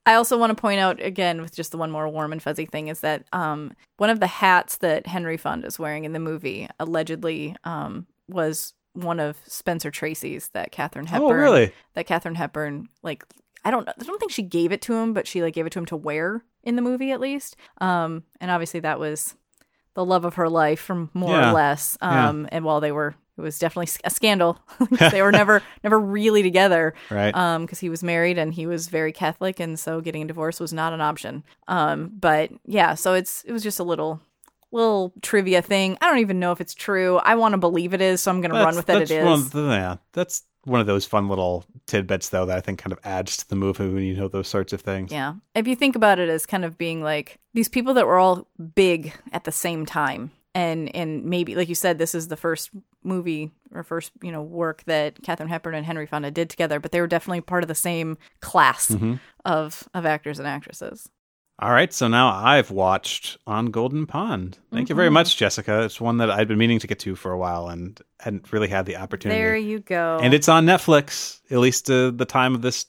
I 0.05 0.15
also 0.15 0.37
want 0.37 0.49
to 0.55 0.59
point 0.61 0.79
out 0.79 1.01
again 1.01 1.41
with 1.41 1.55
just 1.55 1.71
the 1.71 1.77
one 1.77 1.89
more 1.91 2.09
warm 2.09 2.31
and 2.33 2.41
fuzzy 2.43 2.65
thing 2.65 2.89
is 2.89 2.99
that 3.01 3.23
um, 3.31 3.73
one 3.97 4.09
of 4.09 4.19
the 4.19 4.27
hats 4.27 4.77
that 4.77 5.07
Henry 5.07 5.37
Fonda 5.37 5.67
is 5.67 5.79
wearing 5.79 6.03
in 6.03 6.11
the 6.13 6.19
movie 6.19 6.67
allegedly 6.79 7.55
um, 7.63 8.05
was 8.27 8.73
one 8.93 9.19
of 9.19 9.37
Spencer 9.45 9.89
Tracy's 9.91 10.49
that 10.49 10.71
Katharine 10.71 11.05
Hepburn. 11.07 11.29
Oh, 11.31 11.33
really? 11.33 11.71
That 11.93 12.05
Katharine 12.05 12.35
Hepburn 12.35 12.89
like 13.01 13.25
I 13.65 13.71
don't 13.71 13.87
I 13.87 13.93
don't 14.03 14.19
think 14.19 14.31
she 14.31 14.43
gave 14.43 14.71
it 14.73 14.81
to 14.83 14.93
him, 14.93 15.13
but 15.13 15.25
she 15.25 15.41
like 15.41 15.53
gave 15.53 15.65
it 15.65 15.71
to 15.71 15.79
him 15.79 15.85
to 15.87 15.95
wear 15.95 16.43
in 16.63 16.75
the 16.75 16.81
movie 16.81 17.11
at 17.11 17.19
least. 17.21 17.55
Um, 17.79 18.23
and 18.41 18.51
obviously 18.51 18.81
that 18.81 18.99
was 18.99 19.35
the 19.95 20.03
love 20.05 20.25
of 20.25 20.35
her 20.35 20.49
life, 20.49 20.79
from 20.79 21.11
more 21.13 21.29
Yeah. 21.35 21.51
or 21.51 21.53
less. 21.53 21.97
Yeah. 22.01 22.29
Um, 22.29 22.47
and 22.51 22.65
while 22.65 22.81
they 22.81 22.91
were, 22.91 23.15
it 23.37 23.41
was 23.41 23.57
definitely 23.59 23.91
a 24.03 24.09
scandal. 24.09 24.59
they 25.11 25.21
were 25.21 25.31
never 25.41 25.61
never 25.83 25.99
really 25.99 26.43
together 26.43 26.93
Right. 27.09 27.35
um 27.35 27.63
because 27.63 27.79
he 27.79 27.89
was 27.89 28.03
married 28.03 28.37
and 28.37 28.53
he 28.53 28.67
was 28.67 28.87
very 28.87 29.11
catholic 29.11 29.59
and 29.59 29.79
so 29.79 30.01
getting 30.01 30.21
a 30.23 30.25
divorce 30.25 30.59
was 30.59 30.71
not 30.73 30.93
an 30.93 31.01
option 31.01 31.43
um 31.67 32.11
but 32.19 32.51
yeah 32.65 32.93
so 32.95 33.13
it's 33.13 33.43
it 33.45 33.51
was 33.51 33.63
just 33.63 33.79
a 33.79 33.83
little 33.83 34.21
little 34.71 35.13
trivia 35.21 35.61
thing 35.61 35.97
i 36.01 36.07
don't 36.07 36.19
even 36.19 36.39
know 36.39 36.51
if 36.51 36.59
it's 36.61 36.73
true 36.73 37.17
i 37.19 37.35
want 37.35 37.53
to 37.53 37.57
believe 37.57 37.93
it 37.93 38.01
is 38.01 38.21
so 38.21 38.31
i'm 38.31 38.41
gonna 38.41 38.53
run 38.55 38.75
with 38.75 38.89
it 38.89 39.01
it 39.03 39.11
is 39.11 39.23
One 39.25 39.33
of 39.39 39.53
yeah, 39.55 39.97
that's 40.13 40.43
one 40.65 40.79
of 40.79 40.87
those 40.87 41.05
fun 41.05 41.27
little 41.27 41.65
tidbits, 41.87 42.29
though, 42.29 42.45
that 42.45 42.57
I 42.57 42.61
think 42.61 42.79
kind 42.79 42.93
of 42.93 42.99
adds 43.03 43.35
to 43.35 43.49
the 43.49 43.55
movie 43.57 43.85
when 43.85 44.03
you 44.03 44.15
know 44.15 44.29
those 44.29 44.47
sorts 44.47 44.71
of 44.71 44.79
things. 44.79 45.11
yeah 45.11 45.33
if 45.55 45.67
you 45.67 45.75
think 45.75 45.95
about 45.97 46.19
it 46.19 46.29
as 46.29 46.45
kind 46.45 46.63
of 46.63 46.77
being 46.77 47.03
like 47.03 47.37
these 47.53 47.67
people 47.67 47.93
that 47.95 48.07
were 48.07 48.17
all 48.17 48.47
big 48.73 49.13
at 49.33 49.43
the 49.43 49.51
same 49.51 49.85
time 49.85 50.31
and 50.55 50.93
and 50.95 51.25
maybe 51.25 51.55
like 51.55 51.69
you 51.69 51.75
said 51.75 51.97
this 51.97 52.13
is 52.15 52.27
the 52.27 52.37
first 52.37 52.69
movie 53.03 53.51
or 53.73 53.83
first 53.83 54.11
you 54.21 54.31
know 54.31 54.41
work 54.41 54.83
that 54.85 55.21
Katharine 55.23 55.49
Hepburn 55.49 55.75
and 55.75 55.85
Henry 55.85 56.05
Fonda 56.05 56.31
did 56.31 56.49
together 56.49 56.79
but 56.79 56.91
they 56.91 57.01
were 57.01 57.07
definitely 57.07 57.41
part 57.41 57.63
of 57.63 57.67
the 57.67 57.75
same 57.75 58.17
class 58.41 58.89
Mm-hmm. 58.91 59.15
of 59.45 59.87
of 59.93 60.05
actors 60.05 60.39
and 60.39 60.47
actresses 60.47 61.09
All 61.59 61.71
right, 61.71 61.93
so 61.93 62.07
now 62.07 62.33
I've 62.33 62.71
watched 62.71 63.37
On 63.45 63.67
Golden 63.67 64.05
Pond. 64.07 64.57
Thank 64.71 64.89
you 64.89 64.95
very 64.95 65.07
Mm-hmm. 65.09 65.13
much, 65.13 65.37
Jessica. 65.37 65.83
It's 65.83 66.01
one 66.01 66.17
that 66.17 66.31
I'd 66.31 66.47
been 66.47 66.57
meaning 66.57 66.79
to 66.79 66.87
get 66.87 66.99
to 66.99 67.15
for 67.15 67.31
a 67.31 67.37
while 67.37 67.69
and 67.69 67.99
hadn't 68.19 68.51
really 68.51 68.67
had 68.69 68.85
the 68.87 68.97
opportunity. 68.97 69.39
there 69.39 69.55
you 69.55 69.79
go 69.79 70.19
and 70.21 70.33
it's 70.33 70.49
on 70.49 70.65
Netflix, 70.65 71.41
at 71.51 71.59
least 71.59 71.89
uh, 71.91 72.09
the 72.11 72.25
time 72.25 72.55
of 72.55 72.61
this 72.63 72.87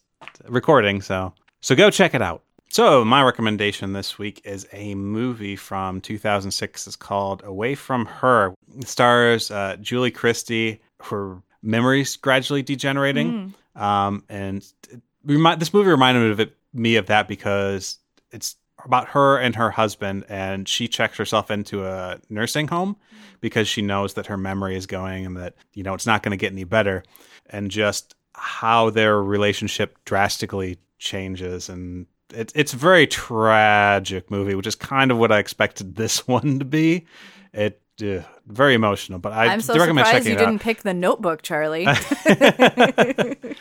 recording. 0.48 1.02
So, 1.02 1.32
so 1.60 1.74
go 1.74 1.90
check 1.90 2.14
it 2.14 2.22
out. 2.22 2.42
So, 2.74 3.04
my 3.04 3.22
recommendation 3.22 3.92
this 3.92 4.18
week 4.18 4.40
is 4.44 4.66
a 4.72 4.96
movie 4.96 5.54
from 5.54 6.00
2006. 6.00 6.88
It's 6.88 6.96
called 6.96 7.40
Away 7.44 7.76
from 7.76 8.04
Her. 8.04 8.52
It 8.76 8.88
stars 8.88 9.52
uh, 9.52 9.76
Julie 9.80 10.10
Christie. 10.10 10.80
Her 10.98 11.40
memories 11.62 12.16
gradually 12.16 12.62
degenerating, 12.62 13.54
um, 13.76 14.24
and 14.28 14.66
it 14.90 15.00
remi- 15.24 15.54
this 15.54 15.72
movie 15.72 15.88
reminded 15.88 16.22
me 16.24 16.30
of 16.30 16.40
it, 16.40 16.56
me 16.72 16.96
of 16.96 17.06
that 17.06 17.28
because 17.28 17.98
it's 18.32 18.56
about 18.84 19.06
her 19.10 19.38
and 19.38 19.54
her 19.54 19.70
husband, 19.70 20.24
and 20.28 20.68
she 20.68 20.88
checks 20.88 21.16
herself 21.16 21.52
into 21.52 21.86
a 21.86 22.18
nursing 22.28 22.66
home 22.66 22.96
because 23.40 23.68
she 23.68 23.82
knows 23.82 24.14
that 24.14 24.26
her 24.26 24.36
memory 24.36 24.74
is 24.74 24.86
going 24.86 25.24
and 25.24 25.36
that 25.36 25.54
you 25.74 25.84
know 25.84 25.94
it's 25.94 26.06
not 26.06 26.24
going 26.24 26.36
to 26.36 26.36
get 26.36 26.50
any 26.50 26.64
better, 26.64 27.04
and 27.50 27.70
just 27.70 28.16
how 28.32 28.90
their 28.90 29.22
relationship 29.22 29.96
drastically 30.04 30.76
changes 30.98 31.68
and. 31.68 32.06
It's 32.34 32.52
it's 32.56 32.72
a 32.72 32.76
very 32.76 33.06
tragic 33.06 34.30
movie, 34.30 34.54
which 34.54 34.66
is 34.66 34.74
kind 34.74 35.10
of 35.10 35.18
what 35.18 35.30
I 35.32 35.38
expected 35.38 35.96
this 35.96 36.26
one 36.28 36.58
to 36.58 36.64
be. 36.64 37.06
It 37.52 37.80
uh, 38.02 38.22
very 38.46 38.74
emotional, 38.74 39.18
but 39.20 39.32
I 39.32 39.46
I'm 39.46 39.60
so 39.60 39.74
recommend 39.78 40.06
surprised 40.08 40.26
you 40.26 40.36
didn't 40.36 40.56
out. 40.56 40.60
pick 40.60 40.82
the 40.82 40.92
Notebook, 40.94 41.42
Charlie. 41.42 41.86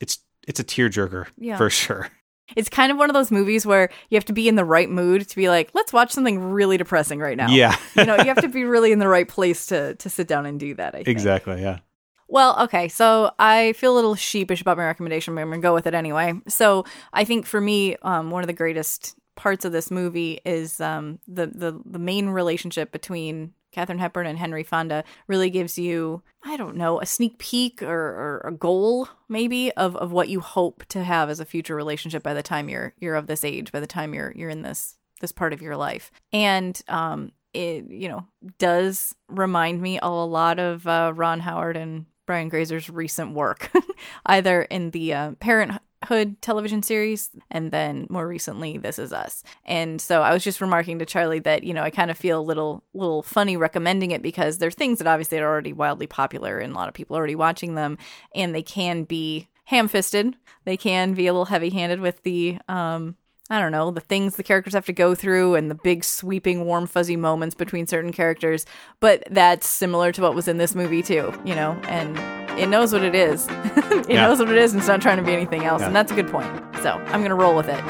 It's 0.00 0.18
it's 0.46 0.60
a 0.60 0.64
tearjerker 0.64 1.26
Yeah. 1.36 1.56
for 1.56 1.68
sure. 1.70 2.08
it's 2.56 2.68
kind 2.70 2.90
of 2.92 2.98
one 2.98 3.10
of 3.10 3.14
those 3.14 3.30
movies 3.30 3.66
where 3.66 3.90
you 4.10 4.16
have 4.16 4.24
to 4.26 4.32
be 4.32 4.48
in 4.48 4.54
the 4.54 4.64
right 4.64 4.88
mood 4.88 5.28
to 5.28 5.36
be 5.36 5.48
like, 5.48 5.70
let's 5.74 5.92
watch 5.92 6.12
something 6.12 6.38
really 6.52 6.76
depressing 6.78 7.18
right 7.18 7.36
now. 7.36 7.48
Yeah, 7.50 7.76
you 7.96 8.06
know, 8.06 8.16
you 8.16 8.24
have 8.26 8.40
to 8.40 8.48
be 8.48 8.64
really 8.64 8.92
in 8.92 9.00
the 9.00 9.08
right 9.08 9.28
place 9.28 9.66
to 9.66 9.96
to 9.96 10.08
sit 10.08 10.28
down 10.28 10.46
and 10.46 10.58
do 10.58 10.74
that. 10.74 10.94
I 10.94 10.98
think. 10.98 11.08
exactly. 11.08 11.60
Yeah. 11.60 11.80
Well, 12.28 12.60
okay, 12.64 12.88
so 12.88 13.32
I 13.38 13.72
feel 13.72 13.94
a 13.94 13.96
little 13.96 14.14
sheepish 14.14 14.60
about 14.60 14.76
my 14.76 14.84
recommendation, 14.84 15.34
but 15.34 15.40
I'm 15.40 15.48
gonna 15.50 15.62
go 15.62 15.74
with 15.74 15.86
it 15.86 15.94
anyway. 15.94 16.34
So 16.46 16.84
I 17.12 17.24
think 17.24 17.46
for 17.46 17.60
me, 17.60 17.96
um, 18.02 18.30
one 18.30 18.42
of 18.42 18.46
the 18.48 18.52
greatest 18.52 19.16
parts 19.34 19.64
of 19.64 19.72
this 19.72 19.90
movie 19.90 20.40
is 20.44 20.80
um, 20.80 21.18
the 21.26 21.46
the 21.46 21.80
the 21.86 21.98
main 21.98 22.28
relationship 22.28 22.92
between 22.92 23.54
Katharine 23.72 23.98
Hepburn 23.98 24.26
and 24.26 24.38
Henry 24.38 24.62
Fonda 24.62 25.04
really 25.26 25.50
gives 25.50 25.78
you, 25.78 26.22
I 26.42 26.56
don't 26.56 26.76
know, 26.76 27.00
a 27.00 27.06
sneak 27.06 27.38
peek 27.38 27.82
or, 27.82 27.88
or 27.90 28.42
a 28.44 28.52
goal 28.52 29.08
maybe 29.28 29.70
of, 29.72 29.94
of 29.96 30.10
what 30.10 30.28
you 30.28 30.40
hope 30.40 30.84
to 30.86 31.04
have 31.04 31.28
as 31.30 31.38
a 31.38 31.44
future 31.44 31.74
relationship 31.76 32.22
by 32.22 32.34
the 32.34 32.42
time 32.42 32.68
you're 32.68 32.94
you're 32.98 33.14
of 33.14 33.26
this 33.26 33.44
age, 33.44 33.72
by 33.72 33.80
the 33.80 33.86
time 33.86 34.12
you're 34.14 34.32
you're 34.36 34.50
in 34.50 34.62
this 34.62 34.96
this 35.20 35.32
part 35.32 35.52
of 35.52 35.62
your 35.62 35.76
life. 35.76 36.10
And 36.32 36.80
um 36.88 37.32
it 37.54 37.86
you 37.88 38.08
know 38.08 38.26
does 38.58 39.14
remind 39.28 39.80
me 39.80 39.98
a 40.02 40.08
lot 40.08 40.58
of 40.58 40.86
uh, 40.86 41.12
Ron 41.14 41.40
Howard 41.40 41.76
and 41.76 42.04
Brian 42.28 42.50
Grazer's 42.50 42.90
recent 42.90 43.32
work, 43.32 43.70
either 44.26 44.60
in 44.60 44.90
the 44.90 45.14
uh, 45.14 45.32
Parenthood 45.40 46.36
television 46.42 46.82
series 46.82 47.30
and 47.50 47.72
then 47.72 48.06
more 48.10 48.28
recently 48.28 48.76
This 48.76 48.98
Is 48.98 49.14
Us. 49.14 49.42
And 49.64 49.98
so 49.98 50.20
I 50.20 50.34
was 50.34 50.44
just 50.44 50.60
remarking 50.60 50.98
to 50.98 51.06
Charlie 51.06 51.38
that 51.38 51.64
you 51.64 51.72
know 51.72 51.82
I 51.82 51.88
kind 51.88 52.10
of 52.10 52.18
feel 52.18 52.38
a 52.38 52.42
little 52.42 52.84
little 52.92 53.22
funny 53.22 53.56
recommending 53.56 54.10
it 54.10 54.20
because 54.20 54.58
they're 54.58 54.70
things 54.70 54.98
that 54.98 55.06
obviously 55.06 55.38
are 55.38 55.48
already 55.48 55.72
wildly 55.72 56.06
popular 56.06 56.58
and 56.58 56.74
a 56.74 56.76
lot 56.76 56.88
of 56.88 56.94
people 56.94 57.16
are 57.16 57.20
already 57.20 57.34
watching 57.34 57.76
them, 57.76 57.96
and 58.34 58.54
they 58.54 58.62
can 58.62 59.04
be 59.04 59.48
ham-fisted. 59.64 60.36
They 60.66 60.76
can 60.76 61.14
be 61.14 61.28
a 61.28 61.32
little 61.32 61.46
heavy-handed 61.46 62.00
with 62.00 62.22
the 62.24 62.58
um, 62.68 63.16
I 63.50 63.60
don't 63.60 63.72
know, 63.72 63.90
the 63.90 64.00
things 64.00 64.36
the 64.36 64.42
characters 64.42 64.74
have 64.74 64.84
to 64.86 64.92
go 64.92 65.14
through 65.14 65.54
and 65.54 65.70
the 65.70 65.74
big 65.74 66.04
sweeping 66.04 66.66
warm 66.66 66.86
fuzzy 66.86 67.16
moments 67.16 67.54
between 67.54 67.86
certain 67.86 68.12
characters, 68.12 68.66
but 69.00 69.22
that's 69.30 69.66
similar 69.66 70.12
to 70.12 70.22
what 70.22 70.34
was 70.34 70.48
in 70.48 70.58
this 70.58 70.74
movie 70.74 71.02
too, 71.02 71.32
you 71.44 71.54
know, 71.54 71.72
and 71.84 72.18
it 72.58 72.68
knows 72.68 72.92
what 72.92 73.02
it 73.02 73.14
is. 73.14 73.46
it 73.50 74.10
Yeah. 74.10 74.26
knows 74.26 74.38
what 74.38 74.50
it 74.50 74.56
is 74.58 74.72
and 74.72 74.80
it's 74.80 74.88
not 74.88 75.00
trying 75.00 75.16
to 75.16 75.22
be 75.22 75.32
anything 75.32 75.64
else, 75.64 75.80
and 75.82 75.96
that's 75.96 76.12
a 76.12 76.14
good 76.14 76.28
point. 76.28 76.50
So, 76.82 76.90
I'm 76.92 77.20
going 77.20 77.30
to 77.30 77.34
roll 77.34 77.56
with 77.56 77.68
it. 77.68 77.82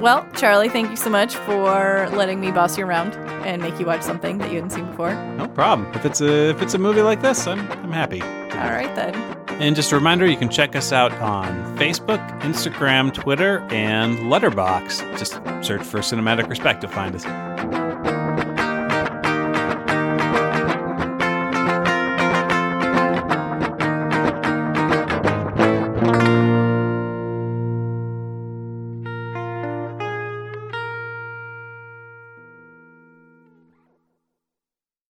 Well, 0.00 0.26
Charlie, 0.34 0.68
thank 0.70 0.88
you 0.90 0.96
so 0.96 1.10
much 1.10 1.34
for 1.34 2.08
letting 2.12 2.40
me 2.40 2.50
boss 2.52 2.78
you 2.78 2.86
around 2.86 3.14
and 3.44 3.60
make 3.60 3.78
you 3.78 3.84
watch 3.86 4.02
something 4.02 4.38
that 4.38 4.48
you 4.50 4.54
hadn't 4.56 4.70
seen 4.70 4.86
before. 4.86 5.14
No 5.36 5.46
problem. 5.48 5.92
If 5.94 6.06
it's 6.06 6.20
a 6.22 6.50
if 6.50 6.62
it's 6.62 6.72
a 6.72 6.78
movie 6.78 7.02
like 7.02 7.20
this, 7.20 7.46
I'm 7.46 7.60
I'm 7.72 7.92
happy. 7.92 8.22
All 8.22 8.70
right 8.70 8.94
then. 8.94 9.39
And 9.60 9.76
just 9.76 9.92
a 9.92 9.94
reminder, 9.94 10.26
you 10.26 10.38
can 10.38 10.48
check 10.48 10.74
us 10.74 10.90
out 10.90 11.12
on 11.20 11.76
Facebook, 11.76 12.18
Instagram, 12.40 13.12
Twitter, 13.12 13.60
and 13.70 14.16
Letterboxd. 14.20 15.18
Just 15.18 15.34
search 15.62 15.82
for 15.82 15.98
Cinematic 15.98 16.48
Respect 16.48 16.80
to 16.80 16.88
find 16.88 17.14
us. 17.14 17.26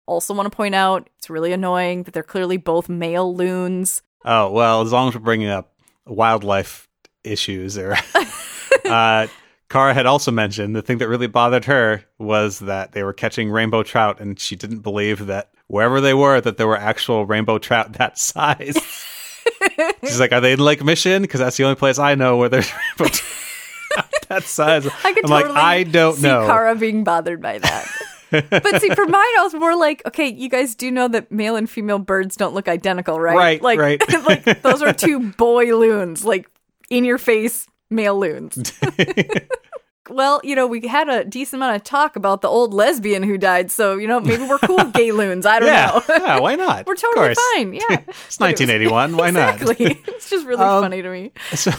Also 0.07 0.32
want 0.32 0.51
to 0.51 0.57
point 0.57 0.76
out 0.76 1.11
it's 1.18 1.28
really 1.28 1.53
annoying 1.53 2.05
that 2.05 2.14
they're 2.14 2.22
clearly 2.22 2.57
both 2.57 2.88
male 2.88 3.34
loons. 3.34 4.03
Oh 4.27 4.51
well, 4.51 4.83
as 4.83 4.91
long 4.91 5.09
as 5.09 5.14
we're 5.14 5.20
bringing 5.20 5.49
up 5.49 5.72
wildlife 6.05 6.89
issues, 7.22 7.79
or 7.79 7.97
uh, 8.85 9.29
Kara 9.70 9.95
had 9.95 10.07
also 10.07 10.33
mentioned 10.33 10.74
the 10.74 10.83
thing 10.83 10.99
that 10.99 11.09
really 11.09 11.29
bothered 11.29 11.66
her 11.66 12.05
was 12.18 12.59
that 12.59 12.91
they 12.93 13.05
were 13.05 13.12
catching 13.12 13.51
rainbow 13.51 13.85
trout, 13.85 14.20
and 14.20 14.39
she 14.39 14.57
didn't 14.57 14.81
believe 14.81 15.27
that 15.27 15.51
wherever 15.68 16.01
they 16.01 16.12
were, 16.12 16.41
that 16.41 16.57
there 16.57 16.66
were 16.66 16.77
actual 16.77 17.24
rainbow 17.24 17.59
trout 17.59 17.93
that 17.95 18.18
size. 18.18 18.77
She's 20.03 20.18
like, 20.18 20.33
"Are 20.33 20.41
they 20.41 20.53
in 20.53 20.59
Lake 20.59 20.83
Michigan? 20.85 21.22
Because 21.22 21.39
that's 21.39 21.57
the 21.57 21.62
only 21.64 21.77
place 21.77 22.01
I 22.01 22.16
know 22.16 22.37
where 22.37 22.49
there's 22.49 22.70
rainbow 22.99 23.14
trout 23.14 24.14
that 24.29 24.43
size." 24.43 24.87
I 24.87 25.12
could 25.12 25.24
I'm 25.24 25.31
totally 25.31 25.31
like, 25.31 25.47
I 25.51 25.83
don't 25.85 26.16
see 26.16 26.22
know. 26.22 26.47
Kara 26.47 26.74
being 26.74 27.05
bothered 27.05 27.41
by 27.41 27.59
that. 27.59 27.89
But 28.31 28.81
see, 28.81 28.91
for 28.91 29.07
mine, 29.07 29.22
I 29.39 29.43
was 29.43 29.55
more 29.55 29.77
like, 29.77 30.03
okay, 30.07 30.29
you 30.29 30.49
guys 30.49 30.74
do 30.74 30.91
know 30.91 31.09
that 31.09 31.31
male 31.31 31.57
and 31.57 31.68
female 31.68 31.99
birds 31.99 32.37
don't 32.37 32.55
look 32.55 32.68
identical, 32.68 33.20
right? 33.20 33.37
Right, 33.37 33.62
like, 33.62 33.79
right. 33.79 34.03
like 34.27 34.62
those 34.62 34.83
are 34.83 34.93
two 34.93 35.33
boy 35.33 35.77
loons, 35.77 36.24
like 36.24 36.49
in 36.91 37.05
your 37.05 37.18
face 37.18 37.66
male 37.91 38.18
loons. 38.18 38.72
well, 40.11 40.41
you 40.45 40.55
know, 40.55 40.66
we 40.66 40.87
had 40.87 41.09
a 41.09 41.24
decent 41.24 41.61
amount 41.62 41.77
of 41.77 41.85
talk 41.85 42.16
about 42.16 42.41
the 42.43 42.49
old 42.49 42.72
lesbian 42.74 43.22
who 43.22 43.39
died, 43.39 43.70
so 43.70 43.97
you 43.97 44.07
know, 44.07 44.20
maybe 44.20 44.45
we're 44.45 44.59
cool 44.59 44.77
with 44.77 44.93
gay 44.93 45.12
loons. 45.12 45.47
I 45.47 45.59
don't 45.59 45.68
yeah, 45.68 45.87
know. 46.09 46.14
yeah, 46.24 46.41
why 46.41 46.55
not? 46.55 46.87
We're 46.87 46.97
totally 46.97 47.35
fine. 47.55 47.74
Yeah. 47.74 48.03
It's 48.09 48.39
1981. 48.39 49.16
Why 49.16 49.31
not? 49.31 49.61
exactly. 49.61 50.03
it's 50.07 50.31
just 50.31 50.47
really 50.47 50.62
Um, 50.62 50.83
funny 50.83 51.03
to 51.03 51.11
me. 51.11 51.33
So, 51.55 51.70